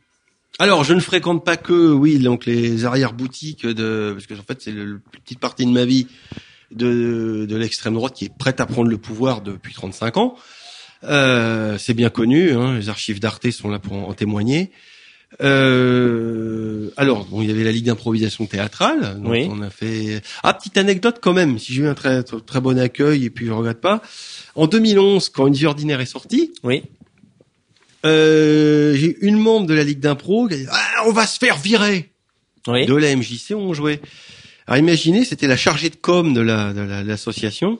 [0.58, 4.60] Alors, je ne fréquente pas que, oui, donc les arrière-boutiques de, parce que en fait,
[4.60, 6.08] c'est le, le petite partie de ma vie
[6.72, 10.36] de, de l'extrême droite qui est prête à prendre le pouvoir depuis 35 ans.
[11.04, 14.72] Euh, c'est bien connu, hein, les archives d'Arte sont là pour en témoigner.
[15.42, 19.20] Euh, alors, bon, il y avait la Ligue d'improvisation théâtrale.
[19.22, 19.48] Donc Oui.
[19.52, 20.22] On a fait.
[20.44, 21.60] Ah, petite anecdote quand même.
[21.60, 24.02] Si j'ai eu un très très bon accueil et puis je regrette pas.
[24.56, 26.84] En 2011, quand Une vie ordinaire est sortie, Oui.
[28.06, 31.38] Euh, j'ai une membre de la Ligue d'impro qui a dit ah, on va se
[31.40, 32.12] faire virer
[32.68, 32.86] Oui.
[32.86, 33.52] de la MJC.
[33.56, 34.00] On jouait.
[34.68, 37.80] Alors imaginez, c'était la chargée de com de la de la- de l'association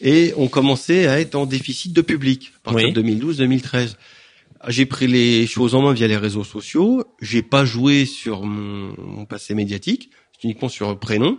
[0.00, 2.92] et on commençait à être en déficit de public à partir Oui.
[2.92, 3.96] de 2012-2013.
[4.68, 7.04] J'ai pris les choses en main via les réseaux sociaux.
[7.20, 11.38] J'ai pas joué sur mon, mon passé médiatique, c'est uniquement sur prénom.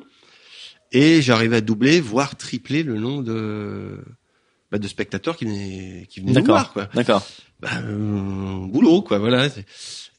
[0.92, 3.98] Et j'arrivais à doubler, voire tripler le nom de
[4.74, 6.74] bah, de spectateurs qui venaient qui venaient nous voir.
[6.74, 6.90] Quoi.
[6.96, 7.24] D'accord.
[7.60, 9.20] Bah, euh, boulot, quoi.
[9.20, 9.48] Voilà.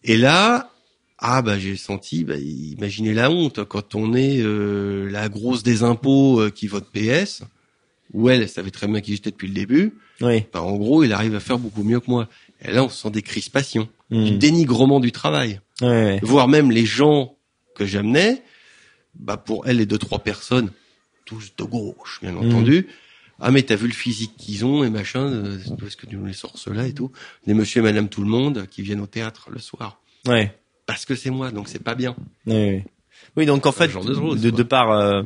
[0.04, 0.70] Et là,
[1.18, 5.82] ah bah j'ai senti, bah, imaginez la honte quand on est euh, la grosse des
[5.82, 7.42] impôts euh, qui vote PS.
[8.12, 9.94] Ou elle, elle savait très bien qui j'étais depuis le début.
[10.20, 10.44] Oui.
[10.52, 12.28] Bah, en gros, il arrive à faire beaucoup mieux que moi.
[12.62, 14.38] Et là, on sent des crispations, du Hmm.
[14.38, 16.20] dénigrement du travail, Ouais, ouais.
[16.22, 17.34] voire même les gens
[17.74, 18.40] que j'amenais.
[19.16, 20.70] Bah pour elle et deux trois personnes,
[21.24, 22.46] tous de gauche, bien Mhm.
[22.46, 22.86] entendu.
[23.40, 26.16] Ah mais t'as vu le physique qu'ils ont et machin, euh, d'où est-ce que tu
[26.16, 27.10] nous les sors ceux-là et tout.
[27.46, 30.00] Des monsieur et madame tout le monde qui viennent au théâtre le soir.
[30.26, 30.54] Ouais.
[30.86, 32.14] Parce que c'est moi, donc c'est pas bien.
[32.46, 32.82] Oui, oui.
[33.36, 35.22] Oui, donc en fait, genre de chose, de, par euh,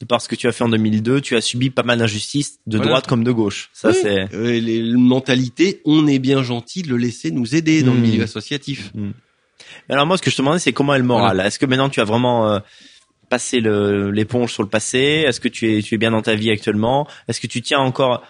[0.00, 2.58] de par ce que tu as fait en 2002, tu as subi pas mal d'injustices
[2.66, 2.90] de Voilà.
[2.90, 3.70] droite comme de gauche.
[3.72, 3.96] Ça Oui.
[4.00, 4.34] c'est.
[4.34, 8.06] Euh, les mentalités, on est bien gentil de le laisser nous aider dans le Mhm.
[8.06, 8.90] milieu associatif.
[8.94, 11.40] Mais Alors moi, ce que je te demandais, c'est comment est le moral?
[11.40, 12.58] Est-ce que maintenant tu as vraiment euh,
[13.28, 15.24] passé le- l'éponge sur le passé?
[15.26, 17.06] Est-ce que tu es tu es bien dans ta vie actuellement?
[17.28, 18.22] Est-ce que tu tiens encore,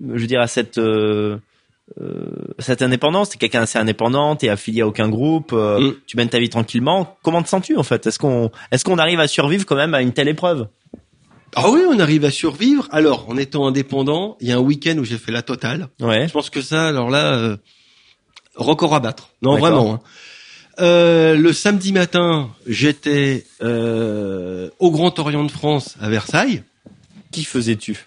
[0.00, 1.36] je veux dire, à cette euh,
[2.00, 2.26] euh,
[2.58, 3.30] cette indépendance?
[3.30, 5.94] T'es quelqu'un assez indépendant, t'es affilié à aucun groupe, euh, Mm.
[6.06, 7.16] tu mènes ta vie tranquillement.
[7.22, 8.06] Comment te sens-tu en fait?
[8.06, 10.68] Est-ce qu'on est-ce qu'on arrive à survivre quand même à une telle épreuve?
[11.54, 12.88] Ah oui, on arrive à survivre.
[12.92, 15.88] Alors, en étant indépendant, il y a un week-end où j'ai fait la totale.
[16.00, 16.26] Ouais.
[16.26, 17.56] Je pense que ça, alors là, euh,
[18.56, 19.28] record à battre.
[19.42, 19.94] Non, vraiment.
[19.94, 20.00] hein.
[20.80, 26.62] Euh, le samedi matin, j'étais euh, au Grand Orient de France à Versailles.
[27.30, 28.06] Qui faisais-tu?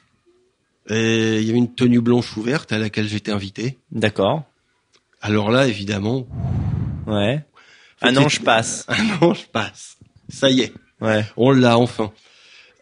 [0.89, 3.78] Il y avait une tenue blanche ouverte à laquelle j'étais invité.
[3.91, 4.43] D'accord.
[5.22, 6.28] Alors là, évidemment,
[7.07, 7.43] Ouais.
[8.01, 8.86] Un ange passe.
[8.89, 9.97] un ange passe.
[10.30, 11.26] Ça y est, Ouais.
[11.38, 12.11] on l'a enfin.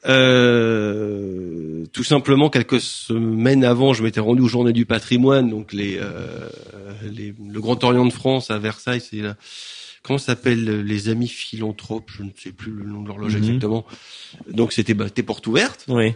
[0.06, 5.98] Euh, tout simplement, quelques semaines avant, je m'étais rendu aux Journées du Patrimoine, donc les,
[6.02, 6.50] euh,
[7.04, 9.36] les le Grand Orient de France à Versailles, c'est la,
[10.04, 13.43] comment ça s'appelle les Amis Philanthropes, je ne sais plus le nom de l'horloge Mhm.
[13.43, 13.86] exactement.
[14.49, 15.86] Donc c'était bah, c'était porte ouverte.
[15.88, 16.14] Oui.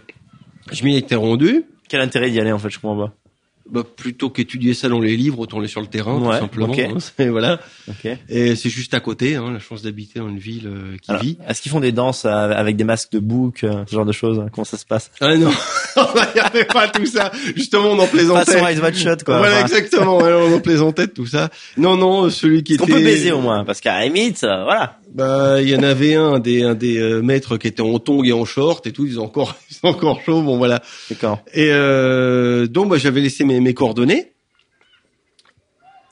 [0.72, 1.64] Je m'y étais rendu.
[1.90, 3.16] Quel intérêt d'y aller en fait Je comprends pas.
[3.72, 6.72] Bah, plutôt qu'étudier ça dans les livres, autant aller sur le terrain, Ouais, tout simplement.
[6.74, 6.80] ok.
[6.80, 7.60] hein, voilà.
[7.90, 8.10] Ok.
[8.30, 11.22] Et c'est juste à côté, hein, la chance d'habiter dans une ville euh, qui Alors,
[11.22, 11.38] vit.
[11.48, 14.12] Est-ce qu'ils font des danses euh, avec des masques de bouc, euh, ce genre de
[14.14, 15.12] choses Comment ça se passe?
[15.20, 15.50] Ah non,
[16.36, 17.32] n'y avait pas tout ça.
[17.56, 18.54] Justement, on en plaisantait.
[18.54, 19.40] Façon Ice White Shot, quoi.
[19.40, 20.18] Voilà, Enfin, exactement.
[20.18, 21.50] on en plaisantait tout ça.
[21.78, 22.86] Non, non, celui qui était.
[22.86, 25.00] peut baiser au moins, parce qu'à la limite, voilà.
[25.14, 28.24] Bah, il y en avait un des un des euh, maîtres qui était en tongs
[28.24, 29.06] et en short et tout.
[29.06, 30.42] Ils ont encore ils sont encore chauds.
[30.42, 30.82] Bon voilà.
[31.10, 31.40] D'accord.
[31.54, 34.34] Et euh, donc, bah, j'avais laissé mes, mes coordonnées.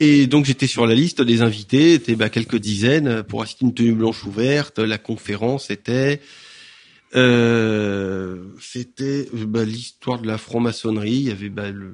[0.02, 3.74] Et donc j'étais sur la liste des invités, était bah, quelques dizaines pour assister une
[3.74, 4.80] tenue blanche ouverte.
[4.80, 6.20] La conférence était
[7.16, 11.12] euh, c'était bah, l'histoire de la franc-maçonnerie.
[11.12, 11.94] Il y avait bah, le,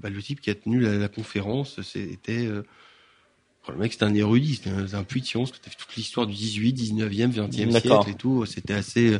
[0.00, 2.62] bah, le type qui a tenu la, la conférence, c'était euh,
[3.68, 6.34] le mec c'était un érudit, c'était un, un puits de science, c'était toute l'histoire du
[6.34, 8.02] 18, 19e, 20e D'accord.
[8.04, 8.44] siècle et tout.
[8.46, 9.18] C'était assez, euh,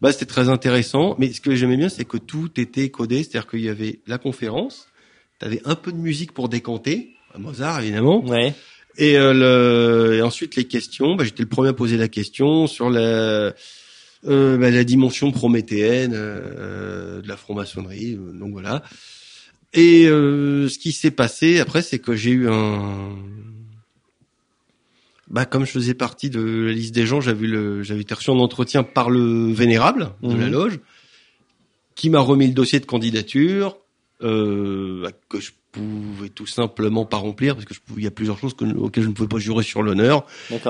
[0.00, 1.16] bah c'était très intéressant.
[1.18, 4.18] Mais ce que j'aimais bien, c'est que tout était codé, c'est-à-dire qu'il y avait la
[4.18, 4.86] conférence,
[5.38, 8.54] t'avais un peu de musique pour décanter, à Mozart évidemment, Ouais.
[8.98, 11.16] et, euh, le, et ensuite les questions.
[11.16, 13.00] Bah, J'étais le premier à poser la question sur la,
[14.26, 18.14] euh, bah, la dimension prométhéenne euh, de la franc-maçonnerie.
[18.14, 18.82] euh, Donc voilà.
[19.74, 23.14] Et euh, ce qui s'est passé après, c'est que j'ai eu un,
[25.30, 28.30] bah comme je faisais partie de la liste des gens, j'avais le, j'avais été reçu
[28.30, 30.40] en entretien par le vénérable de Mhm.
[30.40, 30.80] la loge,
[31.94, 33.76] qui m'a remis le dossier de candidature
[34.22, 38.08] euh, bah, que je pouvais tout simplement pas remplir parce que je pouvais, il y
[38.08, 40.24] a plusieurs choses que- auxquelles je ne pouvais pas jurer sur l'honneur.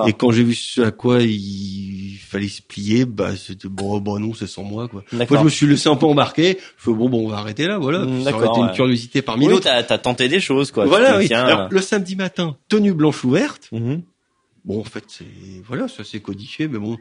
[0.06, 4.18] Et quand j'ai vu ce à quoi il fallait se plier, bah c'était bon, bon
[4.18, 5.04] non, c'est sans moi quoi.
[5.12, 6.58] Moi, je me suis laissé un peu embarquer.
[6.78, 8.04] Je fais bon, bon, on va arrêter là, voilà.
[8.04, 9.64] Mm, Ça aurait été une curiosité parmi Oui, d'autres.
[9.64, 10.84] t'as as tenté des choses, quoi.
[10.84, 11.28] Voilà, oui.
[11.28, 13.68] tiens, Alors, le samedi matin, tenue blanche ouverte.
[13.72, 14.02] Mhm.
[14.64, 15.24] Bon, en fait, c'est
[15.66, 16.98] voilà, ça c'est codifié, mais bon,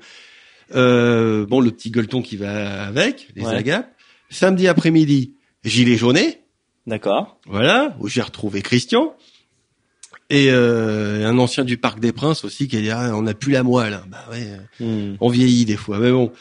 [0.76, 3.54] euh, bon, le petit gueuleton qui va avec, les Ouais.
[3.56, 3.90] agapes.
[4.30, 5.34] Samedi après-midi,
[5.64, 6.42] gilet jauné,
[6.86, 7.40] D'accord.
[7.46, 9.16] voilà, où j'ai retrouvé Christian
[10.30, 13.34] et euh, un ancien du Parc des Princes aussi qui a dit ah, on n'a
[13.34, 14.04] plus la moelle, hein.
[14.10, 14.46] bah ouais,
[14.80, 15.16] Hmm.
[15.22, 16.32] on vieillit des fois, mais bon.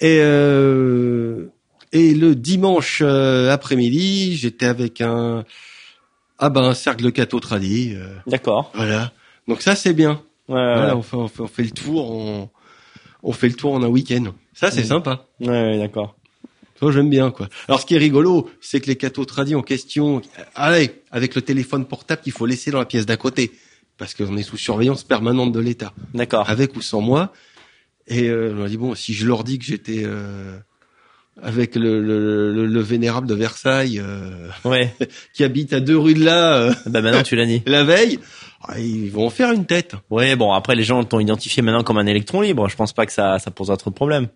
[0.00, 1.46] Et euh,
[1.92, 5.44] et le dimanche euh, après-midi, j'étais avec un
[6.38, 8.70] ah ben un cercle de catho tradi, euh, D'accord.
[8.74, 9.12] voilà.
[9.48, 10.22] Donc ça c'est bien.
[10.48, 12.50] Ouais, on fait, on fait, on fait le tour en,
[13.22, 14.34] on fait le tour en un week-end.
[14.52, 15.26] Ça, c'est sympa.
[15.40, 16.16] ouais, ouais, d'accord.
[16.80, 17.48] Ça, j'aime bien, quoi.
[17.68, 20.20] Alors, ce qui est rigolo, c'est que les cathos tradis en question,
[20.56, 23.52] allez, avec le téléphone portable qu'il faut laisser dans la pièce d'à côté.
[23.98, 25.92] Parce qu'on est sous surveillance permanente de l'État.
[26.12, 26.50] D'accord.
[26.50, 27.32] Avec ou sans moi.
[28.08, 30.58] Et, euh, on m'a dit, bon, si je leur dis que j'étais, euh,
[31.40, 34.94] avec le, le, le, le vénérable de Versailles, euh, Ouais.
[35.34, 37.62] qui habite à deux rues de là, euh, Bah maintenant tu l'as dit.
[37.66, 38.18] la veille,
[38.68, 39.94] ah, ils vont faire une tête.
[40.10, 42.68] Ouais, bon après les gens t'ont identifié maintenant comme un électron libre.
[42.68, 44.28] Je pense pas que ça ça posera trop de problèmes.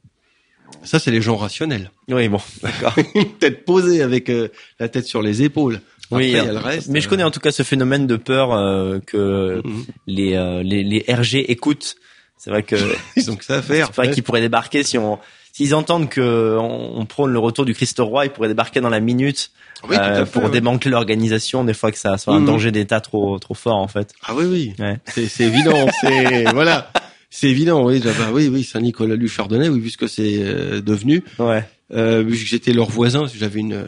[0.82, 1.92] Ça, c'est les gens rationnels.
[2.08, 2.92] Oui, bon, d'accord.
[3.14, 4.48] Une tête posée avec euh,
[4.80, 5.80] la tête sur les épaules.
[6.10, 6.88] Après, Oui, il y a le reste.
[6.88, 9.84] mais je connais en tout cas ce phénomène de peur euh, que Mhm.
[10.08, 11.94] les, euh, les les RG écoutent.
[12.36, 12.76] C'est vrai que
[13.16, 13.86] Ils ont que ça à faire.
[13.88, 15.18] c'est vrai qu'ils pourraient débarquer si on
[15.56, 18.90] s'ils entendent que on, on prône le retour du Christ roi, ils pourraient débarquer dans
[18.90, 19.52] la minute
[19.88, 20.50] Oui, euh, fait, pour ouais.
[20.50, 22.46] démanteler l'organisation des fois que ça soit un Mhm.
[22.46, 24.12] danger d'état trop trop fort en fait.
[24.26, 24.72] Ah oui, oui.
[24.78, 24.98] Ouais.
[25.06, 25.86] C'est, évident.
[26.00, 26.90] c'est voilà.
[27.30, 27.84] C'est évident.
[27.86, 28.64] Oui, bah, oui, oui.
[28.64, 31.22] Saint-Nicolas du Chardonnay, oui, vu ce que c'est euh, devenu.
[31.38, 31.64] Ouais.
[31.94, 33.72] Euh, vu que j'étais leur voisin, j'avais une.
[33.74, 33.86] euh,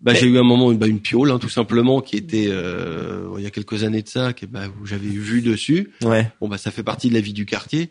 [0.00, 3.42] bah, j'ai eu un moment bah, une piole, hein, tout simplement, qui était euh, il
[3.42, 5.90] y a quelques années de ça, qui, bah, où j'avais vu dessus.
[6.02, 6.30] Ouais.
[6.40, 7.90] Bon, bah, ça fait partie de la vie du quartier.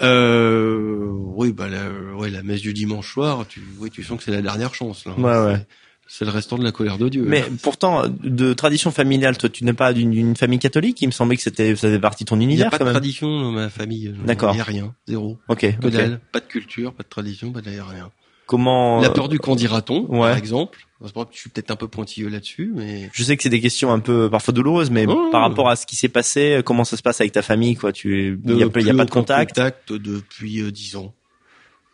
[0.00, 4.24] Euh, oui, bah, la, ouais, la messe du dimanche soir, tu, oui, tu sens que
[4.24, 5.04] c'est la dernière chance.
[5.06, 5.12] Là.
[5.18, 5.66] Ouais, ouais.
[6.06, 7.24] C'est, le restant de la colère de Dieu.
[7.26, 7.46] Mais là.
[7.62, 11.02] pourtant, de tradition familiale, toi, tu n'es pas d'une famille catholique.
[11.02, 12.78] Il me semblait que c'était, ça faisait partie de ton il n'y a univers pas
[12.78, 12.94] de même.
[12.94, 14.14] tradition dans ma famille.
[14.24, 14.52] D'accord.
[14.52, 15.38] Il n'y a rien, zéro.
[15.48, 15.60] Ok.
[15.78, 15.92] Que ok.
[15.92, 18.10] dalle, pas de culture, pas de tradition, pas de rien.
[18.48, 20.30] Comment La peur du qu'en dira-t-on, ouais.
[20.30, 20.78] par exemple.
[21.04, 24.00] Je suis peut-être un peu pointilleux là-dessus, mais Je sais que c'est des questions un
[24.00, 25.28] peu parfois douloureuses, mais Oh.
[25.30, 27.92] par rapport à ce qui s'est passé, comment ça se passe avec ta famille, quoi
[27.92, 29.54] Tu, il y a, Euh, y a pas de contact.
[29.54, 31.12] contact depuis euh, dix ans.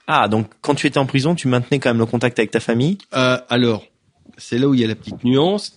[0.06, 2.60] Ah, donc quand tu étais en prison, tu maintenais quand même le contact avec ta
[2.60, 2.96] famille?
[3.14, 3.84] Euh, alors,
[4.38, 5.76] c'est là où il y a la petite nuance.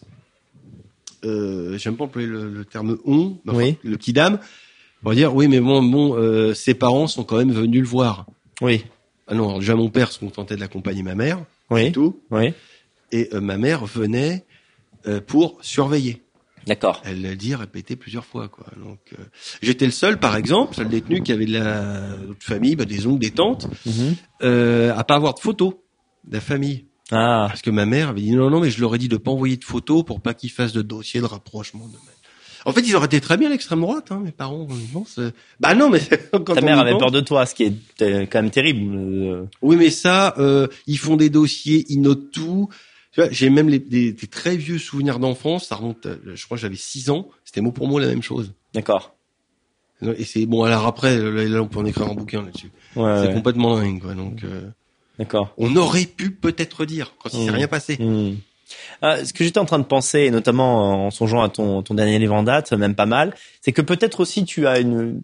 [1.25, 3.77] Euh, J'aime pas employer le, le terme on, mais enfin, Oui.
[3.83, 4.39] le petit dame.
[5.03, 7.87] On va dire oui, mais bon, bon, euh, ses parents sont quand même venus le
[7.87, 8.25] voir.
[8.61, 8.85] Oui.
[9.27, 11.91] Ah non, alors déjà mon père se contentait de l'accompagner ma mère, Oui.
[11.91, 12.53] tout, Oui.
[13.11, 14.45] et euh, ma mère venait
[15.07, 16.21] euh, pour surveiller.
[16.65, 17.01] D'accord.
[17.05, 18.65] Elle l'a dit, répété plusieurs fois, quoi.
[18.83, 19.23] Donc, euh,
[19.61, 23.19] j'étais le seul, par exemple, seul détenu qui avait de la famille, bah, des oncles,
[23.19, 23.67] des tantes,
[24.43, 25.75] euh, à pas avoir de photos
[26.25, 26.85] de la famille.
[27.09, 27.45] Ah.
[27.47, 29.31] Parce que ma mère avait dit non, non, mais je leur ai dit de pas
[29.31, 31.87] envoyer de photos pour pas qu'ils fassent de dossier de rapprochement.
[31.87, 31.97] De...
[32.67, 34.67] En fait, ils auraient été très bien à l'extrême droite, hein, mes parents.
[34.93, 36.01] Non, c'est- bah non, mais
[36.31, 38.93] quand Ta mère avait pense- peur de toi, ce qui est euh, quand même terrible.
[38.95, 42.67] euh, Oui, mais ça, euh, ils font des dossiers, ils notent tout.
[43.13, 45.67] Tu vois, j'ai même les, des, des très vieux souvenirs d'enfance.
[45.67, 47.29] Ça remonte, je crois, que j'avais six ans.
[47.45, 48.53] C'était mot pour mot la même chose.
[48.73, 49.15] D'accord.
[50.03, 50.63] Et c'est bon.
[50.63, 52.69] Alors après, là, on peut en écrire un bouquin là-dessus.
[52.95, 53.15] Ouais.
[53.21, 53.33] C'est ouais.
[53.33, 54.13] complètement dingue, quoi.
[54.13, 54.69] Donc, euh,
[55.17, 55.53] D'accord.
[55.57, 57.55] on aurait pu peut-être dire quand il s'est Mm.
[57.55, 57.97] rien passé.
[57.97, 58.35] Hmm.
[59.03, 61.93] Euh, ce que j'étais en train de penser, et notamment en songeant à ton, ton
[61.93, 65.21] dernier livre en date, même pas mal, c'est que peut-être aussi tu as une,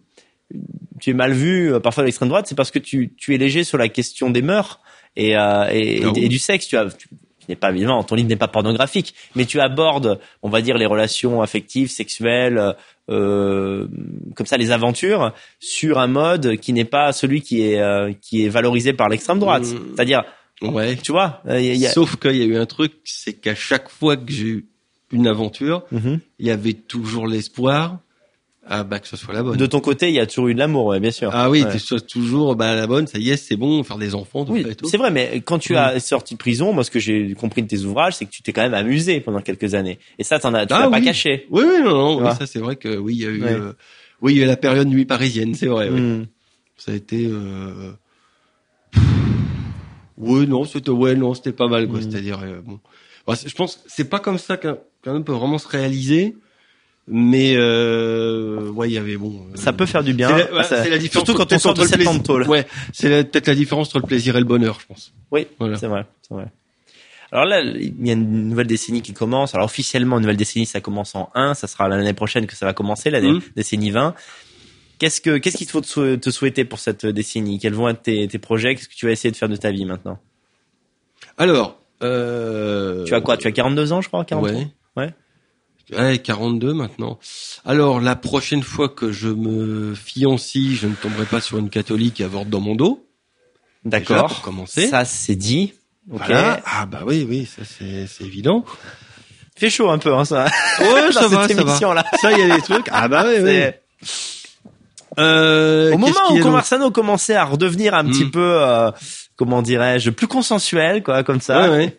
[1.00, 3.38] tu es mal vu euh, parfois à l'extrême droite, c'est parce que tu, tu es
[3.38, 4.80] léger sur la question des mœurs
[5.16, 6.66] et, euh, et, Ah et du sexe.
[6.66, 7.08] Tu as, tu,
[7.48, 10.86] n'est pas évidemment, ton livre n'est pas pornographique, mais tu abordes, on va dire, les
[10.86, 12.74] relations affectives, sexuelles,
[13.10, 13.86] euh,
[14.34, 18.44] comme ça, les aventures, sur un mode qui n'est pas celui qui est euh, qui
[18.44, 19.64] est valorisé par l'extrême droite.
[19.64, 19.94] Mm.
[19.94, 20.24] C'est-à-dire,
[20.72, 20.96] Ouais.
[20.96, 23.54] tu vois, euh, il y a- Sauf qu'il y a eu un truc, c'est qu'à
[23.54, 24.66] chaque fois que j'ai eu
[25.12, 26.20] une aventure, Mhm.
[26.38, 27.98] il y avait toujours l'espoir,
[28.66, 29.58] ah bah que ce soit la bonne.
[29.58, 31.30] De ton côté, il y a toujours eu de l'amour, ouais, bien sûr.
[31.34, 31.78] Ah oui, Ouais.
[31.78, 34.64] soit toujours bah la bonne, ça y est, c'est bon, faire des enfants, tout Oui,
[34.84, 37.68] c'est vrai, mais quand tu as sorti de prison, moi, ce que j'ai compris de
[37.68, 39.98] tes ouvrages, c'est que tu t'es quand même amusé pendant quelques années.
[40.18, 41.46] Et ça, t'en as, tu Ah l'as pas caché.
[41.50, 43.42] Oui, oui, non, non, Tu oui, ça c'est vrai que oui, il y a eu,
[43.42, 43.52] Ouais.
[43.52, 43.72] euh,
[44.22, 45.90] oui, il y a eu la période nuit parisienne, c'est vrai.
[45.90, 46.00] oui.
[46.00, 46.26] Mm.
[46.78, 47.92] Ça a été, euh...
[50.18, 51.98] oui, non, c'était, ouais, non, c'était pas mal, quoi.
[51.98, 52.02] Mm.
[52.02, 52.78] C'est-à-dire, euh, bon,
[53.46, 56.34] je pense, que c'est pas comme ça qu'un qu'un homme peut vraiment se réaliser,
[57.06, 59.32] mais euh, ouais, il y avait bon.
[59.52, 60.28] euh, Ça peut faire du bien.
[60.28, 61.26] C'est la, ouais, Ça- c'est la différence.
[61.26, 62.48] Surtout quand on sort de entre le 7 ans de plaisir- tôle.
[62.48, 65.12] Ouais, c'est peut-être la différence entre le plaisir et le bonheur, je pense.
[65.30, 65.76] Oui, Voilà.
[65.76, 66.46] c'est vrai, c'est vrai.
[67.32, 69.54] Alors là, il y a une nouvelle décennie qui commence.
[69.54, 71.54] Alors officiellement, une nouvelle décennie, ça commence en 1.
[71.54, 73.40] Ça sera l'année prochaine que ça va commencer, la Mhm.
[73.56, 74.14] décennie 20.
[75.04, 77.58] Qu'est-ce que, qu'est-ce qu'il te faut te sou- te souhaiter pour cette décennie?
[77.58, 78.74] Quels vont être tes, tes projets?
[78.74, 80.18] Qu'est-ce que tu vas essayer de faire de ta vie maintenant?
[81.36, 83.36] Alors, euh, Tu as quoi?
[83.36, 84.68] Tu as 42 ans, je crois 43 Ouais.
[84.96, 85.14] Ouais.
[85.98, 87.18] Ouais, 42 maintenant.
[87.66, 92.14] Alors, la prochaine fois que je me fiancie, je ne tomberai pas sur une catholique
[92.14, 93.06] qui avorte dans mon dos.
[93.84, 94.40] D'accord.
[94.40, 94.86] commencer.
[94.88, 95.74] Ça, c'est dit.
[96.10, 96.22] Ok.
[96.26, 96.62] Voilà.
[96.64, 98.64] Ah bah oui, oui, ça c'est c'est évident.
[99.56, 100.46] Fait chaud un peu, hein, ça.
[100.80, 101.70] Ouais, ça va, cette ça va.
[101.70, 102.04] émission-là.
[102.22, 102.86] Ça, il y a des trucs.
[102.90, 103.60] Ah bah oui, oui.
[105.18, 108.10] Euh, Au moment où Conversano commençait à redevenir un Hmm.
[108.10, 108.90] petit peu, euh,
[109.36, 111.62] comment dirais-je, plus consensuel, quoi, comme ça.
[111.62, 111.98] Ouais, ouais.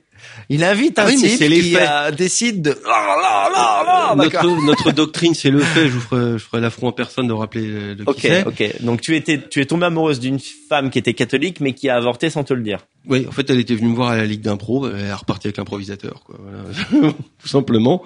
[0.50, 2.72] Il invite un Ah oui, mais type c'est les qui euh, décide de.
[2.72, 4.44] Là, là, là, d'accord.
[4.44, 5.88] notre, notre doctrine, c'est le fait.
[5.88, 8.46] Je vous ferai, je ferai l'affront en personne de rappeler de qui Ok, c'est.
[8.46, 8.82] ok.
[8.82, 11.96] Donc tu étais, tu es tombé amoureuse d'une femme qui était catholique, mais qui a
[11.96, 12.80] avorté sans te le dire.
[13.08, 15.48] Oui, en fait, elle était venue me voir à la Ligue d'impro, elle est repartie
[15.48, 16.38] avec l'improvisateur, quoi.
[16.40, 17.14] Voilà.
[17.42, 18.02] Tout simplement.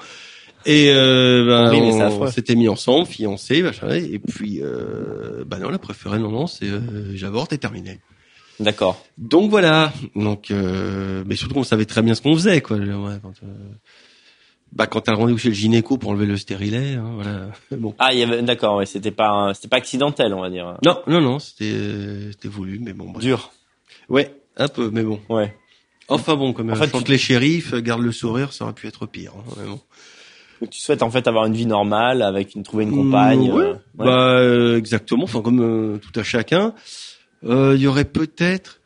[0.66, 3.90] Et euh, ben, Oui, c'est on s'était mis ensemble, fiancés, machin.
[3.92, 8.00] Et puis, euh, bah non, elle a préféré, non, non, c'est euh, j'avorte et terminé.
[8.60, 9.06] D'accord.
[9.18, 9.94] Donc voilà.
[10.16, 12.76] Donc, euh, mais surtout, on savait très bien ce qu'on faisait, quoi.
[12.78, 13.48] Ouais, quand, euh,
[14.74, 17.48] bah, quand t'as le rendez-vous chez le gynéco pour enlever le stérilet, hein, voilà.
[17.72, 17.96] Bon.
[17.98, 20.78] Ah, il y avait, d'accord, ouais, c'était pas, c'était pas accidentel, on va dire.
[20.86, 23.10] Non, non, non, c'était, c'était voulu, mais bon.
[23.12, 23.24] bref.
[23.24, 23.52] Dur.
[24.10, 25.20] Ouais, un peu, mais bon.
[25.30, 25.56] Ouais.
[26.10, 28.88] Enfin bon, en fait, fait, tu- les shérifs, euh, garde le sourire, ça aurait pu
[28.88, 29.32] être pire.
[29.38, 29.80] Hein, mais bon.
[30.62, 33.50] Donc tu souhaites en fait avoir une vie normale avec une trouver une compagne.
[33.50, 33.64] Mmh, ouais.
[33.64, 33.80] euh, ouais.
[33.96, 35.24] Bah euh, exactement.
[35.24, 36.74] Enfin comme euh, tout à chacun.
[37.46, 38.82] Euh, Il y aurait peut-être.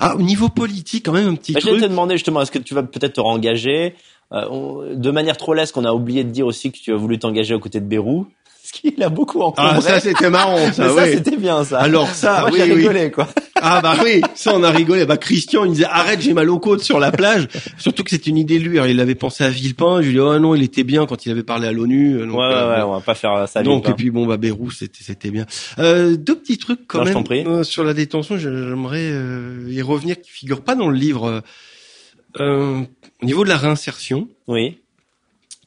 [0.00, 2.50] Ah au niveau politique quand même un petit Bah, je vais te demander justement, est-ce
[2.50, 3.94] que tu vas peut-être te rengager
[4.32, 6.96] euh, on- de manière trop leste qu'on a oublié de dire aussi que tu as
[6.96, 8.26] voulu t'engager aux côtés de Bérou,
[8.74, 9.72] ce qu'il a beaucoup encombré.
[9.76, 10.88] Ah ça c'était marrant Mais ça.
[10.94, 11.78] ça, c'était bien ça.
[11.80, 12.80] Alors ça, Moi oui, j'ai oui.
[12.80, 13.28] rigolé quoi.
[13.60, 15.06] Ah bah oui, ça on a rigolé.
[15.06, 17.48] Bah Christian, il me disait arrête, j'ai mal aux côtes sur la plage.
[17.78, 18.78] Surtout que c'était une idée de lui.
[18.78, 19.98] Alors, il avait pensé à Villepin.
[20.02, 22.16] Je lui ai dit oh non, il était bien quand il avait parlé à l'ONU.
[22.16, 22.88] euh, donc, ouais ouais euh, ouais, bon.
[22.88, 23.62] on va pas faire ça.
[23.62, 23.94] Donc vite, et hein.
[23.96, 25.46] puis bon bah Bérou c'était c'était bien.
[25.78, 27.44] Euh, deux petits trucs quand Non, je même t'en prie.
[27.46, 28.36] euh, sur la détention.
[28.36, 31.26] J'aimerais euh, y revenir qui figurent pas dans le livre.
[31.26, 31.40] Euh,
[32.40, 32.80] euh,
[33.22, 34.78] au niveau de la réinsertion, Oui.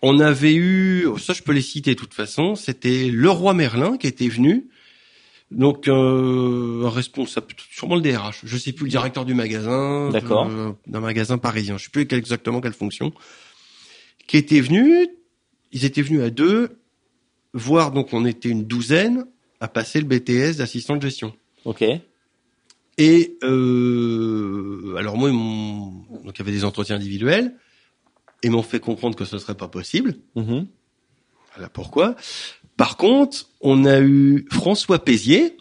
[0.08, 2.54] On avait eu ça je peux les citer de toute façon.
[2.54, 4.70] C'était le roi Merlin qui était venu.
[5.50, 10.50] Donc euh, un responsable, sûrement le DRH, je sais plus le directeur du magasin, D'accord.
[10.86, 13.14] d'un magasin parisien, je sais plus exactement quelle fonction,
[14.28, 15.08] qui était venu.
[15.72, 16.78] Ils étaient venus à deux,
[17.54, 19.26] voir donc on était une douzaine
[19.60, 21.34] à passer le BTS d'assistant de gestion.
[21.64, 21.84] Ok.
[22.98, 27.56] Et euh, alors moi, donc il y avait des entretiens individuels,
[28.44, 30.16] et m'ont fait comprendre que ce serait pas possible.
[30.36, 30.68] Mhm.
[31.56, 32.16] Voilà pourquoi.
[32.78, 35.56] Par contre, on a eu François Pézier,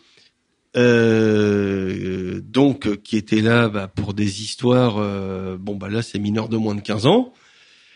[0.77, 4.97] euh, donc qui était là bah, pour des histoires.
[4.99, 7.33] euh, bon bah là, c'est mineur de moins de 15 ans,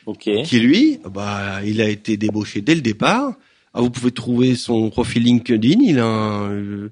[0.07, 0.29] Ok.
[0.45, 3.35] qui lui, bah il a été débauché dès le départ.
[3.75, 5.79] Ah, vous pouvez trouver son profil LinkedIn.
[5.83, 6.91] Il a un euh,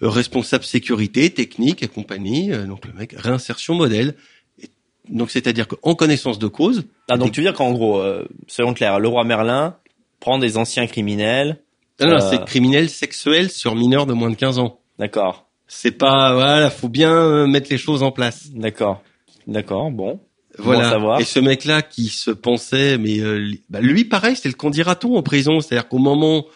[0.00, 2.50] responsable sécurité, technique et compagnie.
[2.52, 4.14] Euh, donc le mec réinsertion modèle.
[5.08, 8.72] Donc c'est-à-dire qu'en connaissance de cause, Ah donc tu veux dire qu'en gros, euh, soyons
[8.74, 9.76] clairs, le roi Merlin
[10.20, 11.58] prend des anciens criminels.
[12.00, 12.20] non, non, Euh.
[12.30, 14.78] c'est criminel sexuel sur mineur de moins de 15 ans.
[14.98, 15.46] D'accord.
[15.66, 18.50] C'est pas voilà, faut bien euh, mettre les choses en place.
[18.52, 19.02] D'accord.
[19.46, 19.90] D'accord.
[19.90, 20.20] Bon.
[20.58, 20.98] Voilà.
[20.98, 21.18] Bon.
[21.18, 25.22] Et ce mec-là qui se pensait, mais euh, bah, lui pareil, c'était le candidaton en
[25.22, 26.46] prison, c'est-à-dire qu'au moment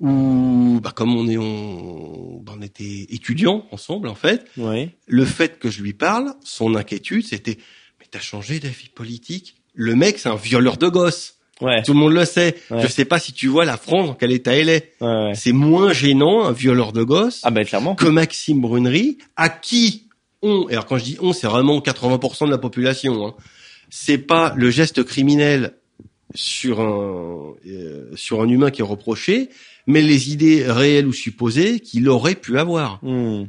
[0.00, 4.90] où, bah, comme on est, on, bah, on était étudiants ensemble en fait, Oui.
[5.06, 7.58] le fait que je lui parle, son inquiétude, c'était,
[8.00, 9.56] mais t'as changé d'avis politique?
[9.74, 11.36] Le mec, c'est un violeur de gosses.
[11.60, 11.82] Ouais.
[11.84, 12.56] Tout le monde le sait.
[12.70, 12.80] Ouais.
[12.82, 14.92] Je sais pas si tu vois la France dans quel état elle est.
[15.00, 15.32] Ouais.
[15.34, 17.94] C'est moins gênant un violeur de gosses Ah ben clairement.
[17.94, 20.08] que Maxime Brunerie, à qui
[20.42, 23.34] on, et alors quand je dis on, c'est vraiment 80% de la population, hein,
[23.88, 25.74] c'est pas le geste criminel
[26.34, 29.48] sur un, euh, sur un humain qui est reproché,
[29.86, 32.98] mais les idées réelles ou supposées qu'il aurait pu avoir.
[33.02, 33.44] Hmm.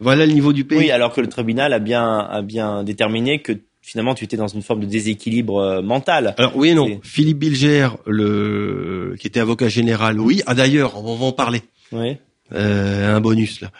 [0.00, 0.78] Voilà le niveau du pays.
[0.78, 4.48] Oui, alors que le tribunal a bien a bien déterminé que finalement tu étais dans
[4.48, 6.34] une forme de déséquilibre euh, mental.
[6.36, 7.00] Alors oui et non.
[7.02, 10.42] Philippe Bilger, le qui était avocat général, oui.
[10.46, 11.62] Ah d'ailleurs, on va en parler.
[11.92, 12.16] Oui.
[12.52, 13.70] Euh, un bonus là.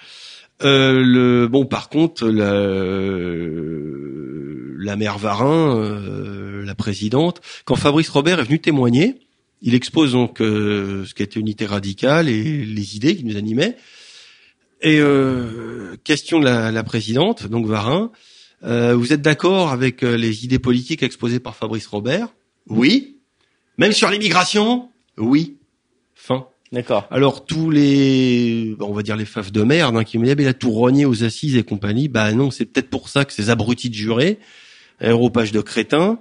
[0.62, 2.54] Euh, le bon par contre la,
[4.78, 9.16] la mère Varin, euh, la présidente, quand Fabrice Robert est venu témoigner,
[9.62, 13.76] il expose donc euh, ce qu'était Unité radicale et les idées qui nous animaient.
[14.82, 18.12] Et euh, question de la, la présidente, donc Varin,
[18.64, 22.28] euh, vous êtes d'accord avec euh, les idées politiques exposées par Fabrice Robert?
[22.68, 23.16] Oui.
[23.78, 24.90] Même sur l'immigration?
[25.16, 25.56] Oui.
[26.14, 26.46] Fin.
[26.72, 27.06] D'accord.
[27.10, 30.42] Alors tous les, on va dire les faves de merde, hein, qui me disent, mais
[30.42, 32.08] il a tout rogné aux assises et compagnie.
[32.08, 34.38] Bah non, c'est peut-être pour ça que ces abrutis de jurés,
[34.98, 36.20] aéropage de crétins,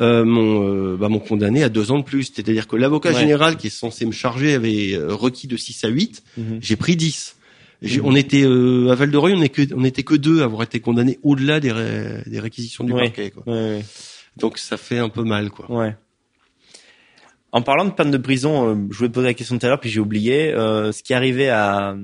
[0.00, 2.24] euh, m'ont euh, bah, condamné à deux ans de plus.
[2.34, 3.20] C'est-à-dire que l'avocat Ouais.
[3.20, 6.58] général qui est censé me charger avait euh, requis de 6 à 8, Mhm.
[6.60, 7.36] j'ai pris 10.
[7.82, 8.06] J'ai- Mhm.
[8.06, 10.44] On était euh, à Val de Reuil, on n'était que, on était que deux à
[10.44, 13.04] avoir été condamnés au-delà des, ré- des réquisitions du Ouais.
[13.04, 13.30] parquet.
[13.30, 13.42] Quoi.
[13.46, 13.84] Ouais, ouais.
[14.38, 15.70] Donc ça fait un peu mal, quoi.
[15.70, 15.94] Ouais.
[17.54, 19.80] En parlant de peine de prison, euh, je voulais poser la question tout à l'heure,
[19.80, 20.54] puis j'ai oublié.
[20.54, 21.96] Euh, ce qui est arrivé à,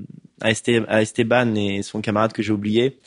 [0.43, 2.98] à, Esté- à Esteban et son camarade que j'ai oublié,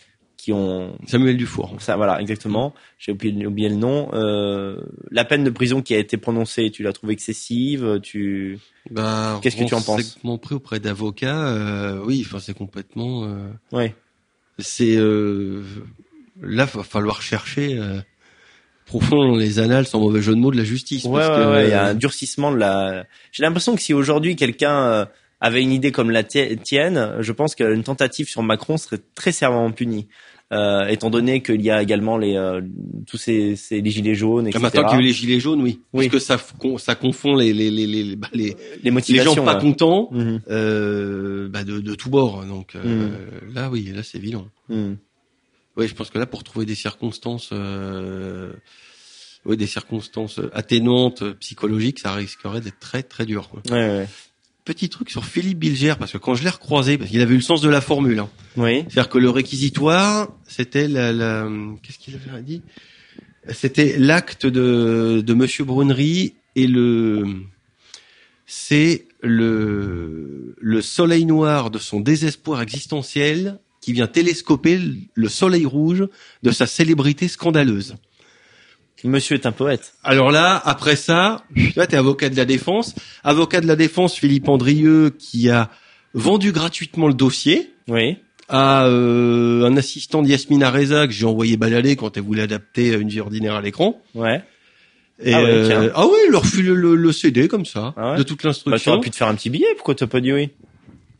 [0.41, 0.97] qui ont...
[1.07, 1.75] Samuel Dufour.
[1.79, 2.73] Ça, voilà, exactement.
[2.97, 4.09] J'ai oublié, oublié le nom.
[4.13, 4.81] Euh,
[5.11, 8.59] la peine de prison qui a été prononcée, tu l'as trouvée excessive Tu
[8.89, 13.25] Bah, Qu'est-ce que tu en penses renseignement pris auprès d'avocats, euh, oui, enfin c'est complètement.
[13.25, 13.93] euh, Ouais.
[14.59, 15.63] c'est euh,
[16.41, 17.77] là, va falloir chercher.
[17.77, 17.99] euh,
[18.85, 21.05] profond dans les annales, sans mauvais jeu de mots, de la justice.
[21.05, 23.05] Ouais, parce ouais, que, ouais, il y a un durcissement de la.
[23.31, 25.05] J'ai l'impression que si aujourd'hui quelqu'un euh,
[25.39, 29.31] avait une idée comme la ti- tienne, je pense qu'une tentative sur Macron serait très
[29.31, 30.07] sévèrement punie.
[30.51, 32.59] Euh, étant donné qu'il y a également les euh,
[33.07, 34.61] tous ces, ces les gilets jaunes, Ah, etc.
[34.61, 35.79] maintenant qu'il y a eu les gilets jaunes, oui.
[35.93, 36.09] Oui.
[36.09, 36.37] Parce que ça,
[36.77, 39.33] ça confond les, les, les, les, bah, les, les les motivations.
[39.33, 42.43] gens pas contents Mhm, euh, bah, de, de tous bords.
[42.45, 42.81] Donc euh,
[43.49, 43.53] Mm.
[43.55, 44.47] là, oui, là, c'est violent.
[44.67, 44.97] mhm.
[45.77, 48.51] Oui, je pense que là, pour trouver des circonstances, euh,
[49.45, 53.47] oui, des circonstances atténuantes psychologiques, ça risquerait d'être très très dur.
[53.47, 53.61] quoi.
[53.71, 54.07] Ouais, ouais.
[54.63, 57.37] Petit truc sur Philippe Bilger, parce que quand je l'ai recroisé, parce qu'il avait eu
[57.37, 58.19] le sens de la formule.
[58.19, 58.29] Hein.
[58.57, 58.79] Oui.
[58.89, 61.49] C'est-à-dire que le réquisitoire, c'était la, la
[61.81, 62.61] qu'est-ce qu'il avait dit?
[63.49, 67.25] C'était l'acte de, de Monsieur Brunery et le,
[68.45, 75.65] c'est le, le soleil noir de son désespoir existentiel qui vient télescoper le- le soleil
[75.65, 76.05] rouge
[76.43, 77.95] de sa célébrité scandaleuse.
[79.03, 79.93] Monsieur est un poète.
[80.03, 82.95] Alors là, après ça, tu vois, t'es avocat de la défense.
[83.23, 85.69] Avocat de la défense, Philippe Andrieux, qui a
[86.13, 88.17] vendu gratuitement le dossier Oui.
[88.49, 93.09] à euh, un assistant d'Yasmina Reza que j'ai envoyé balader quand elle voulait adapter une
[93.09, 94.01] vie ordinaire à l'écran.
[94.13, 94.43] Ouais.
[95.23, 98.11] Et Ah ouais, euh, ah oui, il leur file le, le CD comme ça, Ah
[98.13, 98.91] ouais de toute Bah, tu l'instruction.
[98.93, 99.67] aurais pu te faire un petit billet.
[99.75, 100.49] Pourquoi t'as pas dit oui?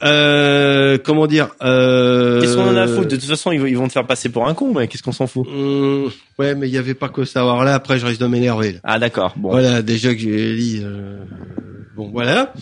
[0.03, 3.07] Euh, comment dire euh, Qu'est-ce qu'on en a à foutre?
[3.07, 5.03] De toute façon, ils vont, ils vont te faire passer pour un con, mais qu'est-ce
[5.03, 5.48] qu'on s'en fout?
[5.48, 6.10] Hum,
[6.40, 7.41] Ouais, mais il y avait pas que ça.
[7.41, 8.78] Alors là, après, je risque de m'énerver.
[8.84, 9.34] Ah d'accord.
[9.38, 9.49] Bon.
[9.49, 10.82] Voilà, déjà que j'ai dit.
[10.84, 11.23] euh,
[11.95, 12.53] bon, voilà.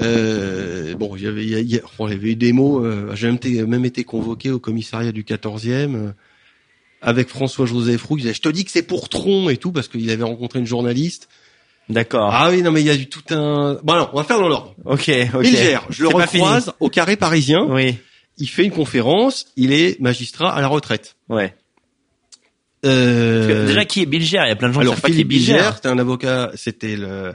[0.00, 2.52] Euh, bon, il y avait, il y a- il y a- y avait eu des
[2.52, 2.84] mots.
[2.84, 6.10] Euh, j'ai même été, même été convoqué au commissariat du 14e euh,
[7.00, 8.18] avec François-Joseph Roux.
[8.18, 10.58] Il disait, je te dis que c'est pour Tron et tout parce qu'il avait rencontré
[10.58, 11.28] une journaliste.
[11.88, 12.30] D'accord.
[12.32, 13.78] Ah oui, non, mais il y a eu tout un.
[13.82, 14.74] Bon, alors, on va faire dans l'ordre.
[14.84, 15.10] Ok.
[15.34, 15.42] Ok.
[15.42, 17.64] Bilger, je le recroise au carré parisien.
[17.68, 17.96] Oui.
[18.38, 19.46] Il fait une conférence.
[19.56, 21.16] Il est magistrat à la retraite.
[21.28, 21.54] Ouais.
[22.84, 25.08] Euh, Déjà, qui est Bilger Il y a plein de gens Alors qui savent pas
[25.08, 25.52] qui est Philippe Bilger.
[25.54, 27.32] Bilger, c'était un avocat, c'était le,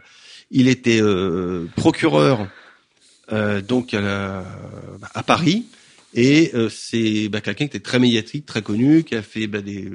[0.52, 2.48] il était euh, procureur
[3.32, 4.44] euh, donc à, la-
[5.14, 5.66] à Paris
[6.14, 9.62] et euh, c'est bah, quelqu'un qui était très médiatique, très connu, qui a fait bah,
[9.62, 9.90] des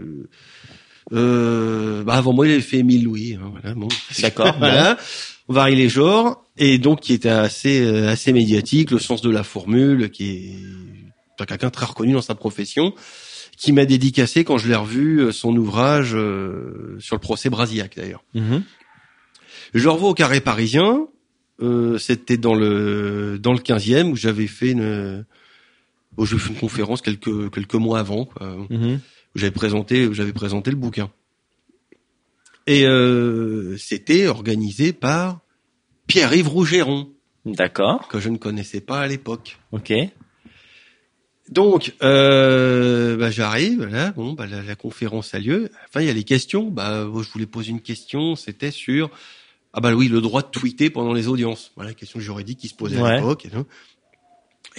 [1.12, 3.88] euh, bah, avant moi il avait fait Émile Louis, hein, voilà, bon.
[4.20, 4.54] D'accord.
[4.58, 4.96] voilà,
[5.48, 9.30] on varie les genres et donc qui était assez euh, assez médiatique, le sens de
[9.30, 12.94] la formule, qui est quelqu'un très reconnu dans sa profession,
[13.56, 17.96] qui m'a dédicacé quand je l'ai revu euh, son ouvrage euh, sur le procès Brasillac
[17.96, 18.24] d'ailleurs.
[18.34, 18.62] Mhm.
[19.74, 21.06] Je le revois au Carré Parisien,
[21.60, 25.24] euh, c'était dans le dans le 15e où j'avais fait une
[26.16, 29.00] où j'ai fait une conférence quelques quelques mois avant quoi, Mhm.
[29.34, 31.10] J'avais présenté j'avais présenté le bouquin.
[32.66, 35.40] Et euh, c'était organisé par
[36.06, 37.10] Pierre-Yves Rougeron
[37.44, 38.06] D'accord.
[38.08, 39.58] que je ne connaissais pas à l'époque.
[39.72, 39.92] Ok.
[41.48, 45.70] Donc, euh, bah, j'arrive, là, bon, bah, la, la conférence a lieu.
[45.88, 46.70] Enfin, il y a les questions.
[46.70, 48.36] Bah, je voulais poser une question.
[48.36, 49.10] C'était sur,
[49.72, 51.72] ah bah oui, le droit de tweeter pendant les audiences.
[51.74, 53.10] Voilà, question juridique qui se posait Ouais.
[53.10, 53.46] à l'époque.
[53.46, 53.50] Et,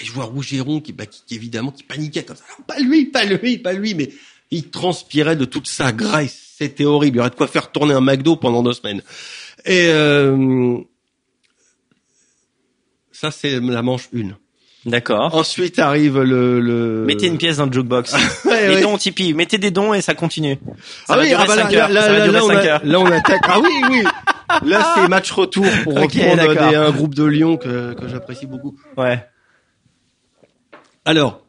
[0.03, 2.45] je vois Rougeron qui, bah, qui, qui, évidemment, qui paniquait comme ça.
[2.57, 4.09] Non, pas lui, pas lui, pas lui, mais
[4.53, 6.39] il transpirait de toute sa graisse.
[6.57, 7.17] C'était horrible.
[7.17, 9.01] Il y aurait de quoi faire tourner un McDo pendant deux semaines.
[9.65, 10.77] Et euh,
[13.11, 14.35] ça, c'est la manche une.
[14.85, 15.34] D'accord.
[15.34, 17.05] Ensuite arrive le, le...
[17.05, 18.13] Mettez une pièce dans le jukebox.
[18.45, 18.81] Ouais, les ouais.
[18.81, 19.34] dons Tipeee.
[19.34, 20.59] Mettez des dons et ça continue.
[21.07, 21.89] Ça Ah va oui, durer ah bah là, 5 heures.
[21.89, 22.81] là, ça va là, durer là, on 5 a- heures.
[22.84, 23.41] là, on attaque.
[23.45, 24.03] Ah oui, oui.
[24.65, 28.45] Là, c'est match retour pour Ok, reprendre des- un groupe de Lyon que, que j'apprécie
[28.45, 28.77] beaucoup.
[28.97, 29.25] Ouais.
[31.05, 31.43] Alors,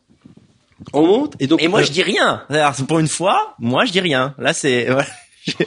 [0.92, 1.62] on monte et donc.
[1.62, 2.42] Et moi, je dis rien.
[2.48, 4.34] Alors, pour une fois, moi, je dis rien.
[4.38, 4.88] Là, c'est.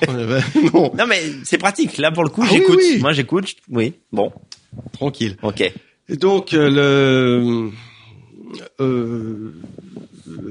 [0.10, 0.42] Euh,
[0.74, 2.00] non, non, mais c'est pratique.
[2.00, 2.80] Là, pour le coup, Ah j'écoute.
[2.80, 2.98] oui.
[3.00, 3.54] Moi, j'écoute.
[3.70, 3.94] Oui.
[4.12, 4.32] Bon.
[4.92, 5.38] tranquille.
[5.44, 5.62] Ok.
[6.10, 7.70] Et donc euh, le
[8.80, 9.52] euh,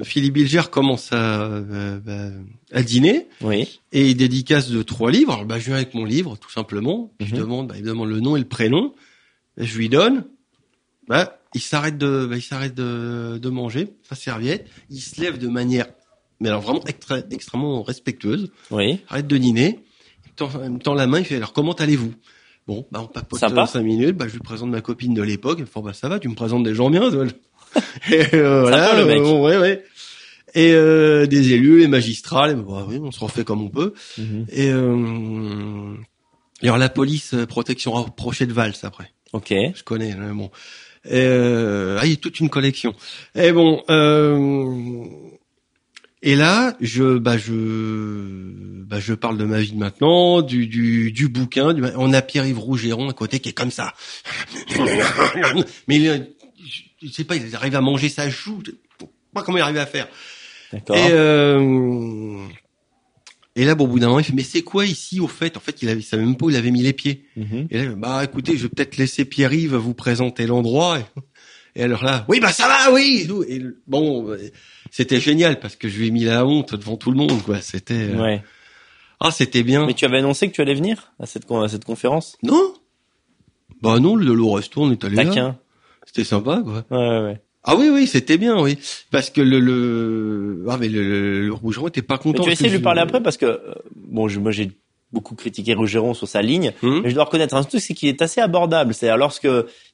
[0.04, 2.28] Philippe Bilger commence à, euh, bah,
[2.72, 3.80] à dîner Oui.
[3.92, 5.32] et il dédicace de trois livres.
[5.32, 7.10] Alors, bah, je viens avec mon livre, tout simplement.
[7.18, 7.40] Puis Je Mhm.
[7.40, 8.94] demande, bah, il me demande le nom et le prénom.
[9.58, 10.24] Et je lui donne.
[11.08, 14.66] Bah, il s'arrête de, bah, il s'arrête de, de manger sa serviette.
[14.90, 15.86] Il se lève de manière,
[16.40, 18.50] mais alors vraiment extra- extrêmement respectueuse.
[18.70, 19.00] Oui.
[19.08, 19.80] Arrête de dîner.
[20.38, 21.18] Il me tend, la main.
[21.20, 22.12] Il fait alors comment allez-vous?
[22.66, 23.62] Bon, bah on papote Sympa.
[23.62, 24.16] euh, cinq minutes.
[24.16, 25.58] Bah je lui présente ma copine de l'époque.
[25.58, 27.10] Il me fait bah ça va, tu me présentes des gens bien.
[27.10, 27.24] toi.
[28.12, 29.18] et euh, voilà, le mec.
[29.20, 29.84] euh, ouais, ouais.
[30.54, 33.92] Et euh, des élus, les magistrats, les- bah, oui, on se refait comme on peut.
[34.18, 34.46] Mhm.
[34.50, 35.94] Et, euh,
[36.62, 39.12] alors la police, protection rapprochée de Valls après.
[39.32, 39.50] Ok.
[39.74, 40.50] Je connais, hein, bon.
[41.10, 42.94] Euh, ah, il y a toute une collection.
[43.34, 45.04] Et bon, euh,
[46.22, 51.12] et là, je, bah, je, bah, je parle de ma vie de maintenant, du, du,
[51.12, 51.72] du bouquin.
[51.72, 53.94] Du, on a Pierre-Yves Rougeron à côté qui est comme ça.
[55.88, 56.30] Mais il,
[57.02, 58.62] je sais pas, il arrive à manger sa joue.
[58.64, 60.08] Je sais pas comment il arrive à faire.
[60.72, 60.96] D'accord.
[60.96, 62.38] Et euh,
[63.58, 65.56] Et là, bon, au bout d'un moment, il fait, mais c'est quoi ici, au fait?
[65.56, 67.24] En fait, il avait, il savait même pas où il avait mis les pieds.
[67.36, 67.68] Mhm.
[67.70, 70.98] Et là, bah, écoutez, je vais peut-être laisser Pierre-Yves vous présenter l'endroit.
[70.98, 73.26] Et, et alors là, oui, bah, ça va, oui!
[73.48, 74.36] et bon,
[74.90, 77.60] c'était génial parce que je lui ai mis la honte devant tout le monde, quoi.
[77.62, 78.42] C'était, euh, Ouais.
[79.20, 79.86] ah, c'était bien.
[79.86, 82.36] Mais tu avais annoncé que tu allais venir à cette, à cette conférence?
[82.42, 82.74] Non?
[83.80, 85.58] Bah, non, le, le resto, on est allé là.
[86.04, 86.84] C'était sympa, quoi.
[86.90, 87.40] Ouais, ouais, ouais.
[87.66, 88.78] Ah oui, oui, c'était bien, oui.
[89.10, 92.42] Parce que le, le, ah, mais le, le, le Rougeron était pas Mais content.
[92.44, 93.58] tu vas essayer de lui je- parler après parce que, euh,
[93.96, 94.70] bon, je, moi j'ai
[95.12, 98.08] beaucoup critiqué Rougeron sur sa ligne, Hum mais je dois reconnaître un truc, c'est qu'il
[98.08, 98.92] est assez abordable.
[98.94, 99.48] C'est-à-dire lorsque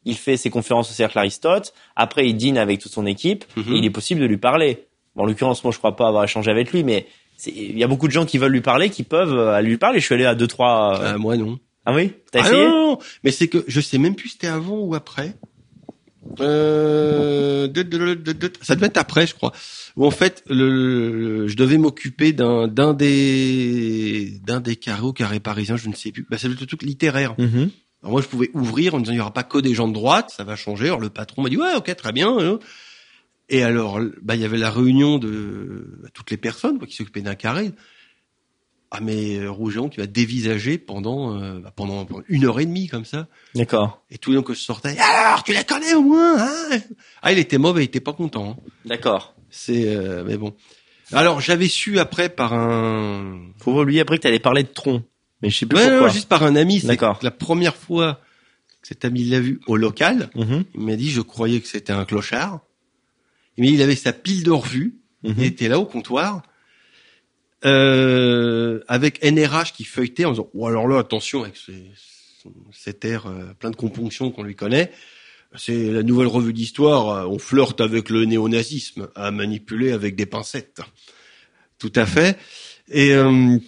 [0.05, 3.63] il fait ses conférences au Cercle Aristote, après il dîne avec toute son équipe, et
[3.77, 4.87] il est possible de lui parler.
[5.15, 7.07] Bon, en l'occurrence, moi je crois pas avoir échangé avec lui, mais
[7.47, 10.01] il y a beaucoup de gens qui veulent lui parler, qui peuvent euh, lui parler.
[10.01, 10.99] Je suis allé à deux, trois.
[11.01, 11.59] euh, Ah, moi, non.
[11.85, 12.13] Ah oui?
[12.31, 12.63] T'as Ah, essayé?
[12.65, 12.99] non, non, non.
[13.25, 15.35] Mais c'est que je sais même plus si c'était avant ou après.
[16.41, 17.69] Euh,
[18.63, 19.53] ça devait être après, je crois.
[19.97, 25.13] Où en fait, le, le- je devais m'occuper d'un d'un des d'un des carrés au
[25.13, 26.27] carré parisien, je ne sais plus.
[26.31, 27.35] Bah, c'est le truc littéraire.
[27.39, 27.71] Mhm.
[28.03, 29.95] Alors moi, je pouvais ouvrir en disant il y aura pas que des gens de
[29.95, 30.87] droite, ça va changer.
[30.87, 32.37] Alors le patron m'a dit ouais, ok, très bien.
[32.39, 32.59] hein.
[33.49, 37.21] Et alors, bah il y avait la réunion de toutes les personnes quoi, qui s'occupaient
[37.21, 37.73] d'un carré.
[38.95, 42.89] Ah mais euh, Rougeon, tu vas dévisager pendant euh, bah, pendant une heure et demie
[42.89, 43.27] comme ça.
[43.55, 44.03] D'accord.
[44.11, 46.79] Et tout le long que je sortais, alors tu la connais au moins hein?
[47.23, 48.51] Ah il était mauvais, il était pas content.
[48.59, 48.71] hein.
[48.85, 49.35] D'accord.
[49.51, 50.55] C'est euh, mais bon.
[51.11, 55.03] Alors j'avais su après par un Faut lui après que t'allais parler de tronc.
[55.41, 56.09] Mais je sais plus Ouais, pourquoi.
[56.09, 56.81] non, juste par un ami.
[56.81, 57.19] C'est D'accord.
[57.23, 58.21] la première fois
[58.83, 60.29] que cet ami l'a vu au local.
[60.35, 60.65] Mhm.
[60.75, 62.61] Il m'a dit, je croyais que c'était un clochard.
[63.59, 64.97] Mais il avait sa pile de revues.
[65.25, 65.35] Mhm.
[65.39, 66.43] Il était là au comptoir.
[67.65, 71.71] Euh, avec NRH qui feuilletait en disant, oh alors là, attention avec ce-
[72.73, 74.91] cet air euh, plein de componction qu'on lui connaît.
[75.55, 77.09] C'est la nouvelle revue d'histoire.
[77.11, 80.81] euh, On flirte avec le néonazisme à manipuler avec des pincettes.
[81.79, 82.37] Tout à fait.
[82.91, 83.59] Et euh,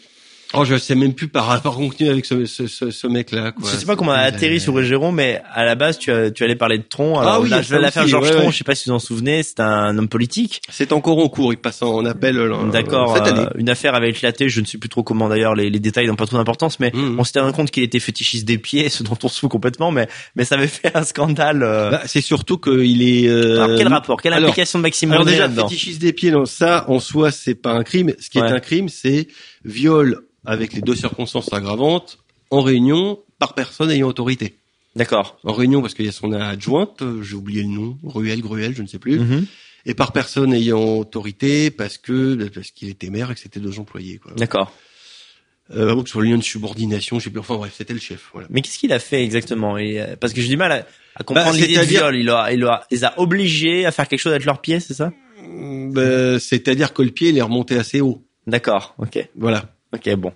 [0.56, 3.52] oh, je sais même plus par rapport continuer avec ce, ce, ce, ce mec-là.
[3.52, 3.70] quoi.
[3.70, 6.30] Je sais pas comment on a atterri sur Rougeron, mais à la base, tu, as-
[6.30, 7.18] tu allais parler de Tron.
[7.18, 8.52] Ah oui, là, je vais l'affaire Georges ouais, Tron, ouais.
[8.52, 10.62] je sais pas si vous en souvenez, c'est un homme politique.
[10.70, 13.16] C'est encore en cours, il passe en appel euh, D'accord.
[13.16, 16.06] euh, une affaire avait éclaté, je ne sais plus trop comment d'ailleurs, les, les détails
[16.06, 17.16] n'ont pas trop d'importance, mais Mhm.
[17.18, 19.90] on s'était rendu compte qu'il était fétichiste des pieds, ce dont on se fout complètement,
[19.90, 21.62] mais, mais ça avait fait un scandale.
[21.62, 21.90] euh.
[21.90, 23.28] Bah, c'est surtout qu'il est.
[23.28, 26.44] euh, alors quel rapport Quelle alors- implication de Maxime Alors déjà, fétichiste des pieds, non,
[26.44, 28.12] ça en soi c'est pas un crime.
[28.18, 28.48] Ce qui Ouais.
[28.48, 29.28] est un crime, c'est
[29.64, 32.18] viol avec les deux circonstances aggravantes
[32.50, 34.56] en réunion par personne ayant autorité.
[34.96, 35.38] D'accord.
[35.44, 38.74] En réunion parce qu'il y a son adjointe, euh, j'ai oublié le nom, Ruel, Gruel,
[38.76, 39.46] je ne sais plus, Mhm.
[39.86, 43.78] et par personne ayant autorité parce que parce qu'il était maire et que c'était deux
[43.80, 44.18] employés.
[44.18, 44.32] Quoi.
[44.36, 44.72] D'accord.
[45.74, 47.40] Euh, ou que sur le lien de subordination, je sais plus.
[47.40, 48.28] Enfin bref, c'était le chef.
[48.34, 48.46] Voilà.
[48.50, 49.78] Mais qu'est-ce qu'il a fait exactement?
[49.78, 50.86] Et, euh, Parce que j'ai du mal à,
[51.16, 52.16] à comprendre Bah, l'idée de c'est-à-dire- viol.
[52.16, 54.78] Il, a, il, a, il les a obligés à faire quelque chose avec leurs pieds,
[54.78, 55.10] c'est ça?
[55.42, 58.22] Ben, C'est-à-dire que le pied il est remonté assez haut.
[58.46, 58.94] D'accord.
[58.98, 59.28] Ok.
[59.36, 59.64] Voilà.
[59.92, 60.14] Ok.
[60.16, 60.32] Bon.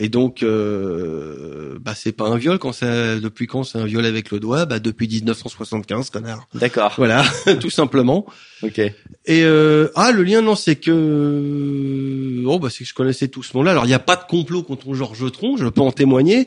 [0.00, 3.18] Et donc, euh, bah c'est pas un viol quand ça.
[3.18, 6.46] Depuis quand c'est un viol avec le doigt Bah depuis 1975, connard.
[6.54, 6.94] D'accord.
[6.96, 7.24] Voilà,
[7.60, 8.24] tout simplement.
[8.62, 8.78] Ok.
[8.78, 8.94] Et
[9.28, 13.56] euh, ah le lien non c'est que oh bah c'est que je connaissais tout ce
[13.56, 13.72] monde-là.
[13.72, 16.46] Alors il n'y a pas de complot contre Georges Tron, je peux en témoigner.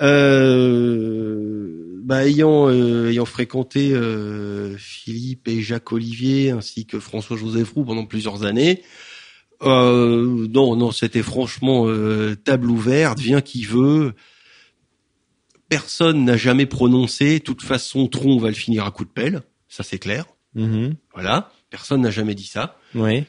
[0.00, 7.72] Euh, bah ayant euh, ayant fréquenté euh, Philippe et Jacques Olivier ainsi que François Joseph
[7.72, 8.82] Roux pendant plusieurs années.
[9.62, 14.14] Euh, non non c'était franchement euh, table ouverte, vient qui veut.
[15.68, 17.40] Personne n'a jamais prononcé.
[17.40, 20.26] De toute façon, Tron va le finir à coup de pelle, ça c'est clair.
[20.54, 20.94] Mhm.
[21.12, 22.78] Voilà, personne n'a jamais dit ça.
[22.94, 23.24] Oui.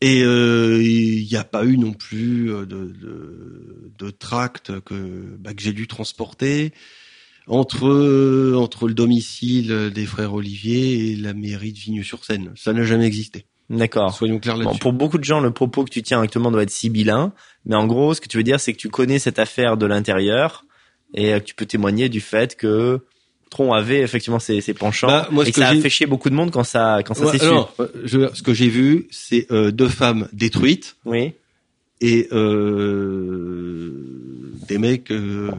[0.00, 5.36] Et euh, il n'y a pas eu non plus euh, de, de, de tract que,
[5.38, 6.72] bah, que j'ai dû transporter
[7.46, 12.52] entre entre le domicile des frères Olivier et la mairie de Vigneux-sur-Seine.
[12.56, 13.46] Ça n'a jamais existé.
[13.70, 14.14] D'accord.
[14.14, 14.78] Soyons clairs Bon, là-dessus.
[14.80, 17.32] pour beaucoup de gens, le propos que tu tiens actuellement doit être sibyllin,
[17.64, 19.86] mais en gros, ce que tu veux dire, c'est que tu connais cette affaire de
[19.86, 20.64] l'intérieur
[21.14, 23.00] et euh, que tu peux témoigner du fait que
[23.50, 26.06] Tron avait effectivement ses, ses penchants Bah, moi, et que que ça a fait chier
[26.06, 27.44] beaucoup de monde quand ça quand ça Ouais, s'est su.
[27.46, 31.32] alors, euh, je- ce que j'ai vu, c'est euh, deux femmes détruites Oui.
[32.00, 33.90] et euh,
[34.68, 35.50] des mecs, euh,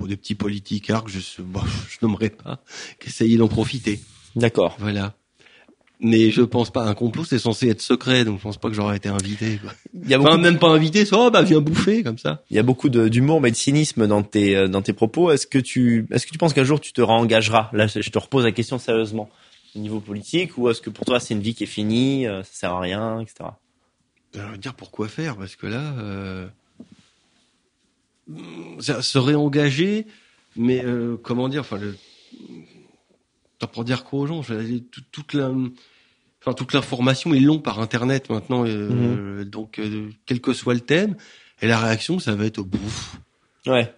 [0.00, 2.62] ou des petits politiques que je, bon, je nommerai pas,
[3.00, 4.00] qui essayaient d'en profiter.
[4.36, 4.76] D'accord.
[4.78, 5.14] Voilà.
[6.00, 6.84] Mais je pense pas.
[6.84, 9.58] Un complot, c'est censé être secret, donc je pense pas que j'aurais été invité.
[9.62, 9.72] Quoi.
[9.94, 12.42] Il y a beaucoup, Enfin, même pas invité, c'est oh bah viens bouffer comme ça.
[12.50, 15.30] il y a beaucoup d'humour mais de cynisme dans tes euh, dans tes propos.
[15.30, 17.70] Est-ce que tu est-ce que tu penses qu'un jour tu te réengageras?
[17.72, 19.30] Là, je te repose la question sérieusement
[19.76, 22.42] au niveau politique ou est-ce que pour toi c'est une vie qui est finie, euh,
[22.42, 23.50] ça sert à rien, etc.
[24.34, 26.46] Alors, Euh, dire pourquoi faire, parce que là, euh,
[28.80, 30.06] se réengager,
[30.56, 31.94] mais euh, comment dire, enfin le,
[33.66, 34.42] pour dire quoi aux gens,
[35.12, 35.50] toute la,
[36.42, 39.44] enfin toute l'information ils l'ont par internet maintenant, euh, Mhm.
[39.44, 41.16] donc euh, quel que soit le thème,
[41.62, 43.16] et la réaction ça va être au bouffe,
[43.66, 43.92] Ouais.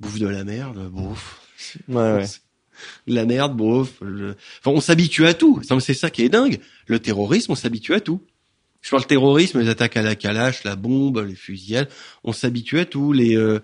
[0.00, 1.40] bouffe de la merde, bouffe.
[1.88, 2.24] Ouais, ouais.
[3.06, 4.00] La merde, bouffe.
[4.00, 5.60] le- Enfin, on s'habitue à tout.
[5.80, 6.58] C'est ça qui est dingue.
[6.86, 8.20] Le terrorisme, on s'habitue à tout.
[8.82, 11.88] Je parle terrorisme, les attaques à la calache, la bombe, les fusillades,
[12.24, 13.12] on s'habitue à tout.
[13.12, 13.60] Les euh,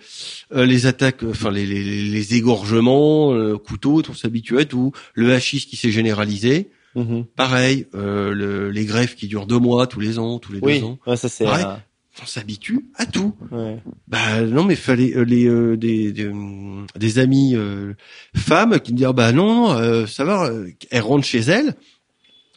[0.54, 4.92] euh, les attaques, euh, enfin les, les, les égorgements, euh, couteaux, on s'habitue à tout.
[5.14, 7.24] Le hachis qui s'est généralisé, Mhm.
[7.36, 7.86] pareil.
[7.94, 10.86] Euh, le- les greffes qui durent deux mois, tous les ans, tous les Oui, deux
[10.86, 10.98] ans.
[11.06, 11.46] ouais, ça c'est.
[12.20, 13.34] On s'habitue à tout.
[13.52, 13.76] ouais.
[14.08, 17.92] Bah non, mais fallait euh, les euh, des, des hum, des amies euh,
[18.36, 20.46] femmes qui me disent bah non, euh, ça va.
[20.46, 21.74] euh, elles rentrent chez elles.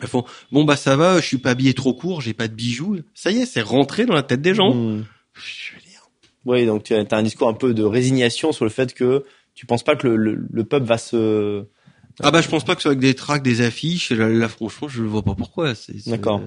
[0.02, 2.54] Elles font bon bah ça va, je suis pas habillé trop court, j'ai pas de
[2.54, 2.98] bijoux.
[3.14, 4.74] Ça y est, c'est rentré dans la tête des gens.
[4.74, 6.10] Je veux dire,
[6.46, 9.24] Oui, donc tu as un discours un peu de résignation sur le fait que
[9.54, 11.64] tu penses pas que le, le, le peuple va se.
[12.20, 14.12] Ah bah je pense pas que ce soit avec des tracts, des affiches.
[14.12, 15.76] Là, là, franchement, je ne vois pas pourquoi.
[15.76, 16.42] C'est, D'accord.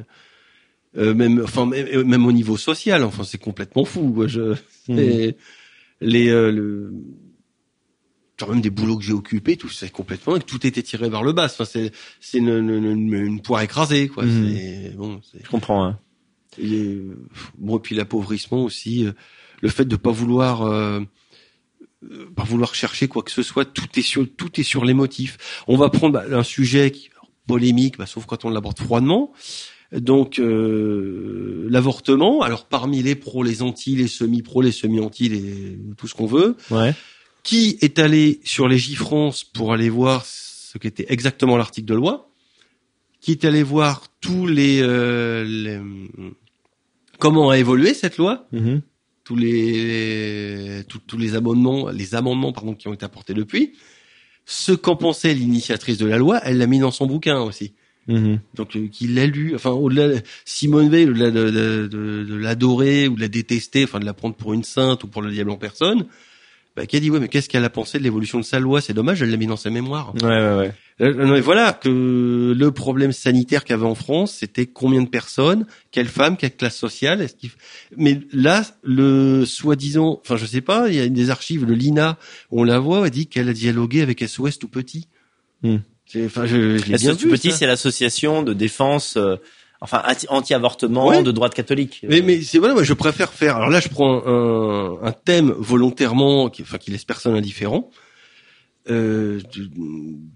[0.97, 4.13] Euh, même enfin même, même au niveau social, enfin c'est complètement fou.
[4.13, 4.27] quoi.
[4.27, 4.55] Je.
[4.89, 5.37] Et
[6.01, 6.93] les euh, le
[8.39, 11.33] genre même des boulots que j'ai occupés, tout c'est complètement tout était tiré vers le
[11.33, 11.45] bas.
[11.47, 14.25] Enfin c'est c'est une, une, une- une poire écrasée quoi.
[14.25, 15.21] C'est bon.
[15.31, 15.85] C'est Je comprends.
[15.85, 15.99] hein.
[16.59, 17.17] et, euh,
[17.59, 19.13] bon et puis l'appauvrissement aussi, euh,
[19.63, 21.01] le fait de pas vouloir euh,
[22.11, 23.65] euh, pas vouloir chercher quoi que ce soit.
[23.65, 25.63] Tout est sur tout est sur les motifs.
[25.69, 27.11] On va prendre bah, un sujet qui
[27.47, 29.33] polémique, bah, sauf quand on l'aborde froidement.
[29.93, 32.43] Donc euh, l'avortement.
[32.43, 36.57] Alors parmi les pros, les anti, les semi-pros, les semi-anti, les tout ce qu'on veut.
[36.71, 36.95] Ouais.
[37.45, 42.29] Qui est allé sur les France pour aller voir ce qu'était exactement l'article de loi
[43.21, 45.81] Qui est allé voir tous les, euh, les-
[47.19, 48.81] comment a évolué cette loi Mhm.
[49.25, 53.73] tous les tous, tous les amendements les amendements pardon qui ont été apportés depuis
[54.47, 57.73] ce qu'en pensait l'initiatrice de la loi elle l'a mis dans son bouquin aussi
[58.09, 58.41] Mhm.
[58.55, 63.09] donc euh, qu'il l'a lu enfin au-delà Simone Veil au-delà de, de, de, de l'adorer
[63.09, 65.51] ou de la détester enfin de la prendre pour une sainte ou pour le diable
[65.51, 66.07] en personne
[66.77, 68.81] bah, qui a dit ouais mais qu'est-ce qu'elle a pensé de l'évolution de sa loi?
[68.81, 70.73] C'est dommage elle l'a mis dans sa mémoire Ouais, ouais, ouais.
[71.01, 75.03] euh, non, mais voilà que le problème sanitaire qu'il y avait en France, c'était combien
[75.03, 77.21] de personnes, quelle femme, quelle classe sociale.
[77.23, 77.51] Est-ce qu'il...
[77.97, 82.19] Mais là, le soi-disant, enfin je sais pas, il y a des archives, le Lina,
[82.51, 85.09] on la voit, elle dit qu'elle a dialogué avec SOS tout petit.
[85.63, 85.77] Hmm.
[86.07, 87.29] C'est- Enfin, je, je l'ai La bien vu.
[87.31, 87.57] Petit, ça.
[87.59, 89.37] c'est l'association de défense, euh,
[89.85, 91.23] enfin anti- anti-avortement Ouais.
[91.23, 92.01] de droite catholique.
[92.09, 93.57] Mais, mais c'est voilà, moi je préfère faire.
[93.57, 97.91] Alors là, je prends un, un thème volontairement, qui, enfin qui laisse personne indifférent.
[98.91, 99.41] Euh,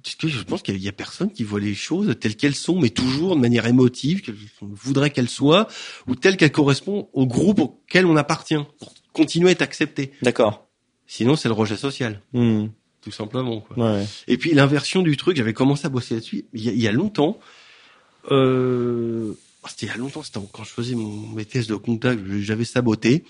[0.03, 2.81] parce que je pense qu'il y a personne qui voit les choses telles qu'elles sont,
[2.81, 4.23] mais toujours de manière émotive,
[4.59, 5.69] qu'on voudrait qu'elles soient,
[6.07, 10.13] ou telles qu'elles correspondent au groupe auquel on appartient, pour continuer à être accepté.
[10.23, 10.67] D'accord.
[11.07, 12.71] Sinon, c'est le rejet social, Mhm.
[13.03, 13.61] tout simplement.
[13.61, 13.77] Quoi.
[13.97, 14.07] Ouais.
[14.29, 16.89] Et puis l'inversion du truc, j'avais commencé à bosser là-dessus il y a, il y
[16.89, 17.39] a longtemps.
[18.31, 19.33] Euh,
[19.69, 23.25] c'était il y a longtemps, c'était quand je faisais mon, tests de contact, j'avais saboté.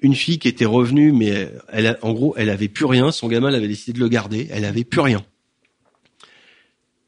[0.00, 3.10] Une fille qui était revenue, mais elle, a- en gros, elle avait plus rien.
[3.10, 4.46] Son gamin, elle avait décidé de le garder.
[4.50, 5.24] Elle avait plus rien.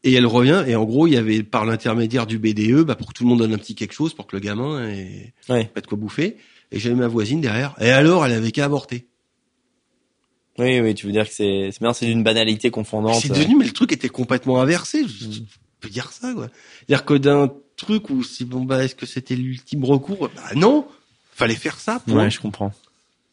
[0.03, 3.09] Et elle revient, et en gros, il y avait par l'intermédiaire du BDE, bah, pour
[3.09, 5.67] que tout le monde donne un petit quelque chose, pour que le gamin ait Ouais.
[5.67, 6.37] pas de quoi bouffer.
[6.73, 7.75] Et j'avais ma voisine derrière.
[7.81, 9.07] Et alors, elle avait qu'à avorter.
[10.59, 13.21] Oui, oui, tu veux dire que c'est, c'est bien, c'est d'une banalité confondante.
[13.21, 15.05] C'est devenu, mais le truc était complètement inversé.
[15.81, 16.49] Peux dire ça, quoi.
[16.79, 20.31] C'est-à-dire que d'un truc où c'est bon, bah, est-ce que c'était l'ultime recours?
[20.35, 20.87] Bah, non!
[21.33, 22.25] Fallait faire ça, point.
[22.25, 22.73] Ouais, je comprends.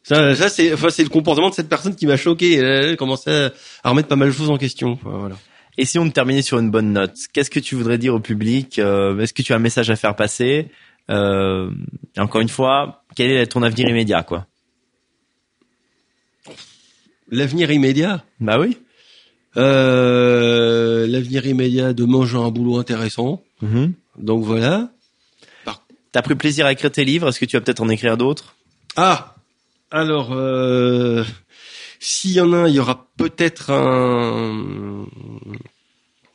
[0.03, 2.55] Ça, ça c'est, enfin, c'est le comportement de cette personne qui m'a choqué.
[2.55, 3.49] Elle a commencé
[3.83, 4.97] à, remettre pas mal de choses en question.
[5.03, 5.35] Voilà.
[5.77, 8.79] Et si on terminait sur une bonne note, qu'est-ce que tu voudrais dire au public
[8.79, 10.69] euh, Est-ce que tu as un message à faire passer
[11.09, 11.69] euh,
[12.17, 14.47] Encore une fois, quel est ton avenir immédiat, quoi?
[17.29, 18.23] L'avenir immédiat?
[18.39, 18.77] Bah oui.
[19.57, 23.43] Euh, l'avenir immédiat de manger un boulot intéressant.
[23.61, 23.93] Mhm.
[24.17, 24.89] Donc voilà.
[26.11, 28.55] T'as pris plaisir à écrire tes livres Est-ce que tu vas peut-être en écrire d'autres?
[28.95, 29.35] Ah,
[29.91, 31.23] alors, euh,
[31.99, 35.05] s'il y en a un, il y aura peut-être un,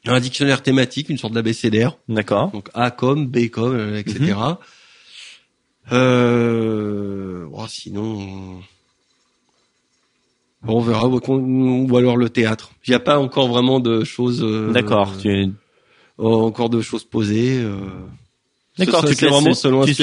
[0.07, 1.97] un dictionnaire thématique, une sorte d'abécédaire.
[2.09, 2.51] D'accord.
[2.53, 4.35] Donc A comme, B comme, euh, etc.
[5.91, 8.61] Euh, oh, sinon,
[10.65, 11.07] bon, on verra.
[11.09, 12.71] Ou, alors le théâtre.
[12.87, 14.43] Il n'y a pas encore vraiment de choses.
[14.43, 15.13] euh, D'accord.
[15.21, 15.49] Tu...
[16.19, 17.59] Encore de choses posées.
[17.63, 17.77] euh.
[18.79, 20.03] D'accord, tu te c'est laisses- vraiment selon tu te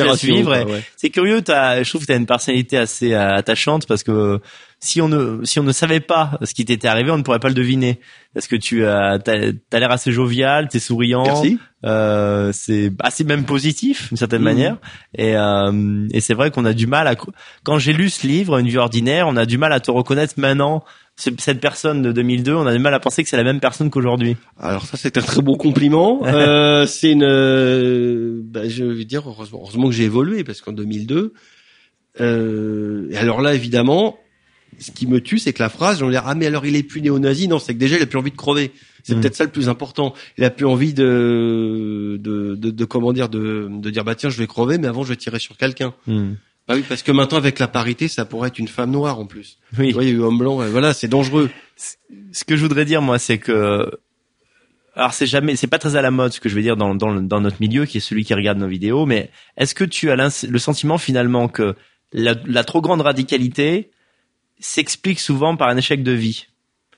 [0.66, 0.84] ouais.
[0.96, 4.40] C'est curieux, t'as, je trouve que tu as une personnalité assez euh, attachante parce que
[4.82, 7.40] si on ne si on ne savait pas ce qui t'était arrivé, on ne pourrait
[7.40, 8.00] pas le deviner.
[8.34, 11.60] Parce que tu as t'as, t'as l'air assez jovial, t'es souriant, Merci.
[11.86, 14.46] euh, c'est assez même positif d'une certaine Mhm.
[14.46, 14.78] manière.
[15.18, 17.16] Et, euh, et c'est vrai qu'on a du mal à
[17.64, 20.36] quand j'ai lu ce livre, Une vie ordinaire, on a du mal à te reconnaître
[20.38, 20.84] maintenant
[21.18, 23.60] ce- cette personne de 2002, on a du mal à penser que c'est la même
[23.60, 24.38] personne qu'aujourd'hui.
[24.58, 26.22] Alors ça, c'est un très bon compliment.
[26.26, 31.34] Euh, c'est une, bah, je vais dire heureusement, heureusement que j'ai évolué parce qu'en 2002.
[32.22, 34.18] Euh, et alors là, évidemment,
[34.78, 36.84] ce qui me tue, c'est que la phrase, on dire ah mais alors il est
[36.84, 38.72] plus néo-nazi, non, c'est que déjà il a plus envie de crever.
[39.04, 39.22] C'est Mm.
[39.22, 40.14] peut-être ça le plus important.
[40.38, 44.30] Il a plus envie de, de, de, de comment dire, de, de dire bah tiens,
[44.30, 45.94] je vais crever, mais avant je vais tirer sur quelqu'un.
[46.08, 49.26] Bah oui, parce que maintenant avec la parité, ça pourrait être une femme noire en
[49.26, 49.58] plus.
[49.80, 49.88] Oui.
[49.88, 51.50] Tu vois, il y a eu homme blanc, et voilà, c'est dangereux.
[52.32, 53.90] Ce que je voudrais dire, moi, c'est que,
[54.96, 56.94] alors c'est jamais, c'est pas très à la mode ce que je vais dire dans,
[56.94, 60.12] dans, dans notre milieu, qui est celui qui regarde nos vidéos, mais est-ce que tu
[60.12, 61.76] as le sentiment finalement que
[62.14, 63.90] la, la trop grande radicalité
[64.60, 66.48] s'explique souvent par un échec de vie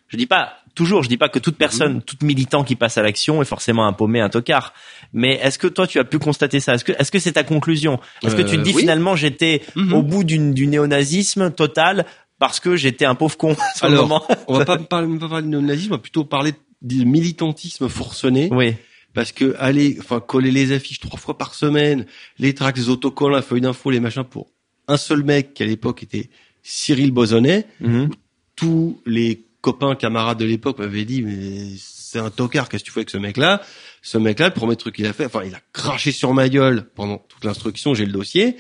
[0.08, 3.02] Je dis pas toujours, je dis pas que toute personne, toute militant qui passe à
[3.04, 4.74] l'action est forcément un paumé, un tocard.
[5.12, 6.76] Mais est-ce que toi tu as pu constater ça?
[6.76, 8.00] Est-ce que est-ce que c'est ta conclusion?
[8.24, 8.82] Est-ce que tu te Euh, dis oui.
[8.82, 9.94] finalement j'étais Mhm.
[9.94, 12.06] au bout d'une du néonazisme total
[12.40, 14.26] parce que j'étais un pauvre con sur le Alors, moment?
[14.48, 18.48] on va pas parler, pas parler de nazisme, on va plutôt parler de militantisme forcené,
[18.52, 18.76] Oui.
[19.14, 22.06] parce que aller, enfin coller les affiches trois fois par semaine,
[22.40, 24.48] les tracts, les autocollants, la feuille d'info, les machins pour
[24.88, 26.30] un seul mec qui à l'époque était
[26.64, 28.10] Cyril Bosonnet, Mhm.
[28.56, 32.92] tous les copains camarades de l'époque m'avaient dit mais c'est un tocard, qu'est-ce que tu
[32.94, 33.62] fais avec ce mec-là?
[34.02, 36.86] Ce mec-là, le premier truc qu'il a fait, enfin il a craché sur ma gueule
[36.96, 38.58] pendant toute l'instruction, j'ai le dossier.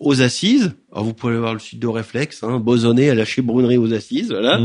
[0.00, 3.42] Aux assises, alors vous pouvez aller voir le site de Réflexe, hein, Bosonnet a lâché
[3.42, 4.60] Brunerie aux assises, voilà.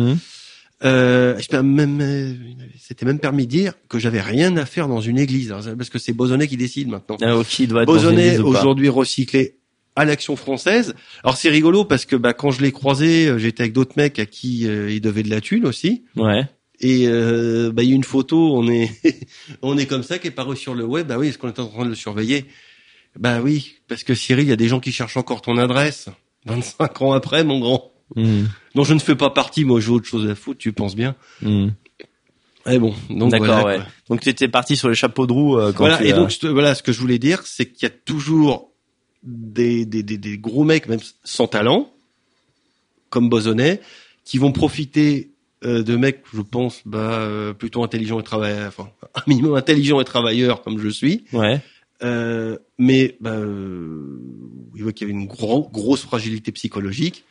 [0.83, 2.33] Euh, je peux même, euh,
[2.79, 5.97] c'était même permis de dire que j'avais rien à faire dans une église, parce que
[5.97, 7.17] c'est Bosonnet qui décide maintenant.
[7.21, 9.55] Ah, il doit être Bosonnet aujourd'hui recyclé
[9.95, 10.95] à l'Action française.
[11.23, 14.19] Alors c'est rigolo parce que bah, quand je l'ai croisé, euh, j'étais avec d'autres mecs
[14.19, 16.03] à qui euh, il devait de la thune aussi.
[16.15, 16.45] Ouais.
[16.79, 18.91] Et euh, bah, il y a une photo, on est
[19.61, 21.07] on est comme ça qui est paru sur le web.
[21.07, 22.45] Bah oui, est-ce qu'on est en train de le surveiller?
[23.19, 26.09] Bah oui, parce que Cyril, il y a des gens qui cherchent encore ton adresse.
[26.45, 27.89] 25 ans après, mon grand.
[28.15, 28.47] Mhm.
[28.75, 31.15] dont je ne fais pas partie, moi j'ai autre chose à foutre, tu penses bien.
[31.41, 31.73] Mhm.
[32.65, 33.79] Eh bon, donc D'accord, voilà.
[33.79, 33.83] ouais.
[34.09, 36.31] Donc tu étais parti sur les chapeaux de roue euh, quand Voilà, tu, et donc
[36.43, 38.72] voilà, ce que je voulais dire, c'est qu'il y a toujours
[39.23, 41.91] des, des, des, des gros mecs, même sans talent,
[43.09, 43.81] comme Bosonnet,
[44.25, 45.31] qui vont profiter
[45.65, 50.01] euh, de mecs, je pense, bah, euh, plutôt intelligents et travailleurs, enfin, un minimum intelligents
[50.01, 51.61] et travailleurs comme je suis, ouais.
[52.03, 53.35] euh, mais bah,
[54.75, 57.23] il voit qu'il y avait une gro- grosse fragilité psychologique.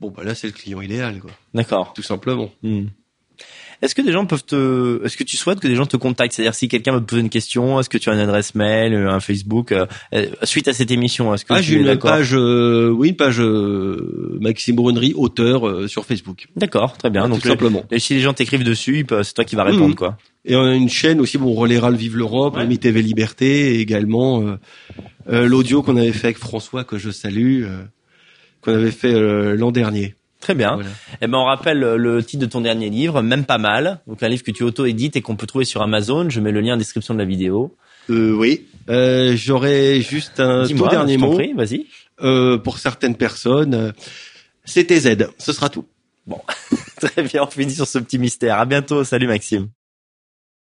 [0.00, 1.92] Bon, bah là, c'est le client idéal, quoi, D'accord.
[1.94, 2.50] tout simplement.
[2.62, 2.90] Mhm.
[3.82, 6.34] Est-ce que des gens peuvent te, est-ce que tu souhaites que des gens te contactent?
[6.34, 8.92] C'est-à-dire si quelqu'un veut te poser une question, est-ce que tu as une adresse mail,
[8.92, 11.96] euh, un Facebook euh, euh, suite à cette émission Est-ce que Ah, tu j'ai une
[11.98, 16.46] page, euh, oui, une page euh, Maxime Brunerie, auteur euh, sur Facebook.
[16.56, 17.22] D'accord, très bien.
[17.24, 17.84] tout Donc le- simplement.
[17.90, 19.94] et si les gens t'écrivent dessus, c'est toi qui vas répondre Mhm.
[19.94, 20.18] quoi.
[20.44, 22.76] Et on a une chaîne aussi, bon, Relais Râle Vive l'Europe, Ouais.
[22.76, 24.56] TV Liberté, et également
[25.26, 27.82] l'audio qu'on avait fait avec François, que je salue, euh,
[28.62, 29.12] qu'on avait fait
[29.56, 30.14] l'an dernier.
[30.40, 30.74] Très bien.
[30.76, 30.90] Voilà.
[31.20, 34.00] Eh ben on rappelle le titre de ton dernier livre, même pas mal.
[34.06, 36.28] Donc un livre que tu auto-édites et qu'on peut trouver sur Amazon.
[36.30, 37.74] Je mets le lien en description de la vidéo.
[38.08, 41.86] Euh, oui, euh, j'aurais juste un tout dernier mot prie, vas-y.
[42.22, 43.74] euh, pour certaines personnes.
[43.74, 43.92] euh,
[44.64, 45.84] C'était Z, ce sera tout.
[47.00, 48.58] Très bien, on finit sur ce petit mystère.
[48.58, 49.04] À bientôt.
[49.04, 49.68] Salut Maxime.